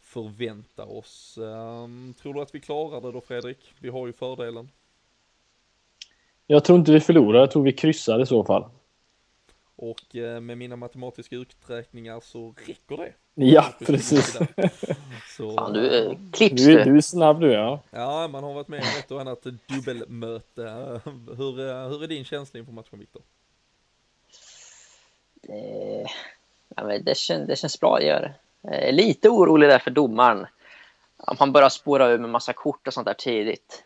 förvänta 0.00 0.84
oss. 0.84 1.38
Um, 1.38 2.14
tror 2.14 2.34
du 2.34 2.40
att 2.40 2.54
vi 2.54 2.60
klarar 2.60 3.00
det 3.00 3.12
då 3.12 3.20
Fredrik? 3.20 3.74
Vi 3.78 3.88
har 3.88 4.06
ju 4.06 4.12
fördelen. 4.12 4.68
Jag 6.50 6.64
tror 6.64 6.78
inte 6.78 6.92
vi 6.92 7.00
förlorar, 7.00 7.40
jag 7.40 7.50
tror 7.50 7.62
vi 7.62 7.72
kryssar 7.72 8.22
i 8.22 8.26
så 8.26 8.44
fall. 8.44 8.64
Och 9.76 10.16
eh, 10.16 10.40
med 10.40 10.58
mina 10.58 10.76
matematiska 10.76 11.36
uträkningar 11.36 12.20
så 12.20 12.54
räcker 12.66 12.96
det. 12.96 13.12
Ja, 13.34 13.74
precis. 13.78 14.38
Så, 15.36 15.54
Fan, 15.54 15.72
du 15.72 15.90
är 15.90 16.18
klipps 16.32 16.64
du. 16.64 16.84
du 16.84 16.96
är 16.96 17.00
snabb 17.00 17.40
du 17.40 17.52
ja. 17.52 17.80
Ja, 17.90 18.28
man 18.28 18.44
har 18.44 18.54
varit 18.54 18.68
med 18.68 18.78
i 18.78 18.98
ett 18.98 19.10
och 19.10 19.20
annat 19.20 19.46
dubbelmöte. 19.66 20.62
Hur, 21.36 21.60
eh, 21.60 21.88
hur 21.88 22.02
är 22.02 22.06
din 22.06 22.24
känsla 22.24 22.60
inför 22.60 22.72
matchen, 22.72 22.98
Viktor? 22.98 23.22
Det, 25.42 26.06
ja, 26.76 26.84
men 26.84 27.04
det, 27.04 27.16
känns, 27.16 27.46
det 27.48 27.56
känns 27.56 27.80
bra 27.80 27.96
att 27.96 28.04
göra. 28.04 28.30
Lite 28.90 29.28
orolig 29.28 29.68
där 29.68 29.78
för 29.78 29.90
domaren. 29.90 30.46
Om 31.16 31.36
han 31.38 31.52
börjar 31.52 31.68
spåra 31.68 32.08
ur 32.08 32.18
med 32.18 32.30
massa 32.30 32.52
kort 32.52 32.86
och 32.86 32.94
sånt 32.94 33.06
där 33.06 33.14
tidigt. 33.14 33.84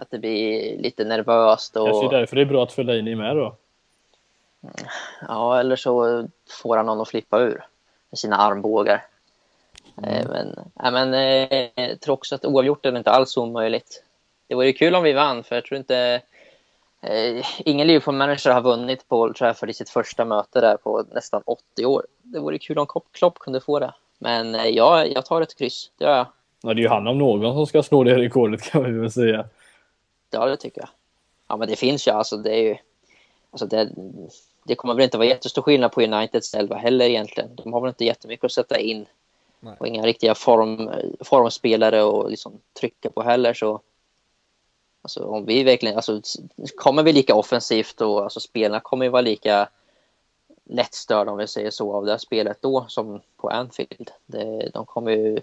Att 0.00 0.10
det 0.10 0.18
blir 0.18 0.78
lite 0.78 1.04
nervöst. 1.04 1.76
Och... 1.76 1.86
Kanske 1.86 2.16
därför 2.16 2.36
det 2.36 2.42
är 2.42 2.46
bra 2.46 2.62
att 2.62 2.72
Fellaini 2.72 3.12
är 3.12 3.16
med 3.16 3.36
då. 3.36 3.54
Ja, 5.28 5.60
eller 5.60 5.76
så 5.76 6.24
får 6.62 6.76
han 6.76 6.86
någon 6.86 7.00
att 7.00 7.08
flippa 7.08 7.40
ur 7.40 7.64
med 8.10 8.18
sina 8.18 8.36
armbågar. 8.36 9.04
Mm. 10.02 10.28
Men, 10.28 10.58
ja, 10.74 10.90
men 10.90 11.14
eh, 11.14 11.68
jag 11.74 12.00
tror 12.00 12.12
också 12.12 12.34
att 12.34 12.44
oavgjort 12.44 12.86
är 12.86 12.96
inte 12.96 13.10
alls 13.10 13.36
omöjligt. 13.36 14.04
Det 14.46 14.54
vore 14.54 14.72
kul 14.72 14.94
om 14.94 15.02
vi 15.02 15.12
vann, 15.12 15.44
för 15.44 15.54
jag 15.54 15.64
tror 15.64 15.78
inte... 15.78 16.20
Eh, 17.02 17.44
ingen 17.58 17.86
Liverpool-manager 17.86 18.50
har 18.50 18.60
vunnit 18.60 19.08
på 19.08 19.20
Old 19.20 19.36
Trafford 19.36 19.70
i 19.70 19.74
sitt 19.74 19.90
första 19.90 20.24
möte 20.24 20.60
där 20.60 20.76
på 20.76 21.04
nästan 21.12 21.42
80 21.44 21.86
år. 21.86 22.06
Det 22.22 22.38
vore 22.38 22.58
kul 22.58 22.78
om 22.78 22.86
Klopp 23.12 23.38
kunde 23.38 23.60
få 23.60 23.78
det. 23.78 23.94
Men 24.18 24.54
eh, 24.54 24.66
ja, 24.66 25.04
jag 25.06 25.26
tar 25.26 25.40
ett 25.40 25.58
kryss, 25.58 25.90
det 25.98 26.04
gör 26.04 26.16
jag. 26.16 26.26
Ja, 26.62 26.74
det 26.74 26.80
är 26.80 26.82
ju 26.82 26.88
han 26.88 27.06
om 27.06 27.18
någon 27.18 27.54
som 27.54 27.66
ska 27.66 27.82
slå 27.82 28.04
det 28.04 28.18
rekordet 28.18 28.62
kan 28.62 28.84
vi 28.84 29.00
väl 29.00 29.10
säga. 29.10 29.44
Ja, 30.30 30.46
det 30.46 30.56
tycker 30.56 30.80
jag. 30.80 30.90
Ja, 31.48 31.56
men 31.56 31.68
det 31.68 31.76
finns 31.76 32.08
ju 32.08 32.10
alltså. 32.10 32.36
Det 32.36 32.54
är 32.54 32.62
ju... 32.62 32.76
Alltså 33.50 33.66
det, 33.66 33.90
det 34.64 34.74
kommer 34.74 34.94
väl 34.94 35.04
inte 35.04 35.18
vara 35.18 35.28
jättestor 35.28 35.62
skillnad 35.62 35.92
på 35.92 36.02
Uniteds 36.02 36.54
elva 36.54 36.76
heller 36.76 37.04
egentligen. 37.04 37.56
De 37.56 37.72
har 37.72 37.80
väl 37.80 37.88
inte 37.88 38.04
jättemycket 38.04 38.44
att 38.44 38.52
sätta 38.52 38.78
in. 38.78 39.06
Nej. 39.60 39.76
Och 39.80 39.86
inga 39.86 40.06
riktiga 40.06 40.34
form, 40.34 40.90
formspelare 41.20 42.02
att 42.02 42.30
liksom 42.30 42.60
trycka 42.80 43.10
på 43.10 43.22
heller. 43.22 43.54
Så 43.54 43.80
alltså, 45.02 45.24
om 45.24 45.44
vi 45.44 45.62
verkligen, 45.64 45.96
alltså, 45.96 46.20
kommer 46.76 47.02
vi 47.02 47.12
lika 47.12 47.34
offensivt 47.34 48.00
och 48.00 48.22
alltså, 48.22 48.40
spelarna 48.40 48.80
kommer 48.80 49.04
ju 49.04 49.10
vara 49.10 49.22
lika 49.22 49.68
lättstörda 50.64 51.32
om 51.32 51.38
vi 51.38 51.46
säger 51.46 51.70
så 51.70 51.94
av 51.94 52.04
det 52.04 52.10
här 52.10 52.18
spelet 52.18 52.62
då 52.62 52.84
som 52.88 53.20
på 53.36 53.48
Anfield. 53.48 54.10
Det, 54.26 54.70
de 54.74 54.86
kommer 54.86 55.10
ju 55.10 55.40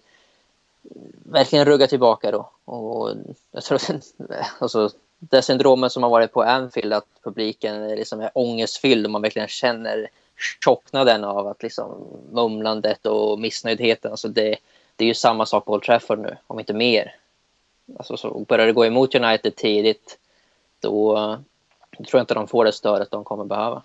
verkligen 1.25 1.65
rugga 1.65 1.87
tillbaka 1.87 2.31
då. 2.31 2.49
Och 2.65 3.11
jag 3.51 3.63
tror 3.63 3.81
alltså, 4.59 4.89
det 5.19 5.41
syndromet 5.41 5.91
som 5.91 6.03
har 6.03 6.09
varit 6.09 6.31
på 6.31 6.43
Anfield, 6.43 6.93
att 6.93 7.05
publiken 7.23 7.87
liksom 7.87 8.21
är 8.21 8.31
ångestfylld 8.33 9.05
och 9.05 9.11
man 9.11 9.21
verkligen 9.21 9.47
känner 9.47 10.09
tjocknaden 10.63 11.23
av 11.23 11.47
att 11.47 11.63
liksom 11.63 12.07
mumlandet 12.31 13.05
och 13.05 13.39
missnöjdheten. 13.39 14.11
Alltså 14.11 14.27
det, 14.27 14.57
det 14.95 15.03
är 15.03 15.07
ju 15.07 15.13
samma 15.13 15.45
sak 15.45 15.65
på 15.65 15.73
Old 15.73 15.83
Trafford 15.83 16.19
nu, 16.19 16.37
om 16.47 16.59
inte 16.59 16.73
mer. 16.73 17.15
Alltså 17.97 18.17
så 18.17 18.39
börjar 18.39 18.65
det 18.65 18.73
gå 18.73 18.85
emot 18.85 19.15
United 19.15 19.55
tidigt, 19.55 20.17
då, 20.79 21.13
då 21.97 22.03
tror 22.03 22.19
jag 22.19 22.23
inte 22.23 22.33
de 22.33 22.47
får 22.47 22.65
det 22.65 22.73
stödet 22.73 23.11
de 23.11 23.23
kommer 23.23 23.45
behöva. 23.45 23.83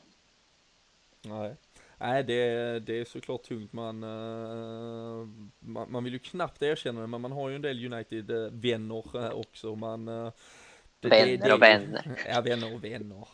Nej. 1.23 1.55
Nej, 2.03 2.25
det, 2.25 2.79
det 2.79 3.01
är 3.01 3.05
såklart 3.05 3.43
tungt. 3.43 3.73
Man, 3.73 4.05
uh, 4.05 5.29
man, 5.59 5.93
man, 5.93 6.05
vill 6.05 6.13
ju 6.13 6.19
knappt 6.19 6.63
erkänna 6.63 7.01
det, 7.01 7.07
men 7.07 7.21
man 7.21 7.33
har 7.33 7.49
ju 7.49 7.57
en 7.57 7.63
del 7.63 7.93
United-vänner 7.93 9.35
också. 9.35 9.75
Man, 9.75 10.09
uh, 10.09 10.33
det, 11.01 11.09
vänner 11.09 11.37
det, 11.37 11.53
och 11.53 11.63
vänner. 11.63 12.19
Ja, 12.29 12.41
vänner 12.41 12.75
och 12.75 12.85
vänner. 12.85 13.29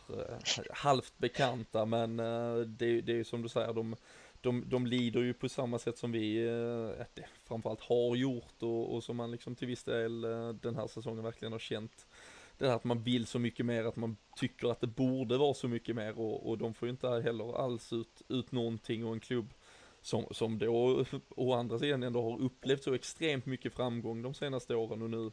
Halvt 0.73 1.17
bekanta, 1.17 1.85
men 1.85 2.17
det, 2.17 3.01
det 3.01 3.11
är 3.11 3.15
ju 3.15 3.23
som 3.23 3.41
du 3.41 3.49
säger, 3.49 3.73
de, 3.73 3.95
de, 4.41 4.69
de 4.69 4.87
lider 4.87 5.19
ju 5.19 5.33
på 5.33 5.49
samma 5.49 5.79
sätt 5.79 5.97
som 5.97 6.11
vi 6.11 6.43
det, 7.13 7.25
framförallt 7.43 7.81
har 7.81 8.15
gjort 8.15 8.63
och, 8.63 8.95
och 8.95 9.03
som 9.03 9.17
man 9.17 9.31
liksom 9.31 9.55
till 9.55 9.67
viss 9.67 9.83
del 9.83 10.21
den 10.61 10.75
här 10.75 10.87
säsongen 10.87 11.23
verkligen 11.23 11.51
har 11.51 11.59
känt. 11.59 12.07
Det 12.59 12.67
här 12.67 12.75
att 12.75 12.83
man 12.83 13.03
vill 13.03 13.25
så 13.25 13.39
mycket 13.39 13.65
mer, 13.65 13.83
att 13.83 13.95
man 13.95 14.17
tycker 14.35 14.71
att 14.71 14.81
det 14.81 14.87
borde 14.87 15.37
vara 15.37 15.53
så 15.53 15.67
mycket 15.67 15.95
mer 15.95 16.19
och, 16.19 16.49
och 16.49 16.57
de 16.57 16.73
får 16.73 16.87
ju 16.87 16.91
inte 16.91 17.07
heller 17.07 17.57
alls 17.57 17.93
ut, 17.93 18.21
ut 18.27 18.51
någonting 18.51 19.05
och 19.05 19.13
en 19.13 19.19
klubb 19.19 19.53
som, 20.01 20.25
som 20.31 20.57
då 20.57 21.05
å 21.29 21.53
andra 21.53 21.79
sidan 21.79 22.03
ändå 22.03 22.21
har 22.21 22.41
upplevt 22.41 22.83
så 22.83 22.93
extremt 22.93 23.45
mycket 23.45 23.73
framgång 23.73 24.21
de 24.21 24.33
senaste 24.33 24.75
åren 24.75 25.01
och 25.01 25.09
nu 25.09 25.31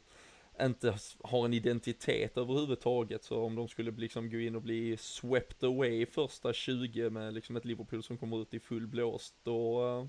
inte 0.61 0.99
har 1.23 1.45
en 1.45 1.55
identitet 1.55 2.37
överhuvudtaget. 2.37 3.25
Så 3.25 3.43
om 3.43 3.55
de 3.55 3.69
skulle 3.69 3.91
liksom 3.91 4.31
gå 4.31 4.39
in 4.39 4.57
och 4.57 4.63
bli 4.63 4.97
swept 4.97 5.65
away 5.65 6.07
första 6.07 6.53
20 6.53 7.11
med 7.11 7.35
liksom 7.35 7.57
ett 7.57 7.65
Liverpool 7.65 8.03
som 8.03 8.19
kommer 8.19 8.43
ut 8.43 8.55
i 8.55 8.61
full 8.61 8.87
blåst, 8.87 9.35
då, 9.43 9.87
eh, 9.87 10.07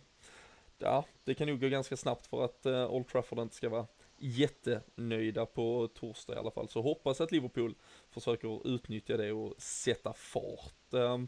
ja, 0.77 1.05
det 1.23 1.33
kan 1.33 1.47
nog 1.47 1.61
gå 1.61 1.67
ganska 1.67 1.97
snabbt 1.97 2.27
för 2.27 2.45
att 2.45 2.65
eh, 2.65 2.91
Old 2.93 3.07
Trafford 3.07 3.39
inte 3.39 3.55
ska 3.55 3.69
vara 3.69 3.87
jättenöjda 4.19 5.45
på 5.45 5.89
torsdag 5.93 6.33
i 6.33 6.37
alla 6.37 6.51
fall. 6.51 6.69
Så 6.69 6.81
hoppas 6.81 7.21
att 7.21 7.31
Liverpool 7.31 7.75
försöker 8.09 8.67
utnyttja 8.67 9.17
det 9.17 9.31
och 9.31 9.53
sätta 9.57 10.13
fart. 10.13 10.93
Ehm, 10.93 11.27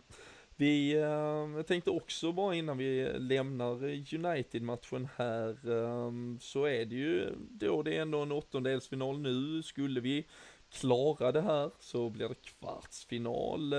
vi 0.55 1.01
ehm, 1.01 1.63
tänkte 1.63 1.89
också 1.89 2.31
bara 2.31 2.55
innan 2.55 2.77
vi 2.77 3.13
lämnar 3.19 3.83
United-matchen 4.13 5.07
här, 5.15 5.69
ehm, 5.71 6.37
så 6.41 6.65
är 6.65 6.85
det 6.85 6.95
ju 6.95 7.29
då 7.37 7.83
det 7.83 7.97
är 7.97 8.01
ändå 8.01 8.21
en 8.21 8.31
åttondelsfinal 8.31 9.19
nu. 9.19 9.63
Skulle 9.63 9.99
vi 9.99 10.25
klara 10.69 11.31
det 11.31 11.41
här 11.41 11.71
så 11.79 12.09
blir 12.09 12.29
det 12.29 12.41
kvartsfinal. 12.41 13.69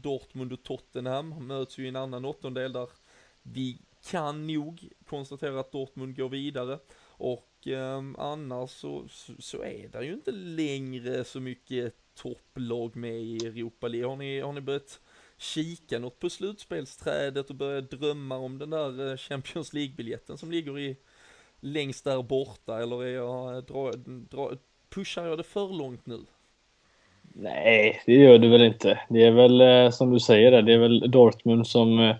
Dortmund 0.00 0.52
och 0.52 0.62
Tottenham 0.62 1.46
möts 1.46 1.78
ju 1.78 1.84
i 1.84 1.88
en 1.88 1.96
annan 1.96 2.24
åttondel 2.24 2.72
där 2.72 2.88
vi 3.42 3.78
kan 4.10 4.46
nog 4.46 4.88
konstatera 5.08 5.60
att 5.60 5.72
Dortmund 5.72 6.16
går 6.16 6.28
vidare. 6.28 6.78
Och 7.16 7.53
eh, 7.66 8.02
annars 8.18 8.70
så, 8.70 9.08
så, 9.08 9.32
så, 9.38 9.62
är 9.62 9.88
det 9.88 10.04
ju 10.04 10.12
inte 10.12 10.32
längre 10.32 11.24
så 11.24 11.40
mycket 11.40 11.94
topplag 12.14 12.96
med 12.96 13.22
i 13.22 13.36
Europa 13.36 13.88
League. 13.88 14.08
Har 14.08 14.16
ni, 14.16 14.40
har 14.40 14.52
ni 14.52 14.60
börjat 14.60 15.00
kika 15.38 15.98
något 15.98 16.20
på 16.20 16.30
slutspelsträdet 16.30 17.50
och 17.50 17.56
börjat 17.56 17.90
drömma 17.90 18.36
om 18.36 18.58
den 18.58 18.70
där 18.70 19.10
eh, 19.10 19.16
Champions 19.16 19.72
League-biljetten 19.72 20.38
som 20.38 20.50
ligger 20.50 20.78
i 20.78 20.96
längst 21.60 22.04
där 22.04 22.22
borta 22.22 22.82
eller 22.82 23.04
är 23.04 23.14
jag, 23.14 23.56
eh, 23.56 23.62
dra, 23.62 23.92
dra, 24.30 24.52
pushar 24.94 25.26
jag 25.26 25.38
det 25.38 25.44
för 25.44 25.68
långt 25.68 26.06
nu? 26.06 26.20
Nej, 27.22 28.02
det 28.06 28.12
gör 28.12 28.38
du 28.38 28.48
väl 28.48 28.62
inte. 28.62 29.00
Det 29.08 29.22
är 29.22 29.30
väl 29.30 29.60
eh, 29.60 29.90
som 29.90 30.10
du 30.10 30.20
säger, 30.20 30.62
det 30.62 30.72
är 30.72 30.78
väl 30.78 31.10
Dortmund 31.10 31.66
som, 31.66 32.14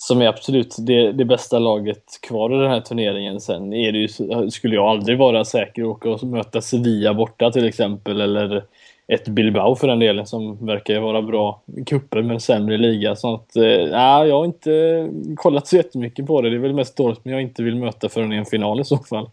som 0.00 0.22
är 0.22 0.26
absolut 0.26 0.76
det, 0.78 1.12
det 1.12 1.24
bästa 1.24 1.58
laget 1.58 2.04
kvar 2.22 2.54
i 2.54 2.62
den 2.62 2.70
här 2.70 2.80
turneringen. 2.80 3.40
Sen 3.40 3.72
är 3.72 3.92
det 3.92 3.98
ju, 3.98 4.08
skulle 4.50 4.74
jag 4.74 4.86
aldrig 4.86 5.18
vara 5.18 5.44
säker 5.44 5.82
att 5.82 5.88
åka 5.88 6.10
och 6.10 6.22
möta 6.22 6.60
Sevilla 6.60 7.14
borta 7.14 7.50
till 7.50 7.66
exempel, 7.66 8.20
eller 8.20 8.64
ett 9.06 9.28
Bilbao 9.28 9.74
för 9.74 9.88
den 9.88 9.98
delen 9.98 10.26
som 10.26 10.66
verkar 10.66 11.00
vara 11.00 11.22
bra 11.22 11.62
i 11.76 11.84
cuper 11.84 12.22
men 12.22 12.40
sämre 12.40 12.76
liga. 12.76 13.16
Så 13.16 13.34
att, 13.34 13.56
eh, 13.56 13.62
jag 13.64 14.38
har 14.38 14.44
inte 14.44 15.08
kollat 15.36 15.66
så 15.66 15.76
jättemycket 15.76 16.26
på 16.26 16.42
det. 16.42 16.50
Det 16.50 16.56
är 16.56 16.60
väl 16.60 16.74
mest 16.74 16.96
Dortmund 16.96 17.34
jag 17.34 17.42
inte 17.42 17.62
vill 17.62 17.76
möta 17.76 18.08
förrän 18.08 18.32
i 18.32 18.36
en 18.36 18.46
final 18.46 18.80
i 18.80 18.84
så 18.84 18.96
fall. 18.96 19.30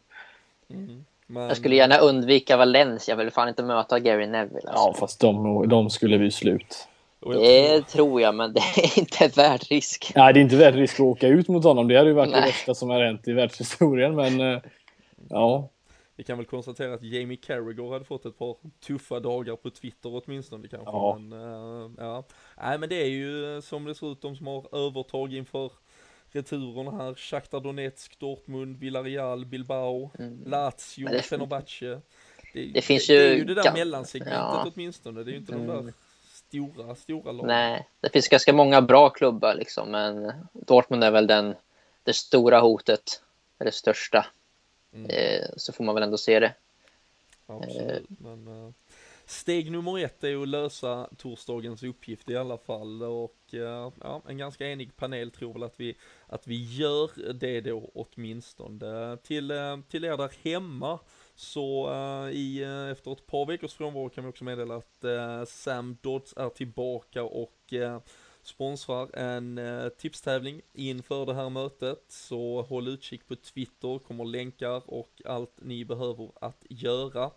Mm. 0.70 1.06
Men... 1.28 1.44
Jag 1.44 1.58
skulle 1.58 1.76
gärna 1.76 1.98
undvika 1.98 2.58
Valencia. 2.58 3.12
Jag 3.12 3.18
vill 3.18 3.32
fan 3.32 3.50
inte 3.50 3.64
möta 3.64 4.00
Gary 4.00 4.28
Neville. 4.28 4.70
Alltså. 4.70 4.88
Ja, 4.88 4.96
fast 5.00 5.20
de, 5.20 5.68
de 5.70 5.90
skulle 5.90 6.18
bli 6.18 6.32
slut. 6.32 6.88
Det 7.34 7.82
tror 7.82 8.22
jag, 8.22 8.36
men 8.36 8.54
det 8.54 8.60
är 8.60 9.00
inte 9.00 9.28
värt 9.28 9.72
risk. 9.72 10.12
Nej, 10.16 10.34
det 10.34 10.40
är 10.40 10.42
inte 10.42 10.56
värt 10.56 10.76
risk 10.76 10.94
att 10.94 11.00
åka 11.00 11.28
ut 11.28 11.48
mot 11.48 11.64
honom. 11.64 11.88
Det 11.88 11.98
hade 11.98 12.10
ju 12.10 12.16
varit 12.16 12.32
Nej. 12.32 12.42
det 12.42 12.48
värsta 12.48 12.76
som 12.76 12.90
har 12.90 13.06
hänt 13.06 13.28
i 13.28 13.34
världshistorien, 13.34 14.16
men 14.16 14.42
eh, 14.42 14.62
ja. 15.30 15.70
Vi 16.16 16.24
kan 16.24 16.38
väl 16.38 16.46
konstatera 16.46 16.94
att 16.94 17.04
Jamie 17.04 17.38
Carragher 17.38 17.92
hade 17.92 18.06
fått 18.06 18.26
ett 18.26 18.38
par 18.38 18.56
tuffa 18.88 19.20
dagar 19.20 19.56
på 19.56 19.70
Twitter 19.70 20.22
åtminstone 20.26 20.68
kanske. 20.68 20.92
Ja. 20.92 21.18
Men, 21.20 21.40
uh, 21.40 21.92
ja. 21.98 22.24
Nej 22.58 22.78
men 22.78 22.90
det 22.90 23.02
är 23.02 23.08
ju 23.08 23.62
som 23.62 23.86
det 23.86 23.96
ser 23.96 24.12
ut 24.12 24.22
de 24.22 24.36
som 24.36 24.48
har 24.48 24.88
övertag 24.88 25.34
inför 25.34 25.72
returerna 26.32 26.92
här. 26.92 27.16
Shakhtar 27.16 27.60
Donetsk, 27.60 28.20
Dortmund, 28.20 28.78
Villarreal, 28.78 29.46
Bilbao, 29.46 30.12
mm. 30.20 30.44
Lazio, 30.46 31.08
det, 31.08 31.22
Fenerbahce. 31.22 32.02
Det, 32.54 32.66
det 32.66 32.82
finns 32.82 33.10
ju... 33.10 33.18
Det 33.18 33.28
är 33.28 33.36
ju 33.36 33.44
det 33.44 33.54
där 33.54 33.74
mellansegmentet 33.74 34.38
ja. 34.38 34.72
åtminstone. 34.76 35.24
Det 35.24 35.30
är 35.30 35.34
ju 35.34 35.40
inte 35.40 35.54
mm. 35.54 35.68
de 35.68 35.86
där. 35.86 35.94
Stora, 36.48 36.96
stora 36.96 37.32
lagen. 37.32 37.48
Nej, 37.48 37.90
det 38.00 38.10
finns 38.10 38.28
ganska 38.28 38.54
många 38.54 38.82
bra 38.82 39.10
klubbar 39.10 39.56
liksom, 39.56 39.92
men 39.92 40.32
Dortmund 40.54 41.04
är 41.04 41.12
väl 41.12 41.28
den, 41.28 41.56
det 42.04 42.14
stora 42.14 42.60
hotet, 42.60 43.22
det 43.58 43.72
största. 43.72 44.26
Mm. 44.94 45.10
Eh, 45.10 45.48
så 45.58 45.74
får 45.74 45.84
man 45.84 45.96
väl 45.96 46.04
ändå 46.04 46.18
se 46.18 46.40
det. 46.40 46.54
Absolut, 47.48 48.10
eh. 48.10 48.16
men 48.18 48.74
steg 49.26 49.72
nummer 49.72 50.00
ett 50.00 50.24
är 50.24 50.42
att 50.42 50.48
lösa 50.48 51.10
torsdagens 51.18 51.84
uppgift 51.84 52.30
i 52.30 52.38
alla 52.38 52.58
fall 52.58 53.04
och 53.04 53.36
uh, 53.54 53.92
ja, 54.02 54.22
en 54.28 54.38
ganska 54.38 54.68
enig 54.68 54.96
panel 54.96 55.32
tror 55.32 55.54
väl 55.54 55.64
att 55.64 55.80
vi, 55.80 55.96
att 56.28 56.48
vi 56.48 56.76
gör 56.76 57.34
det 57.34 57.62
då 57.62 57.92
åtminstone. 57.94 59.18
Till, 59.18 59.52
uh, 59.52 59.80
till 59.90 60.06
er 60.06 60.18
där 60.18 60.32
hemma 60.44 61.00
så 61.36 61.90
uh, 61.90 62.32
i, 62.32 62.66
uh, 62.66 62.92
efter 62.92 63.12
ett 63.12 63.28
par 63.28 63.46
veckors 63.46 63.74
frånvaro 63.74 64.10
kan 64.10 64.24
vi 64.24 64.30
också 64.30 64.44
meddela 64.44 64.76
att 64.76 65.04
uh, 65.04 65.46
Sam 65.46 65.98
Dodds 66.02 66.34
är 66.38 66.50
tillbaka 66.50 67.24
och 67.24 67.74
sponsrar 68.42 69.16
en 69.16 69.60
tipstävling 69.98 70.62
inför 70.74 71.26
det 71.26 71.34
här 71.34 71.50
mötet. 71.50 72.06
Så 72.08 72.62
håll 72.62 72.88
utkik 72.88 73.28
på 73.28 73.36
Twitter, 73.36 74.00
kommer 74.00 74.26
länkar 74.26 74.90
och 74.90 75.22
allt 75.26 75.54
ni 75.62 75.86
behöver 75.86 76.32
att 76.42 76.64
göra 76.70 77.32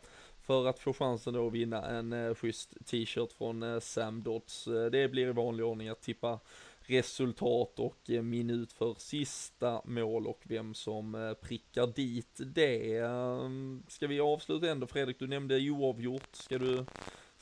för 0.49 0.66
att 0.66 0.78
få 0.78 0.92
chansen 0.92 1.34
då 1.34 1.46
att 1.46 1.53
vinna 1.53 1.86
en 1.86 2.12
eh, 2.12 2.34
schysst 2.34 2.86
t-shirt 2.86 3.32
från 3.32 3.80
Sam 3.80 4.22
Dodds. 4.22 4.64
Det 4.92 5.09
blir 5.09 5.28
i 5.28 5.32
vanlig 5.32 5.66
ordning 5.66 5.88
att 5.88 6.01
tippa 6.01 6.40
resultat 6.89 7.78
och 7.78 8.11
eh, 8.11 8.22
minut 8.22 8.72
för 8.72 8.95
sista 8.99 9.82
mål 9.84 10.26
och 10.26 10.41
vem 10.45 10.74
som 10.74 11.14
eh, 11.14 11.32
prickar 11.32 11.86
dit 11.86 12.41
det. 12.55 12.97
Ehm, 12.97 13.82
ska 13.89 14.07
vi 14.07 14.20
avsluta 14.20 14.70
ändå 14.70 14.86
Fredrik, 14.86 15.18
du 15.18 15.26
nämnde 15.26 15.70
oavgjort. 15.70 16.28
Ska 16.32 16.59
du 16.59 16.84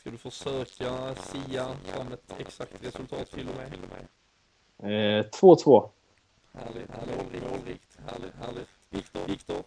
Ska 0.06 0.10
du 0.10 0.18
försöka 0.18 1.14
sia 1.14 1.76
fram 1.84 2.12
ett 2.12 2.34
exakt 2.38 2.84
resultat 2.84 3.30
till 3.30 3.48
och 3.48 3.54
med? 3.56 5.28
2-2. 5.30 5.84
Eh, 5.84 6.60
härligt, 6.60 6.90
härligt, 6.90 7.50
målrikt, 7.50 7.98
härligt, 8.06 8.34
härligt. 8.34 8.68
Viktor, 8.90 9.20
Viktor? 9.26 9.62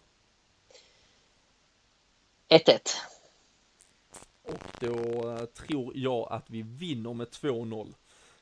1-1. 2.49 2.79
Och 4.41 4.59
då 4.79 5.29
uh, 5.29 5.45
tror 5.45 5.91
jag 5.95 6.27
att 6.31 6.49
vi 6.49 6.61
vinner 6.61 7.13
med 7.13 7.27
2-0. 7.27 7.93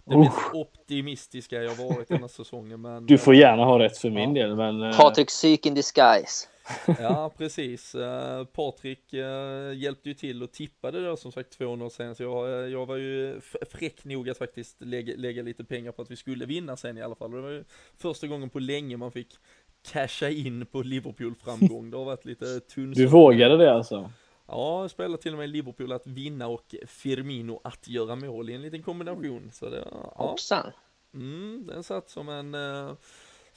Det 0.10 0.18
mest 0.18 0.38
optimistiska 0.54 1.64
jag 1.64 1.76
varit 1.76 2.08
denna 2.08 2.28
säsongen 2.28 2.82
men... 2.82 3.06
Du 3.06 3.18
får 3.18 3.36
gärna 3.36 3.66
ha 3.66 3.80
rätt 3.80 3.98
för 3.98 4.10
min 4.10 4.36
ja. 4.36 4.44
del 4.44 4.56
men... 4.56 4.84
Uh... 4.84 4.98
Patrik 4.98 5.30
Syk 5.30 5.66
in 5.66 5.74
disguise. 5.74 6.48
Ja, 7.00 7.34
precis. 7.38 7.96
Uh, 7.96 8.46
Patrik 8.46 9.14
hjälpte 9.76 10.10
ju 10.10 10.14
till 10.16 10.44
och 10.44 10.52
tippade 10.52 11.06
då 11.06 11.18
som 11.18 11.32
sagt 11.32 11.58
200 11.58 11.90
sen, 11.90 12.16
så 12.16 12.24
jag, 12.24 12.70
jag 12.70 12.86
var 12.86 12.96
ju 12.96 13.42
fräck 13.72 14.06
nog 14.06 14.30
att 14.30 14.38
faktiskt 14.38 14.82
lägga, 14.82 15.14
lägga 15.18 15.44
lite 15.44 15.64
pengar 15.64 15.92
på 15.92 16.02
att 16.02 16.12
vi 16.12 16.16
skulle 16.16 16.46
vinna 16.46 16.78
sen 16.78 16.98
i 16.98 17.02
alla 17.02 17.16
fall. 17.16 17.32
Det 17.32 17.42
var 17.42 17.50
ju 17.50 17.64
första 17.98 18.28
gången 18.28 18.50
på 18.50 18.60
länge 18.60 18.98
man 18.98 19.12
fick 19.12 19.36
casha 19.92 20.30
in 20.30 20.66
på 20.66 20.82
Liverpool-framgång. 20.82 21.92
Det 21.92 21.98
har 21.98 22.06
varit 22.06 22.26
lite 22.26 22.60
tunnsått. 22.60 22.98
Du 22.98 23.06
vågade 23.06 23.58
det 23.58 23.74
alltså? 23.74 24.12
Ja, 24.48 24.82
jag 24.82 24.92
spelade 24.92 25.24
till 25.24 25.34
och 25.34 25.40
med 25.40 25.50
Liverpool 25.50 25.92
att 25.92 26.08
vinna 26.08 26.48
och 26.48 26.76
Firmino 26.88 27.62
att 27.64 27.88
göra 27.88 28.16
mål 28.16 28.50
i 28.50 28.54
en 28.54 28.62
liten 28.62 28.84
kombination. 28.84 29.50
Så 29.54 29.70
det, 29.70 29.88
ja. 29.92 30.14
Hoppsan. 30.16 30.72
Mm, 31.14 31.68
den 31.68 31.84
satt 31.84 32.10
som 32.10 32.30
en 32.30 32.56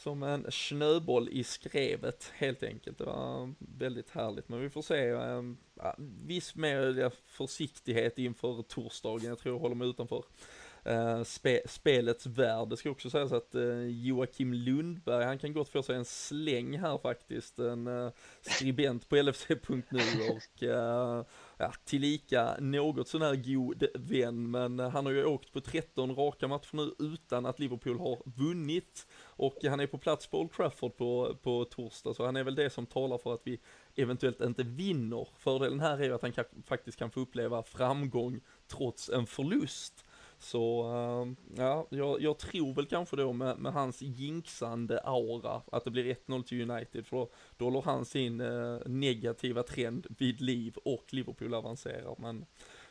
som 0.02 0.22
en 0.22 0.46
snöboll 0.50 1.28
i 1.28 1.44
skrevet 1.44 2.32
helt 2.34 2.62
enkelt. 2.62 2.98
Det 2.98 3.04
var 3.04 3.54
väldigt 3.58 4.10
härligt, 4.10 4.48
men 4.48 4.60
vi 4.60 4.70
får 4.70 4.82
se. 4.82 5.08
Äh, 5.08 5.42
viss 6.26 6.54
mer 6.54 7.12
försiktighet 7.26 8.18
inför 8.18 8.62
torsdagen. 8.62 9.28
Jag 9.28 9.38
tror 9.38 9.54
jag 9.54 9.60
håller 9.60 9.74
mig 9.74 9.88
utanför 9.88 10.24
Eh, 10.84 11.22
spe, 11.22 11.60
spelets 11.66 12.26
värld. 12.26 12.68
Det 12.68 12.76
ska 12.76 12.90
också 12.90 13.10
sägas 13.10 13.32
att 13.32 13.54
eh, 13.54 13.82
Joakim 13.86 14.52
Lundberg, 14.52 15.24
han 15.24 15.38
kan 15.38 15.52
gott 15.52 15.68
få 15.68 15.82
sig 15.82 15.96
en 15.96 16.04
släng 16.04 16.78
här 16.78 16.98
faktiskt. 16.98 17.58
En 17.58 17.86
eh, 17.86 18.10
skribent 18.40 19.08
på 19.08 19.16
LFC.nu 19.16 20.00
och 20.30 20.62
ja, 21.58 21.72
tillika 21.84 22.56
något 22.58 23.08
sån 23.08 23.22
här 23.22 23.36
god 23.36 23.84
vän, 23.94 24.50
men 24.50 24.78
han 24.78 25.06
har 25.06 25.12
ju 25.12 25.24
åkt 25.24 25.52
på 25.52 25.60
13 25.60 26.14
raka 26.14 26.48
matcher 26.48 26.76
nu 26.76 26.94
utan 26.98 27.46
att 27.46 27.58
Liverpool 27.58 27.98
har 27.98 28.22
vunnit. 28.24 29.06
Och 29.22 29.56
han 29.64 29.80
är 29.80 29.86
på 29.86 29.98
plats 29.98 30.26
på 30.26 30.40
Old 30.40 30.52
Trafford 30.52 30.96
på, 30.96 31.36
på 31.42 31.64
torsdag, 31.64 32.14
så 32.14 32.26
han 32.26 32.36
är 32.36 32.44
väl 32.44 32.54
det 32.54 32.70
som 32.70 32.86
talar 32.86 33.18
för 33.18 33.34
att 33.34 33.42
vi 33.44 33.60
eventuellt 33.96 34.40
inte 34.40 34.62
vinner. 34.62 35.28
Fördelen 35.36 35.80
här 35.80 35.98
är 35.98 36.04
ju 36.04 36.14
att 36.14 36.22
han 36.22 36.32
kan, 36.32 36.44
faktiskt 36.66 36.98
kan 36.98 37.10
få 37.10 37.20
uppleva 37.20 37.62
framgång 37.62 38.40
trots 38.68 39.08
en 39.08 39.26
förlust. 39.26 40.04
Så 40.40 40.82
ehm, 40.82 41.36
ja, 41.56 41.86
jag, 41.90 42.22
jag, 42.22 42.38
tror 42.38 42.74
väl 42.74 42.86
kanske 42.86 43.16
då 43.16 43.32
med, 43.32 43.58
med 43.58 43.72
hans 43.72 44.02
jinxande 44.02 45.00
aura 45.00 45.62
att 45.72 45.84
det 45.84 45.90
blir 45.90 46.14
1-0 46.26 46.42
till 46.42 46.70
United 46.70 47.06
för 47.06 47.16
då, 47.16 47.30
då 47.56 47.64
håller 47.64 47.82
han 47.82 48.04
sin 48.04 48.40
eh, 48.40 48.78
negativa 48.86 49.62
trend 49.62 50.06
vid 50.18 50.40
liv 50.40 50.76
och 50.84 51.04
Liverpool 51.10 51.54
avancerar. 51.54 52.14
Men 52.18 52.46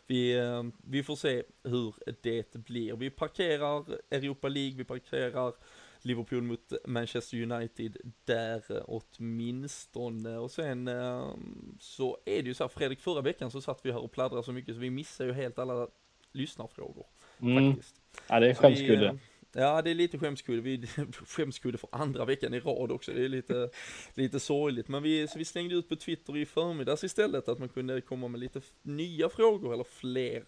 vi, 0.07 0.37
eh, 0.37 0.63
vi 0.83 1.03
får 1.03 1.15
se 1.15 1.43
hur 1.63 1.95
det 2.21 2.53
blir. 2.53 2.95
Vi 2.95 3.09
parkerar 3.09 3.85
Europa 4.11 4.47
League, 4.47 4.77
vi 4.77 4.83
parkerar 4.83 5.53
Liverpool 6.01 6.41
mot 6.41 6.73
Manchester 6.85 7.51
United 7.51 7.97
där 8.25 8.63
eh, 8.69 8.83
åtminstone. 8.87 10.37
Och 10.37 10.51
sen 10.51 10.87
ehm, 10.87 11.77
så 11.79 12.17
är 12.25 12.41
det 12.43 12.47
ju 12.47 12.53
så 12.53 12.63
här, 12.63 12.69
Fredrik, 12.69 12.99
förra 12.99 13.21
veckan 13.21 13.51
så 13.51 13.61
satt 13.61 13.85
vi 13.85 13.91
här 13.91 14.03
och 14.03 14.11
pladdrade 14.11 14.43
så 14.43 14.51
mycket 14.51 14.75
så 14.75 14.81
vi 14.81 14.89
missar 14.89 15.25
ju 15.25 15.33
helt 15.33 15.59
alla 15.59 15.87
lyssnarfrågor. 16.31 17.05
Mm. 17.41 17.73
Faktiskt. 17.73 17.95
Ja, 18.27 18.39
det 18.39 18.49
är 18.49 18.53
skämskudde. 18.53 19.17
Ja, 19.53 19.81
det 19.81 19.89
är 19.89 19.95
lite 19.95 20.19
skämskudde. 20.19 20.61
Vi 20.61 20.87
skämskudde 21.27 21.77
för 21.77 21.89
andra 21.91 22.25
veckan 22.25 22.53
i 22.53 22.59
rad 22.59 22.91
också. 22.91 23.13
Det 23.13 23.25
är 23.25 23.29
lite, 23.29 23.69
lite 24.13 24.39
sorgligt. 24.39 24.87
Men 24.87 25.03
vi, 25.03 25.27
så 25.27 25.37
vi 25.37 25.45
slängde 25.45 25.75
ut 25.75 25.89
på 25.89 25.95
Twitter 25.95 26.37
i 26.37 26.45
förmiddags 26.45 27.03
istället 27.03 27.47
att 27.47 27.59
man 27.59 27.69
kunde 27.69 28.01
komma 28.01 28.27
med 28.27 28.39
lite 28.39 28.61
nya 28.81 29.29
frågor 29.29 29.73
eller 29.73 29.83
fler 29.83 30.43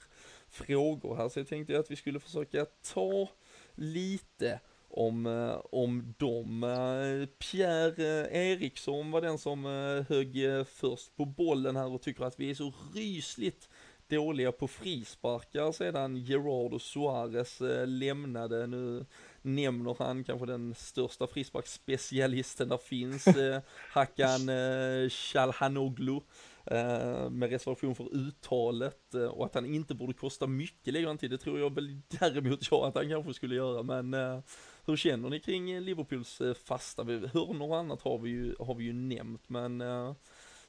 frågor 0.49 1.15
här. 1.15 1.29
Så 1.29 1.39
jag 1.39 1.47
tänkte 1.47 1.79
att 1.79 1.91
vi 1.91 1.95
skulle 1.95 2.19
försöka 2.19 2.65
ta 2.93 3.29
lite 3.75 4.59
om, 4.91 5.25
eh, 5.25 5.61
om 5.71 6.13
dem. 6.17 6.63
Eh, 6.63 7.25
Pierre 7.25 8.29
Eriksson 8.31 9.11
var 9.11 9.21
den 9.21 9.37
som 9.37 9.65
eh, 9.65 10.05
högg 10.09 10.65
först 10.67 11.15
på 11.15 11.25
bollen 11.25 11.75
här 11.75 11.93
och 11.93 12.01
tycker 12.01 12.23
att 12.23 12.39
vi 12.39 12.49
är 12.49 12.55
så 12.55 12.73
rysligt 12.95 13.69
dåliga 14.11 14.51
på 14.51 14.67
frisparkar 14.67 15.71
sedan 15.71 16.17
Gerard 16.17 16.73
och 16.73 16.81
Suarez 16.81 17.61
eh, 17.61 17.87
lämnade. 17.87 18.67
Nu 18.67 19.05
nämner 19.41 19.95
han 19.99 20.23
kanske 20.23 20.45
den 20.45 20.75
största 20.75 21.27
frisparksspecialisten 21.27 22.69
där 22.69 22.77
finns, 22.77 23.27
eh, 23.37 23.61
Hakan 23.91 24.49
Shalhanoglu. 25.09 26.19
Eh, 26.65 27.29
med 27.29 27.49
reservation 27.49 27.95
för 27.95 28.15
uttalet 28.15 29.13
och 29.13 29.45
att 29.45 29.55
han 29.55 29.65
inte 29.65 29.95
borde 29.95 30.13
kosta 30.13 30.47
mycket 30.47 30.93
lägger 30.93 31.07
han 31.07 31.17
till. 31.17 31.29
Det 31.29 31.37
tror 31.37 31.59
jag 31.59 31.75
väl 31.75 32.01
däremot 32.19 32.71
jag 32.71 32.85
att 32.85 32.95
han 32.95 33.09
kanske 33.09 33.33
skulle 33.33 33.55
göra 33.55 33.83
men 33.83 34.13
hur 34.85 34.95
känner 34.95 35.29
ni 35.29 35.39
kring 35.39 35.79
Liverpools 35.79 36.41
fasta? 36.65 37.03
Hörnor 37.03 37.69
och 37.69 37.77
annat 37.77 38.01
har 38.01 38.19
vi 38.19 38.29
ju, 38.29 38.55
har 38.59 38.75
vi 38.75 38.83
ju 38.83 38.93
nämnt 38.93 39.49
men 39.49 39.83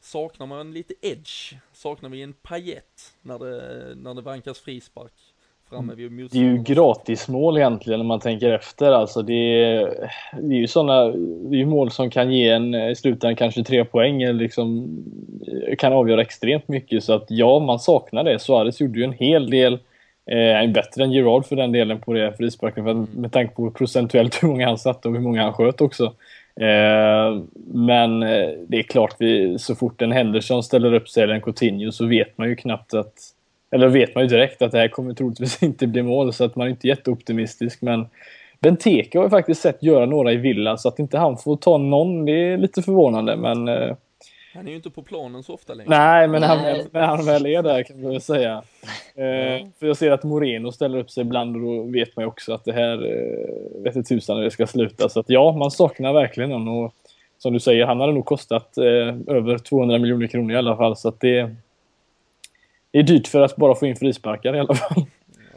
saknar 0.03 0.47
man 0.47 0.73
lite 0.73 0.95
edge, 1.03 1.55
saknar 1.73 2.09
vi 2.09 2.23
en 2.23 2.33
pajet 2.33 3.15
när 3.23 3.39
det, 3.39 3.95
när 3.95 4.15
det 4.15 4.23
vankas 4.23 4.61
frispark 4.61 5.13
framme 5.69 5.95
vid 5.95 6.13
Det 6.33 6.39
är 6.39 6.43
ju 6.43 6.63
gratismål 6.63 7.57
egentligen 7.57 8.01
när 8.01 8.07
man 8.07 8.21
tänker 8.21 8.51
efter. 8.51 8.93
Alltså 8.93 9.23
det, 9.23 9.35
är, 9.65 10.11
det 10.41 10.55
är 10.55 10.59
ju 10.59 10.67
sådana 10.67 11.05
det 11.51 11.61
är 11.61 11.67
mål 11.67 11.91
som 11.91 12.11
kan 12.11 12.33
ge 12.33 12.49
en 12.49 12.75
i 12.75 12.97
slutändan 12.97 13.37
kanske 13.37 13.65
tre 13.65 13.85
poäng 13.85 14.23
eller 14.23 14.41
liksom 14.41 14.89
kan 15.79 15.93
avgöra 15.93 16.21
extremt 16.21 16.69
mycket. 16.69 17.05
Så 17.05 17.13
att 17.13 17.27
ja, 17.29 17.59
man 17.59 17.79
saknar 17.79 18.25
det. 18.25 18.39
Suarez 18.39 18.81
gjorde 18.81 18.99
ju 18.99 19.05
en 19.05 19.13
hel 19.13 19.51
del 19.51 19.79
Eh, 20.27 20.71
bättre 20.71 21.05
än 21.05 21.13
Gerard 21.13 21.47
för 21.47 21.57
den 21.57 21.73
delen 21.73 22.01
på 22.01 22.13
det 22.13 22.37
frisparken 22.37 22.85
för, 22.85 22.95
med 23.21 23.33
tanke 23.33 23.55
på 23.55 23.71
procentuellt 23.71 24.43
hur 24.43 24.49
många 24.49 24.67
han 24.67 24.79
satte 24.79 25.09
och 25.09 25.15
hur 25.15 25.21
många 25.21 25.43
han 25.43 25.53
sköt 25.53 25.81
också. 25.81 26.15
Eh, 26.61 27.43
men 27.75 28.23
eh, 28.23 28.49
det 28.69 28.79
är 28.79 28.83
klart, 28.83 29.17
vi, 29.19 29.59
så 29.59 29.75
fort 29.75 30.03
en 30.03 30.13
Henderson 30.13 30.63
ställer 30.63 30.95
upp 30.95 31.09
sig 31.09 31.23
eller 31.23 31.35
en 31.35 31.41
Coutinho 31.41 31.93
så 31.93 32.07
vet 32.07 32.39
man 32.39 32.49
ju 32.49 32.57
knappt 32.57 32.95
att 32.95 33.15
eller 33.71 33.89
vet 33.89 34.15
man 34.15 34.25
ju 34.25 34.29
direkt 34.29 34.63
att 34.63 34.73
det 34.73 34.79
här 34.79 34.89
kommer 34.89 35.15
troligtvis 35.15 35.63
inte 35.63 35.87
bli 35.87 36.03
mål 36.03 36.33
så 36.33 36.45
att 36.45 36.57
man 36.57 36.67
är 36.67 36.71
inte 36.71 36.89
jätteoptimistisk. 36.89 37.83
Men 37.83 38.07
Benteke 38.61 39.19
har 39.19 39.25
ju 39.25 39.31
faktiskt 39.31 39.61
sett 39.61 39.83
göra 39.83 40.07
några 40.07 40.33
i 40.33 40.37
Villa 40.37 40.77
så 40.77 40.89
att 40.89 40.99
inte 40.99 41.19
han 41.19 41.39
får 41.39 41.57
ta 41.57 41.79
någon 41.79 42.25
det 42.25 42.33
är 42.33 42.59
lite 42.59 42.83
förvånande 42.83 43.37
men 43.37 43.69
eh, 43.69 43.95
han 44.55 44.67
är 44.67 44.71
ju 44.71 44.77
inte 44.77 44.91
på 44.91 45.03
planen 45.03 45.43
så 45.43 45.55
ofta 45.55 45.75
längre. 45.75 45.91
Nej, 45.91 46.29
men 46.29 46.43
han, 46.43 46.59
när 46.91 47.07
han 47.07 47.27
väl 47.27 47.47
är 47.47 47.63
där 47.63 47.83
kan 47.83 48.03
man 48.03 48.13
väl 48.13 48.21
säga. 48.21 48.63
Eh, 49.15 49.67
för 49.79 49.87
jag 49.87 49.97
ser 49.97 50.11
att 50.11 50.25
Moreno 50.25 50.73
ställer 50.73 50.99
upp 50.99 51.11
sig 51.11 51.21
ibland 51.21 51.57
och 51.57 51.63
då 51.63 51.83
vet 51.83 52.17
man 52.17 52.23
ju 52.23 52.27
också 52.27 52.55
att 52.55 52.65
det 52.65 52.73
här 52.73 53.07
eh, 53.07 53.83
vet 53.83 54.09
tusan 54.09 54.37
när 54.37 54.45
det 54.45 54.51
ska 54.51 54.67
sluta. 54.67 55.09
Så 55.09 55.21
att 55.21 55.29
ja, 55.29 55.53
man 55.53 55.71
saknar 55.71 56.13
verkligen 56.13 56.53
honom. 56.53 56.85
Och 56.85 56.95
som 57.39 57.53
du 57.53 57.61
säger, 57.61 57.87
han 57.87 58.01
hade 58.01 58.13
nog 58.13 58.25
kostat 58.25 58.79
eh, 58.79 59.37
över 59.37 59.59
200 59.59 59.99
miljoner 59.99 60.27
kronor 60.27 60.53
i 60.53 60.57
alla 60.57 60.77
fall. 60.77 60.97
Så 60.97 61.09
att 61.09 61.21
det, 61.21 61.55
det 62.91 62.99
är 62.99 63.03
dyrt 63.03 63.29
för 63.29 63.41
att 63.41 63.57
bara 63.57 63.75
få 63.75 63.87
in 63.87 63.97
frisparkar 63.97 64.57
i 64.57 64.61
alla 64.61 64.75
fall. 64.75 65.05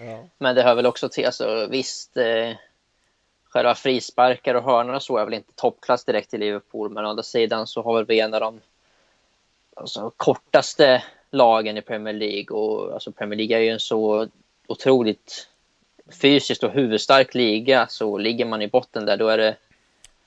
Ja. 0.05 0.23
Men 0.37 0.55
det 0.55 0.63
hör 0.63 0.75
väl 0.75 0.85
också 0.85 1.09
till, 1.09 1.25
alltså 1.25 1.67
visst, 1.71 2.17
eh, 2.17 2.55
själva 3.49 3.75
frisparkar 3.75 4.55
och 4.55 4.63
hörnor 4.63 4.99
så 4.99 5.17
är 5.17 5.25
väl 5.25 5.33
inte 5.33 5.53
toppklass 5.55 6.05
direkt 6.05 6.33
i 6.33 6.37
Liverpool, 6.37 6.89
men 6.89 7.05
å 7.05 7.09
andra 7.09 7.23
sidan 7.23 7.67
så 7.67 7.81
har 7.81 7.95
väl 7.95 8.05
vi 8.05 8.19
en 8.19 8.33
av 8.33 8.39
de 8.39 8.59
alltså, 9.75 10.11
kortaste 10.17 11.03
lagen 11.31 11.77
i 11.77 11.81
Premier 11.81 12.13
League. 12.13 12.57
Och, 12.57 12.93
alltså, 12.93 13.11
Premier 13.11 13.37
League 13.37 13.57
är 13.57 13.61
ju 13.61 13.69
en 13.69 13.79
så 13.79 14.27
otroligt 14.67 15.49
fysiskt 16.21 16.63
och 16.63 16.71
huvudstark 16.71 17.35
liga. 17.35 17.87
Så 17.87 18.17
ligger 18.17 18.45
man 18.45 18.61
i 18.61 18.67
botten 18.67 19.05
där, 19.05 19.17
då 19.17 19.27
är 19.27 19.37
det... 19.37 19.57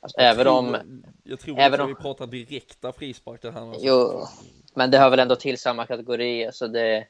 Alltså, 0.00 0.20
jag 0.20 0.30
även 0.30 0.44
tror, 0.44 0.58
om... 0.58 0.76
Jag 1.24 1.40
tror 1.40 1.58
även 1.58 1.80
att 1.80 1.84
om, 1.84 1.88
vi 1.88 1.94
pratar 1.94 2.26
direkta 2.26 2.92
frisparkar 2.92 3.50
här. 3.50 3.60
Alltså. 3.60 3.86
Jo, 3.86 4.26
men 4.74 4.90
det 4.90 4.98
hör 4.98 5.10
väl 5.10 5.18
ändå 5.18 5.36
till 5.36 5.58
samma 5.58 5.86
kategori. 5.86 6.46
Alltså 6.46 6.68
det, 6.68 7.06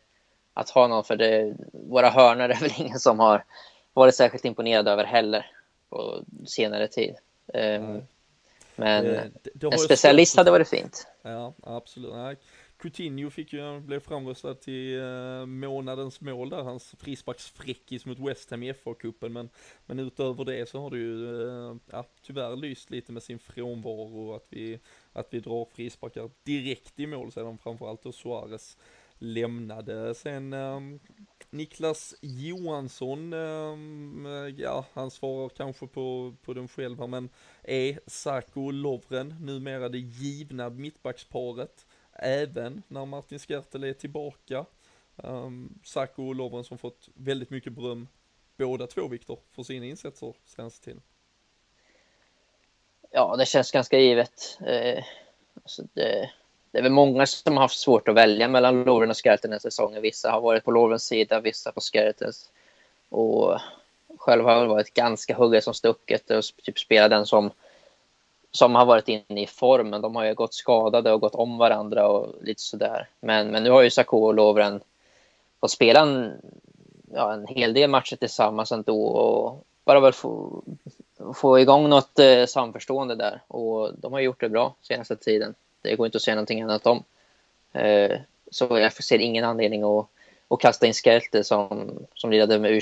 att 0.55 0.71
ha 0.71 0.87
någon 0.87 1.05
för 1.05 1.17
det, 1.17 1.55
våra 1.73 2.11
hörnor 2.11 2.51
är 2.51 2.61
väl 2.61 2.73
ingen 2.79 3.01
som 3.01 3.19
har 3.19 3.45
varit 3.93 4.15
särskilt 4.15 4.45
imponerad 4.45 4.89
över 4.89 5.05
heller 5.05 5.47
på 5.89 6.25
senare 6.47 6.89
tid. 6.89 7.15
Um, 7.55 8.03
men 8.79 9.05
Det- 9.05 9.31
det- 9.43 9.51
det 9.55 9.67
en 9.73 9.79
specialist 9.79 10.37
hade 10.37 10.51
varit 10.51 10.69
fint. 10.69 11.07
Ja, 11.23 11.55
absolut. 11.63 12.13
Nej. 12.15 12.37
Coutinho 12.83 13.31
fick 13.31 13.53
ju, 13.53 13.81
blev 13.81 14.01
framröstad 14.01 14.55
till 14.55 15.01
eh, 15.01 15.47
månadens 15.47 16.21
mål 16.21 16.51
där, 16.51 16.63
hans 16.63 16.95
frisparksfräckis 16.99 18.07
mot 18.07 18.19
West 18.19 18.51
Ham 18.51 18.63
i 18.63 18.73
FA-cupen, 18.73 19.29
men, 19.29 19.49
men 19.87 19.99
utöver 19.99 20.45
det 20.45 20.69
så 20.69 20.81
har 20.81 20.91
det 20.91 20.97
ju, 20.99 21.47
eh, 21.49 21.77
ja, 21.91 22.05
tyvärr 22.23 22.57
lyst 22.57 22.91
lite 22.91 23.13
med 23.13 23.23
sin 23.23 23.39
frånvaro, 23.39 24.35
att 24.35 24.47
vi, 24.49 24.81
att 25.13 25.27
vi 25.31 25.41
drar 25.41 25.65
frisparkar 25.75 26.31
direkt 26.43 27.01
i 27.01 27.07
mål 27.07 27.33
sedan 27.33 27.59
framförallt 27.59 28.03
då 28.03 28.13
Suarez 28.13 28.77
lämnade. 29.19 30.15
Sen 30.15 30.53
eh, 30.53 30.81
Niklas 31.51 32.15
Johansson, 32.21 33.33
eh, 33.33 34.55
ja, 34.57 34.85
han 34.93 35.11
svarar 35.11 35.49
kanske 35.49 35.87
på, 35.87 36.35
på 36.43 36.55
den 36.55 36.69
själv 36.69 36.99
här, 36.99 37.07
men 37.07 37.29
är 37.63 38.01
Sako 38.07 38.71
Lovren 38.71 39.37
numera 39.41 39.89
det 39.89 39.99
givna 39.99 40.71
mittbacksparet? 40.71 41.87
Även 42.13 42.83
när 42.89 43.05
Martin 43.05 43.39
Skertel 43.39 43.85
är 43.85 43.93
tillbaka. 43.93 44.67
Ehm, 45.17 45.35
um, 45.35 45.79
Sako 45.85 46.29
och 46.29 46.35
Lovren 46.35 46.65
som 46.65 46.79
fått 46.79 47.09
väldigt 47.15 47.51
mycket 47.51 47.73
beröm 47.73 48.09
båda 48.57 48.87
två 48.87 49.09
Viktor 49.09 49.39
för 49.51 49.63
sina 49.63 49.87
insatser 49.87 50.35
senaste 50.45 50.85
tiden. 50.85 51.03
Ja, 53.11 53.37
det 53.37 53.47
känns 53.47 53.71
ganska 53.71 53.99
givet. 53.99 54.59
Eh, 54.67 55.05
alltså 55.55 55.83
det, 55.95 56.31
det 56.79 56.81
är 56.81 56.83
väl 56.83 56.93
många 56.93 57.27
som 57.27 57.57
har 57.57 57.63
haft 57.63 57.79
svårt 57.79 58.09
att 58.09 58.15
välja 58.15 58.49
mellan 58.49 58.83
Lovren 58.83 59.11
och 59.11 59.17
Skerten 59.17 59.51
den 59.51 59.53
här 59.53 59.59
säsongen. 59.59 60.03
Vissa 60.03 60.31
har 60.31 60.41
varit 60.41 60.65
på 60.65 60.71
Lovrens 60.71 61.05
sida, 61.07 61.41
vissa 61.41 61.73
på 61.73 61.81
Skertens. 61.81 62.51
Och 63.09 63.59
själv 64.19 64.45
har 64.45 64.53
jag 64.53 64.67
varit 64.67 64.95
ganska 64.95 65.35
hugget 65.35 65.65
som 65.65 65.75
stucket 65.75 66.31
och 66.31 66.45
typ 66.63 66.79
spelat 66.79 67.11
den 67.11 67.27
som, 67.27 67.51
som 68.51 68.75
har 68.75 68.85
varit 68.85 69.09
inne 69.09 69.43
i 69.43 69.47
formen. 69.47 70.01
De 70.01 70.17
har 70.17 70.25
ju 70.25 70.35
gått 70.35 70.55
skadade 70.55 71.13
och 71.13 71.21
gått 71.21 71.35
om 71.35 71.59
varandra 71.59 72.09
och 72.09 72.35
lite 72.43 72.63
sådär. 72.63 73.09
Men, 73.21 73.51
men 73.51 73.63
nu 73.63 73.71
har 73.71 73.83
ju 73.83 73.91
Sarko 73.91 74.27
och 74.27 74.35
Lovren 74.35 74.81
fått 75.61 75.71
spela 75.71 76.01
en, 76.01 76.33
ja, 77.15 77.33
en 77.33 77.47
hel 77.47 77.75
del 77.75 77.91
matcher 77.91 78.17
tillsammans 78.17 78.73
ändå 78.73 79.07
och 79.07 79.65
bara 79.85 80.01
väl 80.01 80.13
få, 80.13 80.63
få 81.35 81.59
igång 81.59 81.89
något 81.89 82.19
eh, 82.19 82.47
samförstående 82.47 83.15
där. 83.15 83.43
Och 83.49 83.95
de 83.95 84.13
har 84.13 84.21
gjort 84.21 84.41
det 84.41 84.49
bra 84.49 84.75
senaste 84.83 85.17
tiden. 85.17 85.55
Det 85.83 85.97
går 85.97 86.07
inte 86.07 86.17
att 86.17 86.23
säga 86.23 86.35
någonting 86.35 86.63
annat 86.63 86.87
om. 86.87 87.05
Eh, 87.73 88.19
så 88.51 88.79
jag 88.79 88.93
ser 88.93 89.19
ingen 89.19 89.45
anledning 89.45 89.83
att, 89.83 90.07
att 90.49 90.61
kasta 90.61 90.87
in 90.87 90.93
Skelte 90.93 91.45
som, 91.45 91.99
som 92.15 92.31
lirade 92.31 92.59
med 92.59 92.73
u 92.73 92.81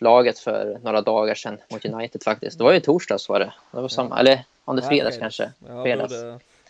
laget 0.00 0.38
för 0.38 0.78
några 0.82 1.00
dagar 1.00 1.34
sedan 1.34 1.58
mot 1.68 1.84
United 1.84 2.22
faktiskt. 2.22 2.58
Det 2.58 2.64
var 2.64 2.72
ju 2.72 2.80
torsdags 2.80 3.28
var 3.28 3.40
det. 3.40 3.52
det 3.72 3.80
var 3.80 3.88
samma, 3.88 4.18
Eller 4.18 4.44
om 4.64 4.76
det 4.76 4.82
är 4.82 4.88
fredags 4.88 5.14
Nej, 5.14 5.20
kanske. 5.20 5.52
Ja, 5.68 5.82
fredags. 5.82 6.14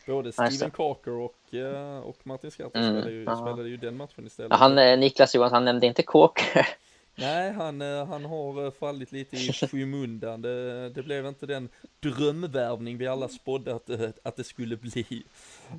både, 0.07 0.33
Steven 0.33 0.53
så. 0.53 0.71
Carker 0.71 1.11
och, 1.11 1.55
eh, 1.55 1.99
och 1.99 2.17
Martin 2.23 2.51
Skertel 2.51 2.83
Mm, 2.83 2.93
spelade, 2.93 3.13
ju, 3.13 3.25
ja. 3.25 3.37
spelade 3.37 3.69
ju 3.69 3.77
den 3.77 3.97
matchen 3.97 4.27
istället. 4.27 4.51
Ja, 4.51 4.57
han, 4.57 4.79
eh, 4.79 4.99
Niklas 4.99 5.35
Johansson, 5.35 5.55
han 5.55 5.65
nämnde 5.65 5.87
inte 5.87 6.03
Kåker. 6.03 6.69
Nej, 7.15 7.53
han, 7.53 7.83
eh, 7.83 8.07
han 8.07 8.25
har 8.25 8.65
eh, 8.65 8.71
fallit 8.71 9.13
lite 9.13 9.37
i 9.37 9.53
skymundan. 9.53 10.43
Det, 10.43 10.89
det 10.91 11.03
blev 11.03 11.27
inte 11.27 11.47
den 11.47 11.69
drömvärvning 12.01 12.99
vi 12.99 13.07
alla 13.07 13.29
spådde 13.29 13.75
att, 13.75 13.87
det- 13.87 14.13
att 14.23 14.37
det 14.37 14.45
skulle 14.45 14.77
bli. 14.77 15.23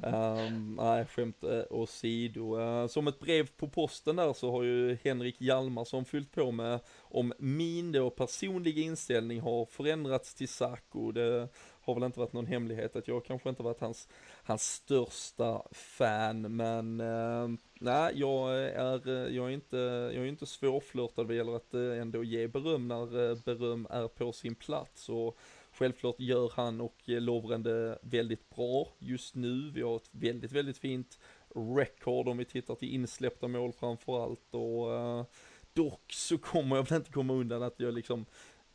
Um, 0.03 0.75
nej, 0.75 1.05
skämt 1.05 1.43
eh, 1.43 1.61
åsido. 1.69 2.59
Uh, 2.59 2.87
som 2.87 3.07
ett 3.07 3.19
brev 3.19 3.47
på 3.57 3.67
posten 3.69 4.15
där 4.15 4.33
så 4.33 4.51
har 4.51 4.63
ju 4.63 4.97
Henrik 5.03 5.41
Hjalmarsson 5.41 6.05
fyllt 6.05 6.31
på 6.31 6.51
med 6.51 6.79
om 7.01 7.33
min 7.37 7.91
då 7.91 8.09
personliga 8.09 8.81
inställning 8.81 9.41
har 9.41 9.65
förändrats 9.65 10.33
till 10.35 10.49
Saco. 10.49 11.11
Det 11.11 11.47
har 11.81 11.93
väl 11.93 12.03
inte 12.03 12.19
varit 12.19 12.33
någon 12.33 12.45
hemlighet 12.45 12.95
att 12.95 13.07
jag 13.07 13.25
kanske 13.25 13.49
inte 13.49 13.63
varit 13.63 13.79
hans, 13.79 14.07
hans 14.43 14.63
största 14.63 15.61
fan, 15.71 16.55
men 16.55 16.99
eh, 16.99 17.47
nej, 17.79 18.11
jag 18.15 18.59
är, 18.59 19.07
eh, 19.07 19.35
jag 19.35 19.45
är 19.45 19.49
inte, 19.49 19.77
jag 20.13 20.23
är 20.23 20.25
inte 20.25 20.45
svårflörtad. 20.45 21.27
Vad 21.27 21.35
gäller 21.35 21.55
att 21.55 21.73
eh, 21.73 22.01
ändå 22.01 22.23
ge 22.23 22.47
beröm 22.47 22.87
när 22.87 23.29
eh, 23.29 23.37
beröm 23.45 23.87
är 23.89 24.07
på 24.07 24.31
sin 24.31 24.55
plats. 24.55 25.09
Och 25.09 25.37
självklart 25.71 26.19
gör 26.19 26.51
han 26.55 26.81
och 26.81 26.97
Lovren 27.05 27.63
det 27.63 27.99
väldigt 28.01 28.49
bra 28.49 28.87
just 28.99 29.35
nu. 29.35 29.71
Vi 29.73 29.81
har 29.81 29.95
ett 29.95 30.09
väldigt, 30.11 30.51
väldigt 30.51 30.77
fint 30.77 31.19
record 31.55 32.27
om 32.27 32.37
vi 32.37 32.45
tittar 32.45 32.75
till 32.75 32.93
insläppta 32.93 33.47
mål 33.47 33.73
framför 33.73 34.23
allt. 34.23 34.53
Och 34.55 34.93
eh, 34.93 35.25
dock 35.73 36.13
så 36.13 36.37
kommer 36.37 36.75
jag 36.75 36.89
väl 36.89 36.97
inte 36.97 37.11
komma 37.11 37.33
undan 37.33 37.63
att 37.63 37.79
jag 37.79 37.93
liksom 37.93 38.25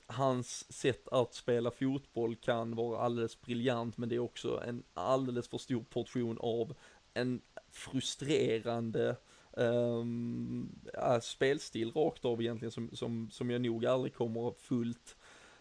hans 0.07 0.73
sätt 0.73 1.09
att 1.09 1.35
spela 1.35 1.71
fotboll 1.71 2.37
kan 2.37 2.75
vara 2.75 2.99
alldeles 2.99 3.41
briljant 3.41 3.97
men 3.97 4.09
det 4.09 4.15
är 4.15 4.19
också 4.19 4.63
en 4.67 4.83
alldeles 4.95 5.49
för 5.49 5.59
stor 5.59 5.85
portion 5.91 6.39
av 6.41 6.75
en 7.15 7.41
frustrerande 7.71 9.17
um, 9.53 10.69
ja, 10.93 11.21
spelstil 11.21 11.93
rakt 11.93 12.25
av 12.25 12.43
egentligen 12.43 12.73
som, 12.73 12.91
som, 12.93 13.31
som 13.31 13.51
jag 13.51 13.61
nog 13.61 13.87
aldrig 13.87 14.15
kommer 14.15 14.49
att 14.49 14.59
fullt 14.59 15.17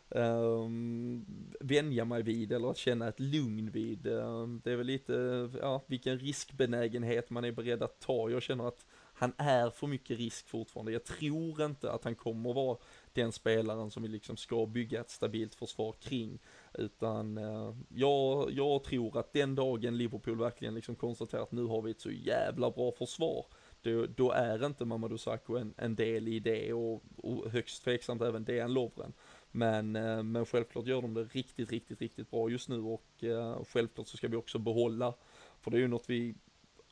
um, 0.10 1.26
vänja 1.60 2.06
mig 2.06 2.24
vid 2.24 2.52
eller 2.52 2.70
att 2.70 2.78
känna 2.78 3.08
ett 3.08 3.20
lugn 3.20 3.72
vid. 3.72 4.08
Um, 4.08 4.62
det 4.64 4.72
är 4.72 4.76
väl 4.76 4.88
lite, 4.88 5.50
ja, 5.62 5.84
vilken 5.88 6.20
riskbenägenhet 6.20 7.30
man 7.30 7.46
är 7.46 7.52
beredd 7.52 7.84
att 7.84 8.00
ta. 8.00 8.30
Jag 8.30 8.42
känner 8.42 8.68
att 8.68 8.86
han 9.14 9.34
är 9.38 9.70
för 9.70 9.88
mycket 9.88 10.18
risk 10.18 10.48
fortfarande. 10.48 10.92
Jag 10.92 11.04
tror 11.04 11.66
inte 11.66 11.92
att 11.92 12.04
han 12.04 12.16
kommer 12.16 12.54
vara 12.54 12.78
den 13.16 13.32
spelaren 13.32 13.92
som 13.92 14.04
vi 14.04 14.10
liksom 14.10 14.38
ska 14.38 14.66
bygga 14.66 15.02
ett 15.02 15.10
stabilt 15.10 15.56
försvar 15.56 15.96
kring. 16.00 16.40
Utan 16.74 17.38
eh, 17.38 17.76
jag, 17.90 18.52
jag 18.52 18.84
tror 18.84 19.18
att 19.20 19.34
den 19.34 19.56
dagen 19.56 19.98
Liverpool 19.98 20.38
verkligen 20.38 20.76
liksom 20.76 20.96
konstaterar 20.96 21.44
att 21.44 21.52
nu 21.52 21.64
har 21.64 21.82
vi 21.82 21.92
ett 21.92 22.02
så 22.02 22.12
jävla 22.12 22.72
bra 22.72 22.92
försvar. 22.92 23.46
Då, 23.82 24.06
då 24.06 24.32
är 24.32 24.66
inte 24.66 24.86
Mamadou 24.86 25.18
Sakho 25.18 25.58
en, 25.58 25.74
en 25.78 25.96
del 25.96 26.28
i 26.28 26.40
det 26.40 26.74
och, 26.74 27.04
och 27.18 27.52
högst 27.52 27.84
tveksamt 27.84 28.22
även 28.22 28.44
Dejan 28.44 28.74
Lovren. 28.74 29.14
Men, 29.52 29.96
eh, 29.96 30.24
men 30.24 30.46
självklart 30.46 30.86
gör 30.86 31.02
de 31.02 31.14
det 31.14 31.24
riktigt, 31.24 31.72
riktigt, 31.72 32.02
riktigt 32.02 32.32
bra 32.32 32.50
just 32.50 32.70
nu 32.70 32.82
och 32.82 33.24
eh, 33.24 33.64
självklart 33.64 34.08
så 34.08 34.18
ska 34.18 34.28
vi 34.28 34.36
också 34.36 34.60
behålla, 34.60 35.14
för 35.62 35.72
det 35.72 35.78
är 35.78 35.82
ju 35.82 35.88
något 35.88 36.10
vi 36.10 36.36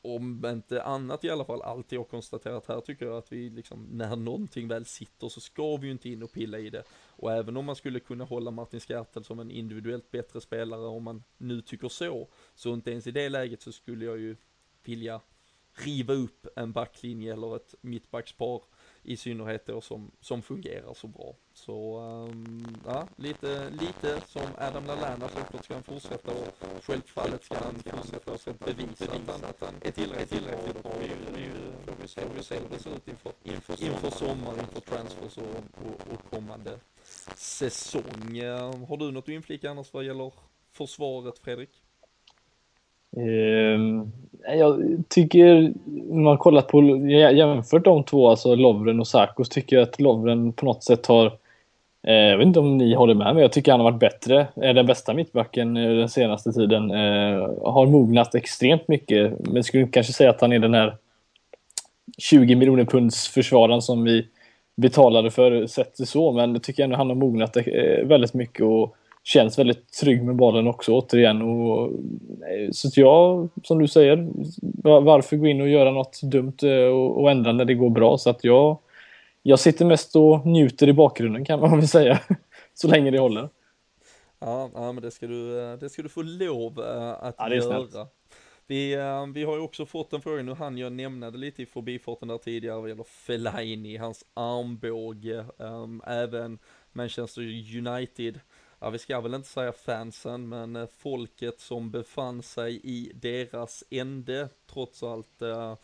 om 0.04 0.46
inte 0.46 0.82
annat 0.82 1.24
i 1.24 1.30
alla 1.30 1.44
fall 1.44 1.62
alltid 1.62 1.98
har 1.98 2.04
konstaterat 2.04 2.66
här 2.66 2.80
tycker 2.80 3.06
jag 3.06 3.16
att 3.16 3.32
vi 3.32 3.50
liksom 3.50 3.88
när 3.90 4.16
någonting 4.16 4.68
väl 4.68 4.84
sitter 4.84 5.28
så 5.28 5.40
ska 5.40 5.76
vi 5.76 5.86
ju 5.86 5.92
inte 5.92 6.08
in 6.08 6.22
och 6.22 6.32
pilla 6.32 6.58
i 6.58 6.70
det. 6.70 6.84
Och 7.06 7.32
även 7.32 7.56
om 7.56 7.64
man 7.64 7.76
skulle 7.76 8.00
kunna 8.00 8.24
hålla 8.24 8.50
Martin 8.50 8.80
Skärtel 8.80 9.24
som 9.24 9.40
en 9.40 9.50
individuellt 9.50 10.10
bättre 10.10 10.40
spelare 10.40 10.86
om 10.86 11.02
man 11.02 11.22
nu 11.38 11.60
tycker 11.60 11.88
så, 11.88 12.28
så 12.54 12.74
inte 12.74 12.90
ens 12.90 13.06
i 13.06 13.10
det 13.10 13.28
läget 13.28 13.62
så 13.62 13.72
skulle 13.72 14.04
jag 14.04 14.18
ju 14.18 14.36
vilja 14.84 15.20
riva 15.72 16.12
upp 16.12 16.46
en 16.56 16.72
backlinje 16.72 17.32
eller 17.32 17.56
ett 17.56 17.74
mittbackspar 17.80 18.62
i 19.04 19.16
synnerhet 19.16 19.66
då 19.66 19.80
som, 19.80 20.10
som 20.20 20.42
fungerar 20.42 20.94
så 20.94 21.06
bra. 21.06 21.34
Så 21.52 22.00
um, 22.00 22.66
ja, 22.86 23.08
lite, 23.16 23.70
lite 23.70 24.20
som 24.26 24.42
Adam 24.58 24.84
Lallana 24.86 25.28
såklart 25.28 25.64
ska 25.64 25.74
han 25.74 25.82
fortsätta 25.82 26.30
och 26.30 26.84
självfallet 26.84 27.44
ska 27.44 27.54
han 27.54 27.74
fortsätta 27.74 28.32
och 28.32 28.56
bevisa 28.66 29.04
att 29.48 29.60
han 29.60 29.74
är 29.80 29.90
tillräckligt 29.90 30.30
tillräckligt 30.30 30.82
bra. 30.82 30.92
Nu 31.86 31.92
får 31.92 32.02
vi 32.02 32.08
se 32.08 32.20
hur 32.20 32.34
det 32.70 32.78
ser 32.78 32.96
ut 32.96 33.08
inför, 33.08 33.32
inför, 33.42 33.84
inför 33.84 34.06
inför 34.60 34.80
transfers 34.80 35.38
och, 35.38 35.44
och, 35.86 36.12
och 36.12 36.30
kommande 36.30 36.78
säsong. 37.36 38.38
Ehm, 38.38 38.84
har 38.84 38.96
du 38.96 39.10
något 39.10 39.24
att 39.24 39.28
inflika 39.28 39.70
annars 39.70 39.92
vad 39.92 40.04
gäller 40.04 40.32
försvaret 40.70 41.38
Fredrik? 41.38 41.83
Ehm, 43.16 44.12
jag 44.46 45.02
tycker, 45.08 45.72
när 45.84 46.22
man 46.22 46.38
kollat 46.38 46.68
på, 46.68 46.82
jämfört 47.08 47.84
de 47.84 48.04
två, 48.04 48.30
alltså 48.30 48.54
Lovren 48.54 49.00
och 49.00 49.06
Sarkos, 49.06 49.48
tycker 49.48 49.76
jag 49.76 49.82
att 49.82 50.00
Lovren 50.00 50.52
på 50.52 50.66
något 50.66 50.84
sätt 50.84 51.06
har 51.06 51.26
eh, 52.02 52.14
jag 52.14 52.38
vet 52.38 52.46
inte 52.46 52.60
om 52.60 52.78
ni 52.78 52.94
håller 52.94 53.14
med 53.14 53.34
men 53.34 53.42
jag 53.42 53.52
tycker 53.52 53.72
han 53.72 53.80
har 53.80 53.90
varit 53.90 54.00
bättre. 54.00 54.46
Är 54.54 54.74
den 54.74 54.86
bästa 54.86 55.14
mittbacken 55.14 55.76
eh, 55.76 55.90
den 55.90 56.08
senaste 56.08 56.52
tiden. 56.52 56.90
Eh, 56.90 57.50
har 57.62 57.86
mognat 57.86 58.34
extremt 58.34 58.88
mycket. 58.88 59.32
Men 59.38 59.64
skulle 59.64 59.86
kanske 59.86 60.12
säga 60.12 60.30
att 60.30 60.40
han 60.40 60.52
är 60.52 60.58
den 60.58 60.74
här 60.74 60.96
20 62.18 62.56
miljoner 62.56 62.84
punds 62.84 63.28
försvararen 63.28 63.82
som 63.82 64.04
vi 64.04 64.26
betalade 64.76 65.30
för, 65.30 65.66
sett 65.66 65.96
det 65.96 66.06
så. 66.06 66.32
Men 66.32 66.52
jag 66.52 66.62
tycker 66.62 66.84
ändå 66.84 66.96
han 66.96 67.08
har 67.08 67.16
mognat 67.16 67.56
eh, 67.56 67.62
väldigt 68.04 68.34
mycket 68.34 68.64
och 68.64 68.96
känns 69.24 69.58
väldigt 69.58 69.92
trygg 69.92 70.22
med 70.22 70.36
bollen 70.36 70.66
också 70.66 70.92
återigen. 70.92 71.42
Och, 71.42 71.86
eh, 72.48 72.70
så 72.72 72.88
att 72.88 72.96
jag, 72.96 73.48
som 73.62 73.78
du 73.78 73.88
säger, 73.88 74.28
varför 75.00 75.36
gå 75.36 75.46
in 75.46 75.60
och 75.60 75.68
göra 75.68 75.90
något 75.90 76.22
dumt 76.22 76.56
eh, 76.62 76.86
och, 76.86 77.22
och 77.22 77.30
ändra 77.30 77.52
när 77.52 77.64
det 77.64 77.74
går 77.74 77.90
bra? 77.90 78.18
Så 78.18 78.30
att 78.30 78.44
jag, 78.44 78.78
jag 79.42 79.58
sitter 79.58 79.84
mest 79.84 80.16
och 80.16 80.46
njuter 80.46 80.88
i 80.88 80.92
bakgrunden 80.92 81.44
kan 81.44 81.60
man 81.60 81.78
väl 81.78 81.88
säga. 81.88 82.20
så 82.74 82.88
länge 82.88 83.10
det 83.10 83.18
håller. 83.18 83.48
Ja, 84.38 84.70
ja 84.74 84.92
men 84.92 85.02
det 85.02 85.10
ska 85.10 85.26
du, 85.26 85.60
eh, 85.60 85.78
det 85.78 85.88
ska 85.88 86.02
du 86.02 86.08
få 86.08 86.22
lov 86.22 86.80
att 87.20 87.34
ja, 87.38 87.54
göra. 87.54 88.06
Vi, 88.66 88.96
vi 89.34 89.44
har 89.44 89.56
ju 89.56 89.62
också 89.62 89.86
fått 89.86 90.12
en 90.12 90.20
fråga, 90.20 90.42
nu 90.42 90.52
han 90.52 90.78
jag 90.78 90.92
nämna 90.92 91.30
det 91.30 91.38
lite 91.38 91.62
i 91.62 91.66
förbifarten 91.66 92.28
där 92.28 92.38
tidigare 92.38 92.80
vad 92.80 92.88
gäller 92.88 93.04
Fellaini, 93.04 93.96
hans 93.96 94.24
armbåge, 94.34 95.44
även 96.06 96.58
Manchester 96.92 97.42
United 97.76 98.40
ja 98.84 98.90
vi 98.90 98.98
ska 98.98 99.20
väl 99.20 99.34
inte 99.34 99.48
säga 99.48 99.72
fansen, 99.72 100.48
men 100.48 100.76
eh, 100.76 100.86
folket 100.86 101.60
som 101.60 101.90
befann 101.90 102.42
sig 102.42 102.80
i 102.84 103.12
deras 103.14 103.84
ände, 103.90 104.48
trots 104.66 105.02
allt. 105.02 105.42
Eh, 105.42 105.76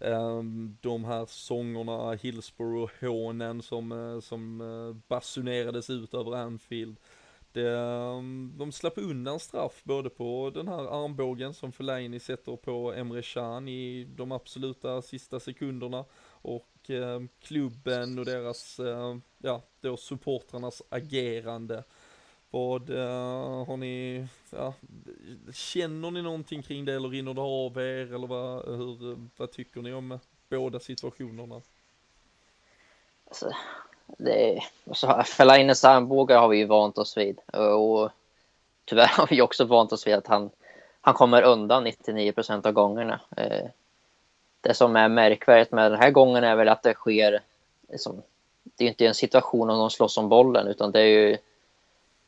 ehm, 0.00 0.76
de 0.80 1.04
här 1.04 1.26
sångerna, 1.26 2.12
Hillsborough-hånen 2.12 3.62
som, 3.62 3.92
eh, 3.92 4.20
som 4.20 4.60
eh, 4.60 4.96
basunerades 5.08 5.90
ut 5.90 6.14
över 6.14 6.36
Anfield. 6.36 6.96
Det, 7.52 7.70
ehm, 7.70 8.52
de 8.56 8.72
slapp 8.72 8.98
undan 8.98 9.40
straff 9.40 9.80
både 9.84 10.10
på 10.10 10.50
den 10.54 10.68
här 10.68 11.04
armbågen 11.04 11.54
som 11.54 11.72
Fellaini 11.72 12.20
sätter 12.20 12.56
på 12.56 12.92
Emre 12.92 13.22
Can 13.22 13.68
i 13.68 14.04
de 14.04 14.32
absoluta 14.32 15.02
sista 15.02 15.40
sekunderna 15.40 16.04
och 16.30 16.90
ehm, 16.90 17.28
klubben 17.40 18.18
och 18.18 18.24
deras, 18.24 18.80
ja, 19.38 19.62
då 19.80 19.96
supportrarnas 19.96 20.82
agerande. 20.88 21.84
Vad 22.54 22.90
uh, 22.90 23.64
har 23.66 23.76
ni, 23.76 24.26
ja, 24.50 24.74
känner 25.52 26.10
ni 26.10 26.22
någonting 26.22 26.62
kring 26.62 26.84
det 26.84 26.94
eller 26.94 27.08
rinner 27.08 27.34
det 27.34 27.40
av 27.40 27.78
er 27.78 28.14
eller 28.14 28.26
vad, 28.26 28.64
hur, 28.64 29.16
vad 29.36 29.52
tycker 29.52 29.82
ni 29.82 29.92
om 29.92 30.18
båda 30.48 30.80
situationerna? 30.80 31.60
Alltså, 33.28 33.50
det 34.18 34.56
är, 34.56 34.64
alltså, 34.88 35.22
Fellaines 35.26 35.84
armbågar 35.84 36.40
har 36.40 36.48
vi 36.48 36.56
ju 36.56 36.64
vant 36.64 36.98
oss 36.98 37.16
vid 37.16 37.38
och 37.52 38.10
tyvärr 38.84 39.10
har 39.16 39.26
vi 39.30 39.42
också 39.42 39.64
vant 39.64 39.92
oss 39.92 40.06
vid 40.06 40.14
att 40.14 40.26
han, 40.26 40.50
han 41.00 41.14
kommer 41.14 41.42
undan 41.42 41.84
99 41.84 42.32
procent 42.32 42.66
av 42.66 42.72
gångerna. 42.72 43.20
Eh, 43.36 43.66
det 44.60 44.74
som 44.74 44.96
är 44.96 45.08
märkvärdigt 45.08 45.72
med 45.72 45.92
den 45.92 46.00
här 46.00 46.10
gången 46.10 46.44
är 46.44 46.56
väl 46.56 46.68
att 46.68 46.82
det 46.82 46.94
sker, 46.94 47.40
liksom, 47.88 48.22
det 48.64 48.84
är 48.84 48.88
inte 48.88 49.06
en 49.06 49.14
situation 49.14 49.70
om 49.70 49.78
de 49.78 49.90
slåss 49.90 50.18
om 50.18 50.28
bollen 50.28 50.66
utan 50.66 50.92
det 50.92 51.00
är 51.00 51.28
ju 51.28 51.38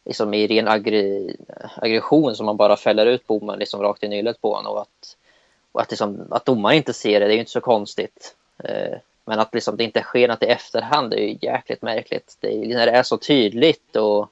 liksom 0.07 0.35
i 0.35 0.47
ren 0.47 0.69
aggre 0.69 1.29
aggression 1.77 2.37
som 2.37 2.47
man 2.47 2.57
bara 2.57 2.77
fäller 2.77 3.07
ut 3.07 3.27
bommen 3.27 3.59
liksom 3.59 3.83
rakt 3.83 4.05
i 4.05 4.09
nyllet 4.09 4.41
på 4.41 4.55
honom. 4.55 4.73
Och 4.73 4.81
att, 4.81 5.17
och 5.73 5.81
att, 5.81 5.91
liksom, 5.91 6.27
att 6.31 6.45
domaren 6.45 6.77
inte 6.77 6.93
ser 6.93 7.21
det, 7.21 7.27
det 7.27 7.33
är 7.33 7.35
ju 7.35 7.41
inte 7.41 7.51
så 7.51 7.61
konstigt. 7.61 8.37
Eh, 8.65 8.99
men 9.25 9.41
att 9.41 9.55
liksom 9.55 9.77
det 9.77 9.85
inte 9.85 10.03
sker 10.03 10.29
något 10.29 10.43
i 10.43 10.47
efterhand 10.47 11.11
det 11.11 11.17
är 11.17 11.29
ju 11.29 11.39
jäkligt 11.41 11.83
märkligt. 11.83 12.37
Det 12.41 12.55
är, 12.55 12.67
när 12.67 12.87
det 12.87 12.93
är 12.93 13.03
så 13.03 13.17
tydligt 13.17 13.97
och 13.97 14.31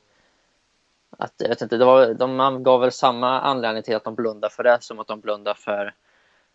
att, 1.19 1.33
jag 1.37 1.49
vet 1.49 1.63
inte, 1.63 1.77
det 1.77 1.85
var, 1.85 2.15
de 2.15 2.63
gav 2.63 2.81
väl 2.81 2.93
samma 2.93 3.41
anledning 3.41 3.83
till 3.83 3.97
att 3.97 4.05
de 4.05 4.15
blundar 4.15 4.49
för 4.49 4.63
det 4.63 4.79
som 4.81 5.01
att 5.01 5.07
de 5.07 5.21
blundar 5.21 5.55
för 5.55 5.95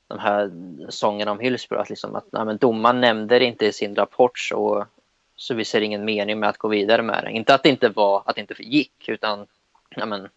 de 0.07 0.19
här 0.19 0.51
sångerna 0.89 1.31
om 1.31 1.39
Hillsborough. 1.39 1.81
Att, 1.81 1.89
liksom 1.89 2.15
att 2.15 2.25
nej, 2.31 2.45
men 2.45 2.57
domaren 2.57 3.01
nämnde 3.01 3.39
det 3.39 3.45
inte 3.45 3.65
i 3.65 3.73
sin 3.73 3.95
rapport 3.95 4.39
så 4.39 4.85
så 5.39 5.53
vi 5.53 5.65
ser 5.65 5.81
ingen 5.81 6.05
mening 6.05 6.39
med 6.39 6.49
att 6.49 6.57
gå 6.57 6.67
vidare 6.67 7.01
med 7.01 7.23
det. 7.23 7.31
Inte 7.31 7.53
att 7.53 7.63
det 7.63 7.69
inte 7.69 7.89
var, 7.89 8.23
att 8.25 8.35
det 8.35 8.41
inte 8.41 8.55
gick, 8.59 9.09
utan 9.09 9.45
ja, 9.95 10.05
men, 10.05 10.27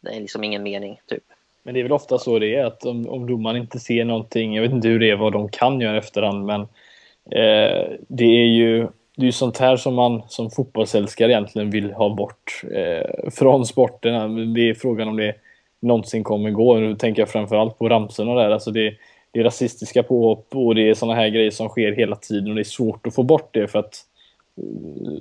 det 0.00 0.10
är 0.10 0.20
liksom 0.20 0.44
ingen 0.44 0.62
mening. 0.62 1.00
typ. 1.06 1.24
Men 1.62 1.74
det 1.74 1.80
är 1.80 1.82
väl 1.82 1.92
ofta 1.92 2.18
så 2.18 2.38
det 2.38 2.54
är, 2.54 2.64
att 2.64 2.84
om, 2.84 3.08
om 3.08 3.26
domaren 3.26 3.56
inte 3.56 3.78
ser 3.78 4.04
någonting, 4.04 4.54
jag 4.54 4.62
vet 4.62 4.72
inte 4.72 4.88
hur 4.88 4.98
det 4.98 5.10
är, 5.10 5.16
vad 5.16 5.32
de 5.32 5.48
kan 5.48 5.80
göra 5.80 5.98
efterhand, 5.98 6.46
men 6.46 6.60
eh, 7.30 7.96
det 8.08 8.24
är 8.24 8.46
ju 8.46 8.88
det 9.16 9.22
är 9.22 9.26
ju 9.26 9.32
sånt 9.32 9.58
här 9.58 9.76
som 9.76 9.94
man 9.94 10.22
som 10.28 10.50
fotbollsälskare 10.50 11.32
egentligen 11.32 11.70
vill 11.70 11.92
ha 11.92 12.14
bort 12.14 12.62
eh, 12.74 13.30
från 13.30 13.66
sporten. 13.66 14.54
Det 14.54 14.70
är 14.70 14.74
frågan 14.74 15.08
om 15.08 15.16
det 15.16 15.34
någonsin 15.80 16.24
kommer 16.24 16.50
gå. 16.50 16.76
Nu 16.76 16.96
tänker 16.96 17.22
jag 17.22 17.28
framförallt 17.28 17.78
på 17.78 17.88
ramsorna 17.88 18.34
där. 18.34 18.50
Alltså 18.50 18.70
det, 18.70 18.94
det 19.30 19.40
är 19.40 19.44
rasistiska 19.44 20.02
påhopp 20.02 20.46
och 20.50 20.74
det 20.74 20.88
är 20.88 20.94
såna 20.94 21.14
här 21.14 21.28
grejer 21.28 21.50
som 21.50 21.68
sker 21.68 21.92
hela 21.92 22.16
tiden 22.16 22.48
och 22.48 22.54
det 22.54 22.62
är 22.62 22.64
svårt 22.64 23.06
att 23.06 23.14
få 23.14 23.22
bort 23.22 23.48
det 23.54 23.68
för 23.68 23.78
att 23.78 24.06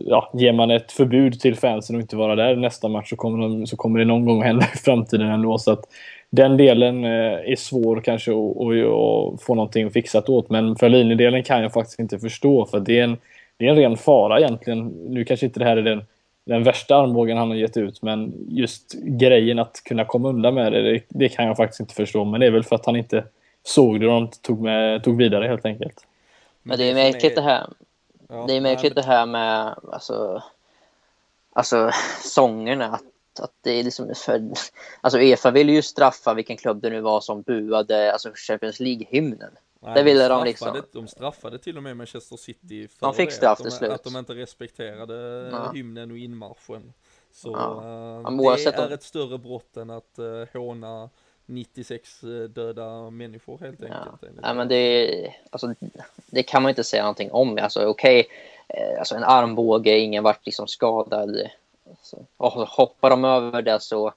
ja, 0.06 0.32
ger 0.34 0.54
man 0.54 0.72
ett 0.72 0.92
förbud 0.92 1.40
till 1.40 1.56
fansen 1.56 1.96
att 1.96 2.02
inte 2.02 2.16
vara 2.16 2.36
där 2.36 2.56
nästa 2.56 2.88
match 2.88 3.10
så 3.10 3.16
kommer, 3.16 3.38
de, 3.38 3.68
så 3.68 3.78
kommer 3.78 4.00
det 4.00 4.06
någon 4.06 4.26
gång 4.26 4.40
att 4.40 4.48
hända 4.48 4.66
i 4.74 4.78
framtiden 4.78 5.28
ändå. 5.28 5.58
Så 5.58 5.72
att 5.72 5.86
den 6.30 6.58
delen 6.58 7.04
eh, 7.04 7.52
är 7.52 7.56
svår 7.56 8.02
kanske 8.02 8.32
att, 8.32 8.38
att, 8.38 9.42
få 9.42 9.56
någonting 9.56 9.92
fixat 9.92 10.30
åt. 10.30 10.50
Men 10.50 10.76
för 10.76 10.90
linjedelen 10.90 11.44
kan 11.44 11.62
jag 11.62 11.74
faktiskt 11.74 12.00
inte 12.00 12.20
förstå 12.20 12.66
för 12.66 12.80
det 12.80 13.00
är 13.00 13.04
en, 13.04 13.18
det 13.58 13.66
är 13.66 13.70
en 13.70 13.76
ren 13.76 13.98
fara 13.98 14.40
egentligen. 14.40 14.88
Nu 14.88 15.26
kanske 15.26 15.46
inte 15.46 15.60
det 15.60 15.66
här 15.66 15.78
är 15.78 15.82
den, 15.82 16.04
den 16.46 16.64
värsta 16.64 16.96
armbågen 16.96 17.38
han 17.38 17.50
har 17.50 17.56
gett 17.56 17.78
ut 17.78 18.02
men 18.02 18.34
just 18.50 18.94
grejen 18.94 19.60
att 19.60 19.82
kunna 19.86 20.06
komma 20.06 20.30
undan 20.30 20.54
med 20.54 20.72
det, 20.72 20.82
det, 20.82 21.02
det 21.10 21.30
kan 21.30 21.46
jag 21.46 21.58
faktiskt 21.58 21.80
inte 21.80 21.94
förstå. 21.96 22.26
Men 22.26 22.40
det 22.40 22.46
är 22.46 22.52
väl 22.52 22.64
för 22.64 22.76
att 22.76 22.86
han 22.86 22.96
inte 22.96 23.24
såg 23.64 24.00
det 24.00 24.08
och 24.08 24.14
de 24.14 24.28
tog, 24.42 24.62
med, 24.62 25.04
tog 25.04 25.18
vidare 25.18 25.48
helt 25.48 25.66
enkelt. 25.66 26.08
Men 26.64 26.78
det 26.78 26.90
är 26.90 26.94
märkligt 26.94 27.36
det 27.36 27.42
här 27.42 27.68
Ja, 28.32 28.46
det 28.48 28.54
är 28.54 28.62
märkligt 28.62 28.96
det 28.96 29.02
här 29.02 29.26
med 29.26 29.76
alltså, 29.92 30.44
alltså 31.54 31.92
sångerna. 32.24 32.86
Att, 32.86 33.40
att 33.40 33.54
det 33.62 33.72
är 33.72 33.84
liksom 33.84 34.16
för, 34.16 34.52
alltså 35.02 35.20
Uefa 35.20 35.52
ville 35.52 35.72
ju 35.72 35.82
straffa 35.82 36.34
vilken 36.34 36.58
klubb 36.58 36.82
det 36.82 36.90
nu 36.90 37.02
var 37.02 37.22
som 37.22 37.42
buade 37.42 38.14
alltså 38.14 38.32
Champions 38.36 38.80
League-hymnen. 38.80 39.52
Nej, 39.80 39.94
det 39.96 40.04
ville 40.04 40.28
de, 40.28 40.44
liksom. 40.44 40.82
De 40.92 41.08
straffade 41.08 41.60
till 41.60 41.78
och 41.78 41.84
med 41.84 41.98
Manchester 41.98 42.38
City 42.38 42.88
för 42.88 43.06
de 43.06 43.14
fick 43.14 43.32
straff 43.32 43.58
det, 43.58 43.64
till 43.64 43.72
slut. 43.72 43.92
Att 43.92 44.04
de 44.04 44.18
inte 44.18 44.34
respekterade 44.34 45.50
ja. 45.52 45.72
hymnen 45.72 46.12
och 46.12 46.18
inmarschen. 46.18 46.94
Så 47.32 47.52
ja. 47.52 48.24
uh, 48.30 48.54
det 48.56 48.66
är 48.66 48.92
ett 48.92 49.04
större 49.04 49.38
brott 49.38 49.78
än 49.78 49.90
att 49.90 50.20
uh, 50.20 50.46
håna 50.54 51.10
96 51.52 52.24
eh, 52.24 52.30
döda 52.30 53.10
människor 53.10 53.58
helt 53.62 53.82
enkelt. 53.84 54.06
Ja, 54.22 54.28
ja 54.42 54.54
men 54.54 54.68
det, 54.68 55.34
alltså, 55.50 55.74
det 56.30 56.44
kan 56.44 56.62
man 56.64 56.70
inte 56.70 56.84
säga 56.84 57.04
någonting 57.04 57.32
om. 57.32 57.58
Alltså 57.62 57.86
okej, 57.86 58.20
okay, 58.20 58.84
eh, 58.84 59.00
alltså 59.00 59.16
en 59.16 59.24
armbåge, 59.24 60.00
ingen 60.00 60.24
vart 60.24 60.46
liksom 60.46 60.68
skadad. 60.68 61.50
Alltså, 61.90 62.18
och 62.38 62.52
hoppar 62.52 63.10
de 63.10 63.26
över 63.26 63.62
det 63.62 63.80
så 63.82 64.14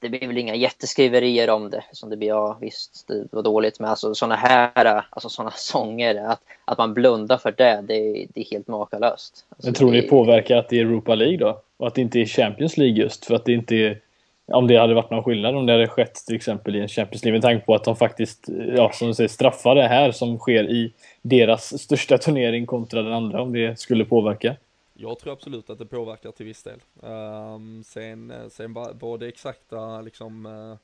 det 0.00 0.08
blir 0.08 0.26
väl 0.26 0.38
inga 0.38 0.54
jätteskriverier 0.54 1.50
om 1.50 1.70
det. 1.70 1.84
Som 1.92 2.10
det 2.10 2.16
blir, 2.16 2.28
ja 2.28 2.58
visst, 2.60 3.08
det 3.08 3.32
var 3.32 3.42
dåligt. 3.42 3.80
Men 3.80 3.90
alltså 3.90 4.14
sådana 4.14 4.36
här, 4.36 5.04
alltså 5.10 5.28
sådana 5.28 5.50
sånger, 5.50 6.14
att, 6.14 6.40
att 6.64 6.78
man 6.78 6.94
blundar 6.94 7.38
för 7.38 7.54
det, 7.56 7.84
det, 7.88 8.26
det 8.34 8.40
är 8.40 8.50
helt 8.50 8.68
makalöst. 8.68 9.44
Alltså, 9.48 9.66
men 9.66 9.74
tror 9.74 9.92
det, 9.92 10.00
ni 10.00 10.08
påverkar 10.08 10.56
att 10.56 10.68
det 10.68 10.78
är 10.78 10.84
Europa 10.84 11.14
League 11.14 11.36
då? 11.36 11.62
Och 11.76 11.86
att 11.86 11.94
det 11.94 12.00
inte 12.00 12.20
är 12.20 12.26
Champions 12.26 12.76
League 12.76 13.02
just 13.02 13.24
för 13.24 13.34
att 13.34 13.44
det 13.44 13.52
inte 13.52 13.76
är 13.76 14.00
om 14.48 14.66
det 14.66 14.76
hade 14.76 14.94
varit 14.94 15.10
någon 15.10 15.24
skillnad 15.24 15.56
om 15.56 15.66
det 15.66 15.72
hade 15.72 15.88
skett 15.88 16.14
till 16.26 16.36
exempel 16.36 16.76
i 16.76 16.80
en 16.80 16.88
Champions 16.88 17.24
League 17.24 17.36
med 17.36 17.42
tanke 17.42 17.66
på 17.66 17.74
att 17.74 17.84
de 17.84 17.96
faktiskt, 17.96 18.48
ja 18.76 18.92
som 18.92 19.08
du 19.08 19.14
säger, 19.14 19.28
straffar 19.28 19.74
det 19.74 19.88
här 19.88 20.12
som 20.12 20.38
sker 20.38 20.70
i 20.70 20.92
deras 21.22 21.82
största 21.82 22.18
turnering 22.18 22.66
kontra 22.66 23.02
den 23.02 23.12
andra 23.12 23.42
om 23.42 23.52
det 23.52 23.78
skulle 23.78 24.04
påverka. 24.04 24.56
Jag 24.94 25.18
tror 25.18 25.32
absolut 25.32 25.70
att 25.70 25.78
det 25.78 25.86
påverkar 25.86 26.30
till 26.30 26.46
viss 26.46 26.62
del. 26.62 26.80
Um, 27.00 27.84
sen, 27.84 28.32
sen 28.50 28.72
vad 28.72 29.20
det 29.20 29.28
exakta 29.28 30.00
liksom 30.00 30.46
uh, 30.46 30.76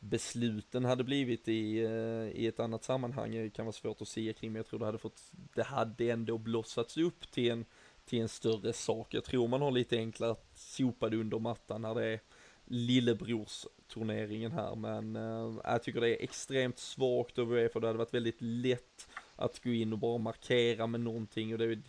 besluten 0.00 0.84
hade 0.84 1.04
blivit 1.04 1.48
i, 1.48 1.86
uh, 1.86 2.28
i 2.28 2.46
ett 2.46 2.60
annat 2.60 2.84
sammanhang 2.84 3.34
eh, 3.34 3.50
kan 3.50 3.64
vara 3.64 3.72
svårt 3.72 4.02
att 4.02 4.08
se 4.08 4.32
kring, 4.32 4.52
men 4.52 4.56
jag 4.56 4.66
tror 4.66 4.78
det 4.78 4.86
hade 4.86 4.98
fått, 4.98 5.20
det 5.54 5.62
hade 5.62 6.10
ändå 6.10 6.38
blossats 6.38 6.96
upp 6.96 7.30
till 7.30 7.50
en, 7.50 7.64
till 8.04 8.20
en 8.20 8.28
större 8.28 8.72
sak. 8.72 9.14
Jag 9.14 9.24
tror 9.24 9.48
man 9.48 9.62
har 9.62 9.70
lite 9.70 9.96
enklare 9.96 10.30
att 10.30 10.46
sopa 10.54 11.08
det 11.08 11.16
under 11.16 11.38
mattan 11.38 11.82
när 11.82 11.94
det 11.94 12.06
är 12.06 12.20
lillebrors 12.70 13.66
turneringen 13.88 14.52
här, 14.52 14.74
men 14.74 15.16
eh, 15.16 15.60
jag 15.64 15.82
tycker 15.82 16.00
det 16.00 16.20
är 16.20 16.24
extremt 16.24 16.78
svagt 16.78 17.38
av 17.38 17.52
Uefa, 17.52 17.80
det 17.80 17.86
hade 17.86 17.98
varit 17.98 18.14
väldigt 18.14 18.40
lätt 18.40 19.08
att 19.36 19.64
gå 19.64 19.70
in 19.70 19.92
och 19.92 19.98
bara 19.98 20.18
markera 20.18 20.86
med 20.86 21.00
någonting 21.00 21.52
och 21.52 21.58
det 21.58 21.64
är 21.64 21.82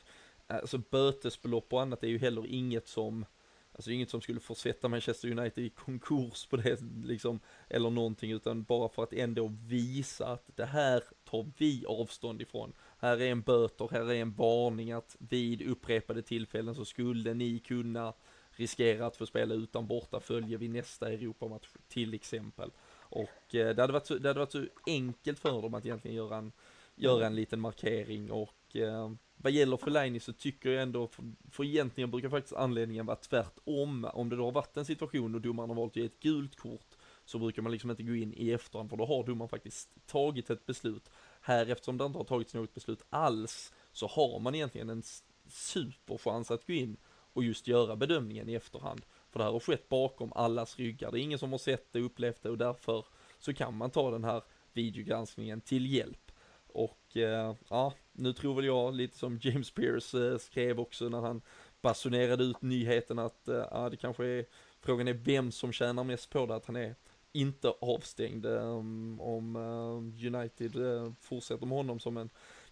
alltså 0.48 0.78
bötesbelopp 0.78 1.74
och 1.74 1.82
annat 1.82 2.04
är 2.04 2.08
ju 2.08 2.18
heller 2.18 2.48
inget 2.48 2.88
som 2.88 3.26
Alltså 3.80 3.92
inget 3.92 4.10
som 4.10 4.22
skulle 4.22 4.40
försätta 4.40 4.88
Manchester 4.88 5.32
United 5.32 5.64
i 5.64 5.70
konkurs 5.70 6.46
på 6.46 6.58
det 6.58 6.80
liksom, 7.04 7.40
eller 7.70 7.90
någonting, 7.90 8.32
utan 8.32 8.64
bara 8.64 8.90
för 8.90 9.04
att 9.04 9.14
ändå 9.14 9.54
visa 9.68 10.28
att 10.28 10.44
det 10.56 10.66
här 10.66 11.04
tar 11.24 11.52
vi 11.58 11.86
avstånd 11.86 12.42
ifrån. 12.42 12.74
Här 12.98 13.22
är 13.22 13.32
en 13.32 13.42
böter, 13.42 13.90
här 13.92 14.12
är 14.12 14.16
en 14.16 14.32
varning 14.32 14.92
att 14.92 15.16
vid 15.20 15.62
upprepade 15.62 16.22
tillfällen 16.22 16.76
så 16.76 16.86
skulle 16.86 17.34
ni 17.34 17.60
kunna 17.60 18.14
riskera 18.60 19.06
att 19.06 19.18
få 19.18 19.26
spela 19.26 19.54
utan 19.54 19.88
borta 19.88 20.20
följer 20.20 20.58
vid 20.58 20.70
nästa 20.70 21.12
Europamatch 21.12 21.68
till 21.88 22.14
exempel. 22.14 22.72
Och 22.92 23.56
eh, 23.56 23.76
det, 23.76 23.82
hade 23.82 23.94
varit 23.94 24.08
så, 24.08 24.18
det 24.18 24.30
hade 24.30 24.40
varit 24.40 24.52
så 24.52 24.66
enkelt 24.88 25.40
för 25.40 25.62
dem 25.62 25.74
att 25.74 25.86
egentligen 25.86 26.18
göra 26.18 26.38
en, 26.38 26.52
göra 26.96 27.28
en 27.28 27.36
liten 27.36 27.60
markering 27.60 28.32
och 28.32 28.76
eh, 28.76 29.12
vad 29.42 29.52
gäller 29.52 29.78
Fellaini 29.78 30.20
så 30.20 30.34
tycker 30.34 30.70
jag 30.70 30.84
ändå, 30.84 31.08
för, 31.08 31.24
för 31.52 31.64
egentligen 31.64 32.12
brukar 32.12 32.30
faktiskt 32.30 32.56
anledningen 32.56 33.06
vara 33.06 33.18
tvärtom. 33.18 34.08
Om 34.14 34.30
det 34.30 34.36
då 34.36 34.46
har 34.46 34.52
varit 34.52 34.78
en 34.78 34.86
situation 34.86 35.36
och 35.36 35.42
domaren 35.42 35.70
har 35.70 35.78
valt 35.78 35.92
att 35.92 35.96
ge 35.96 36.06
ett 36.06 36.20
gult 36.20 36.56
kort 36.56 36.98
så 37.26 37.40
brukar 37.40 37.62
man 37.62 37.72
liksom 37.72 37.90
inte 37.90 38.04
gå 38.04 38.16
in 38.16 38.34
i 38.34 38.52
efterhand 38.52 38.90
för 38.90 38.98
då 38.98 39.06
har 39.06 39.24
domaren 39.24 39.50
faktiskt 39.50 39.90
tagit 40.06 40.50
ett 40.50 40.66
beslut. 40.66 41.10
Här 41.42 41.66
eftersom 41.66 41.98
det 41.98 42.06
inte 42.06 42.20
har 42.20 42.26
tagits 42.26 42.54
något 42.54 42.74
beslut 42.74 43.02
alls 43.10 43.74
så 43.92 44.08
har 44.08 44.40
man 44.40 44.56
egentligen 44.56 44.90
en 44.90 45.04
superchans 45.48 46.52
att 46.52 46.68
gå 46.68 46.74
in 46.74 46.98
och 47.34 47.44
just 47.44 47.68
göra 47.68 47.96
bedömningen 47.96 48.50
i 48.50 48.54
efterhand. 48.54 49.06
För 49.30 49.40
det 49.40 49.44
här 49.44 49.52
har 49.52 49.60
skett 49.60 49.90
bakom 49.90 50.34
allas 50.34 50.80
ryggar. 50.80 51.12
Det 51.12 51.20
är 51.20 51.22
ingen 51.22 51.40
som 51.40 51.52
har 51.52 51.60
sett 51.60 51.94
det, 51.94 52.00
upplevt 52.00 52.44
det 52.44 52.50
och 52.50 52.58
därför 52.58 53.06
så 53.40 53.54
kan 53.54 53.78
man 53.78 53.92
ta 53.92 54.12
den 54.12 54.24
här 54.24 54.42
videogranskningen 54.74 55.62
till 55.62 55.94
hjälp. 55.94 56.32
Och 56.68 57.18
eh, 57.18 57.56
ja, 57.70 57.94
nu 58.12 58.34
tror 58.34 58.56
väl 58.56 58.66
jag 58.66 58.94
lite 58.94 59.18
som 59.18 59.40
James 59.44 59.72
Pierce 59.72 60.14
eh, 60.14 60.38
skrev 60.38 60.80
också 60.80 61.10
när 61.10 61.22
han 61.22 61.42
basunerade 61.82 62.44
ut 62.44 62.62
nyheten 62.62 63.20
att 63.20 63.48
eh, 63.48 63.66
ja, 63.72 63.90
det 63.90 63.98
kanske 63.98 64.26
är, 64.26 64.46
frågan 64.82 65.08
är 65.08 65.14
vem 65.14 65.52
som 65.52 65.72
tjänar 65.72 66.04
mest 66.04 66.30
på 66.30 66.46
det, 66.46 66.56
att 66.56 66.66
han 66.66 66.76
är 66.76 66.96
inte 67.32 67.70
avstängd 67.82 68.46
um, 68.46 69.22
om 69.22 69.56
eh, 69.56 70.28
United 70.36 70.76
uh, 70.76 71.12
fortsätter 71.22 71.66
med 71.66 71.78
honom 71.78 72.00
som 72.00 72.18
en 72.18 72.30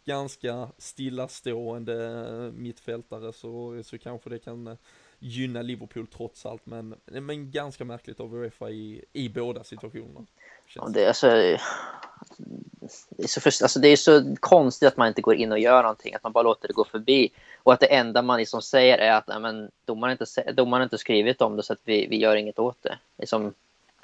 ganska 0.07 0.67
stillastående 0.77 2.51
mittfältare 2.55 3.33
så, 3.33 3.83
så 3.83 3.97
kanske 3.97 4.29
det 4.29 4.39
kan 4.39 4.67
uh, 4.67 4.75
gynna 5.19 5.61
Liverpool 5.61 6.07
trots 6.07 6.45
allt 6.45 6.65
men, 6.65 6.95
men 7.05 7.51
ganska 7.51 7.85
märkligt 7.85 8.19
av 8.19 8.35
Uefa 8.35 8.69
i, 8.69 9.05
i 9.13 9.29
båda 9.29 9.63
situationerna. 9.63 10.25
Ja, 10.75 10.87
det, 10.89 11.03
är 11.03 11.07
alltså, 11.07 11.27
det, 13.09 13.23
är 13.23 13.27
så 13.27 13.41
för, 13.41 13.63
alltså, 13.63 13.79
det 13.79 13.87
är 13.87 13.95
så 13.95 14.35
konstigt 14.39 14.87
att 14.87 14.97
man 14.97 15.07
inte 15.07 15.21
går 15.21 15.35
in 15.35 15.51
och 15.51 15.59
gör 15.59 15.81
någonting, 15.81 16.15
att 16.15 16.23
man 16.23 16.31
bara 16.31 16.43
låter 16.43 16.67
det 16.67 16.73
gå 16.73 16.85
förbi. 16.85 17.29
Och 17.63 17.73
att 17.73 17.79
det 17.79 17.95
enda 17.95 18.21
man 18.21 18.39
liksom 18.39 18.61
säger 18.61 18.97
är 18.97 19.11
att 19.11 19.41
men, 19.41 19.71
domaren 19.85 20.11
inte 20.11 20.51
domaren 20.51 20.83
inte 20.83 20.97
skrivit 20.97 21.41
om 21.41 21.55
det 21.55 21.63
så 21.63 21.73
att 21.73 21.79
vi, 21.83 22.07
vi 22.07 22.17
gör 22.17 22.35
inget 22.35 22.59
åt 22.59 22.77
det. 22.81 22.97
Liksom, 23.17 23.53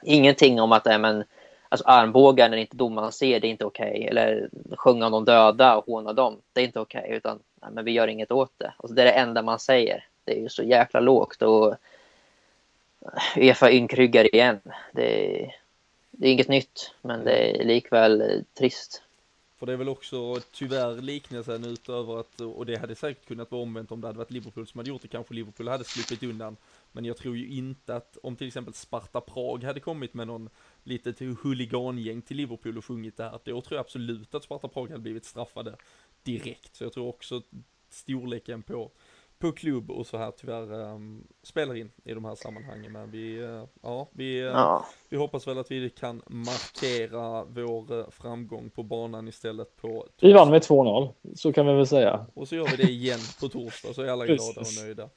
ingenting 0.04 0.62
om 0.62 0.72
att 0.72 0.86
men, 0.86 1.24
alltså, 1.74 1.88
armbågar 1.88 2.49
när 2.49 2.57
inte 2.57 2.78
domaren 2.78 3.11
ser, 3.11 3.39
det 3.39 3.47
är 3.47 3.49
inte 3.49 3.65
okej. 3.65 3.91
Okay. 3.91 4.03
Eller 4.03 4.49
sjunga 4.78 5.05
om 5.05 5.11
de 5.11 5.26
döda 5.26 5.78
och 5.78 5.86
håna 5.86 6.13
dem, 6.13 6.38
det 6.53 6.61
är 6.61 6.65
inte 6.65 6.80
okej. 6.80 7.03
Okay. 7.03 7.17
Utan 7.17 7.39
men, 7.71 7.86
vi 7.86 7.91
gör 7.91 8.07
inget 8.07 8.32
åt 8.32 8.51
det. 8.57 8.74
Alltså, 8.78 8.95
det 8.95 9.01
är 9.01 9.05
det 9.05 9.11
enda 9.11 9.41
man 9.41 9.59
säger. 9.59 10.05
Det 10.24 10.38
är 10.38 10.41
ju 10.41 10.49
så 10.49 10.63
jäkla 10.63 10.99
lågt. 10.99 11.41
Och 11.41 11.71
eh, 11.71 13.38
Uefa 13.38 13.71
ynkryggar 13.71 14.36
igen. 14.36 14.59
Det 14.91 15.41
är, 15.41 15.55
det 16.11 16.28
är 16.28 16.32
inget 16.32 16.47
nytt, 16.47 16.93
men 17.01 17.24
det 17.24 17.61
är 17.61 17.63
likväl 17.63 18.21
eh, 18.21 18.28
trist. 18.57 19.01
För 19.63 19.65
det 19.65 19.74
är 19.74 19.78
väl 19.78 19.89
också 19.89 20.39
tyvärr 20.51 21.01
liknelsen 21.01 21.65
utöver 21.65 22.19
att, 22.19 22.41
och 22.41 22.65
det 22.65 22.78
hade 22.78 22.95
säkert 22.95 23.28
kunnat 23.28 23.51
vara 23.51 23.61
omvänt 23.61 23.91
om 23.91 24.01
det 24.01 24.07
hade 24.07 24.17
varit 24.17 24.32
Liverpool 24.32 24.67
som 24.67 24.80
hade 24.80 24.89
gjort 24.89 25.01
det, 25.01 25.07
kanske 25.07 25.34
Liverpool 25.34 25.67
hade 25.67 25.84
sluppit 25.84 26.24
undan. 26.24 26.57
Men 26.91 27.05
jag 27.05 27.17
tror 27.17 27.38
ju 27.38 27.47
inte 27.47 27.95
att 27.95 28.17
om 28.24 28.36
till 28.36 28.47
exempel 28.47 28.74
Sparta 28.74 29.21
Prag 29.21 29.63
hade 29.63 29.80
kommit 29.80 30.13
med 30.13 30.28
någon 30.28 30.49
litet 30.84 31.20
huligangäng 31.44 32.22
till 32.22 32.38
Liverpool 32.38 32.78
och 32.78 32.86
sjungit 32.86 33.18
det 33.18 33.24
här, 33.24 33.40
då 33.44 33.62
tror 33.62 33.78
jag 33.78 33.80
absolut 33.80 34.36
att 34.36 34.44
Sparta 34.44 34.68
Prag 34.68 34.90
hade 34.90 35.02
blivit 35.02 35.26
straffade 35.26 35.76
direkt. 36.24 36.76
Så 36.76 36.84
jag 36.84 36.94
tror 36.94 37.08
också 37.08 37.42
storleken 37.90 38.64
på 38.64 38.92
på 39.44 39.52
klubb 39.52 39.92
och 39.92 40.08
så 40.08 40.18
här 40.18 40.32
tyvärr 40.32 40.74
um, 40.74 41.28
spelar 41.44 41.76
in 41.76 41.92
i 42.04 42.14
de 42.14 42.26
här 42.26 42.36
sammanhangen. 42.36 42.92
Men 42.92 43.12
vi, 43.12 43.42
uh, 43.42 43.64
ja, 43.82 44.08
vi, 44.12 44.42
uh, 44.42 44.48
ja. 44.48 44.86
vi 45.10 45.18
hoppas 45.18 45.48
väl 45.48 45.58
att 45.58 45.72
vi 45.72 45.90
kan 45.90 46.22
markera 46.28 47.44
vår 47.44 47.94
uh, 47.94 48.10
framgång 48.10 48.70
på 48.70 48.84
banan 48.84 49.28
istället 49.28 49.76
på 49.76 49.88
torsdag. 49.88 50.28
Vi 50.28 50.34
vann 50.34 50.50
med 50.50 50.62
2-0, 50.62 51.14
så 51.36 51.54
kan 51.54 51.68
vi 51.68 51.74
väl 51.74 51.88
säga. 51.88 52.26
Och 52.34 52.48
så 52.48 52.56
gör 52.56 52.68
vi 52.68 52.84
det 52.84 52.92
igen 52.92 53.20
på 53.40 53.50
torsdag, 53.50 53.94
så 53.94 54.02
är 54.02 54.08
alla 54.08 54.26
glada 54.26 54.62
och 54.62 54.84
nöjda. 54.84 55.10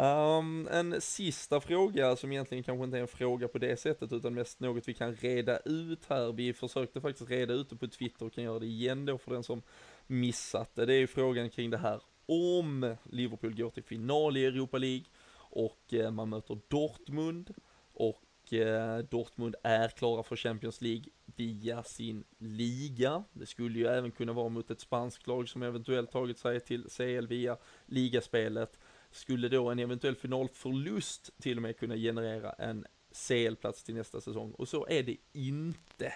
Um, 0.00 0.68
en 0.68 1.00
sista 1.00 1.60
fråga 1.60 2.16
som 2.16 2.32
egentligen 2.32 2.64
kanske 2.64 2.84
inte 2.84 2.96
är 2.96 3.02
en 3.02 3.08
fråga 3.08 3.48
på 3.48 3.58
det 3.58 3.80
sättet 3.80 4.12
utan 4.12 4.34
mest 4.34 4.60
något 4.60 4.88
vi 4.88 4.94
kan 4.94 5.14
reda 5.14 5.58
ut 5.58 6.04
här. 6.08 6.32
Vi 6.32 6.52
försökte 6.52 7.00
faktiskt 7.00 7.30
reda 7.30 7.54
ut 7.54 7.70
det 7.70 7.76
på 7.76 7.88
Twitter 7.88 8.26
och 8.26 8.32
kan 8.32 8.44
göra 8.44 8.58
det 8.58 8.66
igen 8.66 9.06
då 9.06 9.18
för 9.18 9.30
den 9.30 9.42
som 9.42 9.62
missat 10.06 10.74
det. 10.74 10.86
Det 10.86 10.94
är 10.94 10.98
ju 10.98 11.06
frågan 11.06 11.50
kring 11.50 11.70
det 11.70 11.78
här 11.78 12.00
om 12.26 12.96
Liverpool 13.04 13.54
går 13.54 13.70
till 13.70 13.82
final 13.82 14.36
i 14.36 14.44
Europa 14.44 14.78
League 14.78 15.04
och 15.34 15.94
eh, 15.94 16.10
man 16.10 16.28
möter 16.28 16.58
Dortmund 16.68 17.54
och 17.92 18.52
eh, 18.52 18.98
Dortmund 18.98 19.56
är 19.62 19.88
klara 19.88 20.22
för 20.22 20.36
Champions 20.36 20.80
League 20.80 21.04
via 21.36 21.82
sin 21.82 22.24
liga. 22.38 23.24
Det 23.32 23.46
skulle 23.46 23.78
ju 23.78 23.86
även 23.86 24.10
kunna 24.10 24.32
vara 24.32 24.48
mot 24.48 24.70
ett 24.70 24.80
spanskt 24.80 25.26
lag 25.26 25.48
som 25.48 25.62
eventuellt 25.62 26.12
tagit 26.12 26.38
sig 26.38 26.60
till 26.60 26.84
CL 26.84 27.26
via 27.26 27.56
ligaspelet. 27.86 28.78
Skulle 29.10 29.48
då 29.48 29.70
en 29.70 29.78
eventuell 29.78 30.16
finalförlust 30.16 31.30
till 31.40 31.56
och 31.56 31.62
med 31.62 31.76
kunna 31.76 31.96
generera 31.96 32.52
en 32.52 32.86
CL-plats 33.12 33.82
till 33.82 33.94
nästa 33.94 34.20
säsong 34.20 34.52
och 34.52 34.68
så 34.68 34.86
är 34.88 35.02
det 35.02 35.16
inte. 35.32 36.12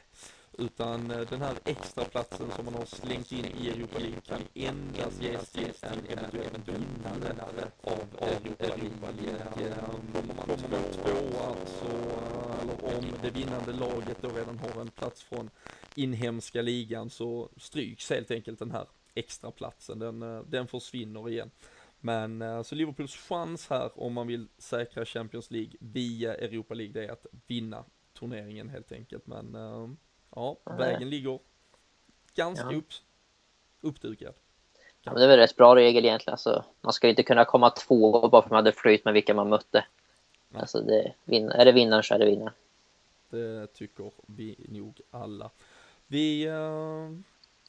Utan 0.59 1.11
eh, 1.11 1.21
den 1.21 1.43
här 1.43 1.55
extra 1.65 2.05
platsen 2.05 2.51
som 2.57 2.65
man 2.65 2.75
har 2.75 2.85
slängt 2.85 3.33
in 3.33 3.45
i 3.45 3.69
Europa 3.69 3.99
League 3.99 4.21
kan 4.21 4.41
endast 4.55 5.23
ges 5.23 5.51
till 5.51 5.73
en 5.81 6.19
eventuell 6.19 6.63
vinnare 6.67 7.71
av 7.81 8.07
Europa 8.21 8.67
League. 8.67 9.75
Kommer 10.13 10.35
man 10.35 10.59
tvåa 10.93 11.57
så, 11.67 11.87
alltså, 11.87 12.13
eller 12.63 12.97
om 12.99 13.05
det 13.23 13.31
vinnande 13.31 13.73
laget 13.73 14.17
då 14.21 14.29
redan 14.29 14.59
har 14.59 14.81
en 14.81 14.91
plats 14.91 15.23
från 15.23 15.51
inhemska 15.95 16.63
ligan 16.63 17.11
så 17.11 17.49
stryks 17.57 18.11
helt 18.11 18.31
enkelt 18.31 18.59
den 18.59 18.71
här 18.71 18.87
extra 19.15 19.51
platsen. 19.51 19.99
Den, 19.99 20.23
eh, 20.23 20.43
den 20.43 20.67
försvinner 20.67 21.29
igen. 21.29 21.51
Men 22.05 22.43
eh, 22.43 22.63
så 22.63 22.75
Liverpools 22.75 23.17
chans 23.17 23.71
här 23.71 23.91
om 23.95 24.13
man 24.13 24.27
vill 24.27 24.49
säkra 24.59 25.05
Champions 25.05 25.51
League 25.51 25.73
via 25.79 26.35
Europa 26.35 26.75
League 26.75 26.93
det 26.93 27.07
är 27.07 27.13
att 27.13 27.27
vinna 27.47 27.85
turneringen 28.13 28.69
helt 28.69 28.93
enkelt. 28.93 29.27
Men 29.27 29.57
Ja, 30.35 30.57
vägen 30.65 31.11
ligger 31.11 31.39
ganska 32.35 32.73
ja. 32.73 32.77
upp, 32.77 32.89
uppdukad. 33.81 34.35
Ja, 35.03 35.13
det 35.13 35.25
är 35.25 35.29
väl 35.29 35.39
rätt 35.39 35.57
bra 35.57 35.77
regel 35.77 36.05
egentligen. 36.05 36.33
Alltså, 36.33 36.65
man 36.81 36.93
ska 36.93 37.09
inte 37.09 37.23
kunna 37.23 37.45
komma 37.45 37.71
två 37.71 38.29
bara 38.29 38.43
för 38.43 38.47
att 38.47 38.51
man 38.51 38.57
hade 38.57 38.73
flyt 38.73 39.05
med 39.05 39.15
vilka 39.15 39.35
man 39.35 39.49
mötte. 39.49 39.85
Alltså 40.55 40.81
det, 40.81 41.15
är 41.27 41.65
det 41.65 41.73
vinnaren 41.73 42.03
så 42.03 42.15
är 42.15 42.19
det 42.19 42.25
vinnaren. 42.25 42.53
Det 43.31 43.67
tycker 43.67 44.11
vi 44.27 44.57
nog 44.69 45.01
alla. 45.11 45.51
Vi 46.07 46.49
uh, 46.49 47.19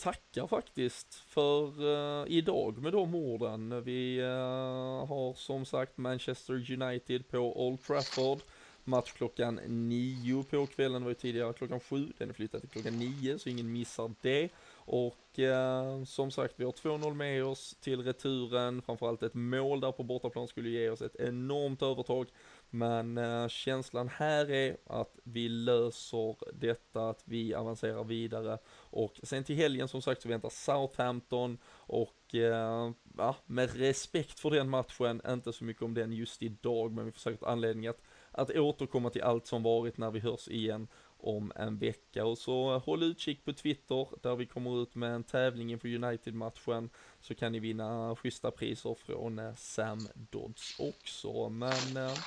tackar 0.03 0.47
faktiskt 0.47 1.15
för 1.15 1.81
uh, 1.81 2.25
idag 2.27 2.77
med 2.77 2.93
de 2.93 3.15
orden. 3.15 3.83
Vi 3.83 4.21
uh, 4.21 5.05
har 5.05 5.33
som 5.33 5.65
sagt 5.65 5.97
Manchester 5.97 6.71
United 6.81 7.29
på 7.29 7.67
Old 7.67 7.83
Trafford. 7.83 8.39
Match 8.83 9.11
klockan 9.11 9.59
nio 9.67 10.43
på 10.43 10.65
kvällen, 10.65 11.03
var 11.03 11.09
ju 11.09 11.15
tidigare 11.15 11.53
klockan 11.53 11.79
sju, 11.79 12.13
den 12.17 12.29
är 12.29 12.33
flyttad 12.33 12.61
till 12.61 12.69
klockan 12.69 12.99
nio 12.99 13.39
så 13.39 13.49
ingen 13.49 13.71
missar 13.71 14.11
det. 14.21 14.49
Och 14.75 15.39
eh, 15.39 16.03
som 16.03 16.31
sagt, 16.31 16.53
vi 16.57 16.63
har 16.63 16.71
2-0 16.71 17.13
med 17.13 17.45
oss 17.45 17.75
till 17.81 18.03
returen, 18.03 18.81
framförallt 18.81 19.23
ett 19.23 19.33
mål 19.33 19.79
där 19.79 19.91
på 19.91 20.03
bortaplan 20.03 20.47
skulle 20.47 20.69
ge 20.69 20.89
oss 20.89 21.01
ett 21.01 21.15
enormt 21.15 21.81
övertag. 21.81 22.27
Men 22.75 23.17
eh, 23.17 23.47
känslan 23.47 24.09
här 24.09 24.51
är 24.51 24.77
att 24.87 25.19
vi 25.23 25.49
löser 25.49 26.35
detta, 26.53 27.09
att 27.09 27.21
vi 27.25 27.53
avancerar 27.53 28.03
vidare. 28.03 28.57
Och 28.69 29.19
sen 29.23 29.43
till 29.43 29.55
helgen 29.55 29.87
som 29.87 30.01
sagt 30.01 30.21
så 30.21 30.29
väntar 30.29 30.49
Southampton 30.49 31.57
och 31.71 32.35
eh, 32.35 32.91
ja, 33.17 33.35
med 33.45 33.75
respekt 33.75 34.39
för 34.39 34.49
den 34.51 34.69
matchen, 34.69 35.21
inte 35.27 35.53
så 35.53 35.63
mycket 35.63 35.83
om 35.83 35.93
den 35.93 36.13
just 36.13 36.43
idag, 36.43 36.91
men 36.91 37.05
vi 37.05 37.11
får 37.11 37.19
säkert 37.19 37.43
anledning 37.43 37.87
att, 37.87 38.01
att 38.31 38.49
återkomma 38.49 39.09
till 39.09 39.23
allt 39.23 39.47
som 39.47 39.63
varit 39.63 39.97
när 39.97 40.11
vi 40.11 40.19
hörs 40.19 40.47
igen 40.47 40.87
om 41.23 41.51
en 41.55 41.77
vecka 41.77 42.25
och 42.25 42.37
så 42.37 42.73
eh, 42.73 42.83
håll 42.83 43.03
utkik 43.03 43.45
på 43.45 43.53
Twitter 43.53 44.07
där 44.21 44.35
vi 44.35 44.45
kommer 44.45 44.81
ut 44.81 44.95
med 44.95 45.15
en 45.15 45.23
tävling 45.23 45.71
inför 45.71 45.95
United-matchen 45.95 46.89
så 47.21 47.35
kan 47.35 47.51
ni 47.51 47.59
vinna 47.59 48.15
schyssta 48.15 48.51
priser 48.51 48.95
från 48.95 49.39
eh, 49.39 49.55
Sam 49.55 50.07
Dodds 50.13 50.79
också. 50.79 51.49
Men 51.49 51.97
eh, 51.97 52.17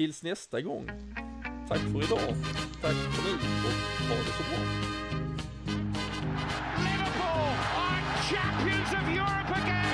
tills 0.00 0.22
nästa 0.22 0.60
gång, 0.60 0.86
tack 1.68 1.78
för 1.78 2.02
idag, 2.04 2.34
tack 2.82 2.94
för 2.94 3.22
nu 3.24 3.34
och 3.34 4.08
ha 4.08 4.16
det 4.16 4.32
så 4.32 4.42
bra. 4.42 4.60
Liverpool 6.78 7.54
are 7.76 8.02
champions 8.30 8.92
of 8.92 9.08
Europe 9.08 9.62
again. 9.62 9.89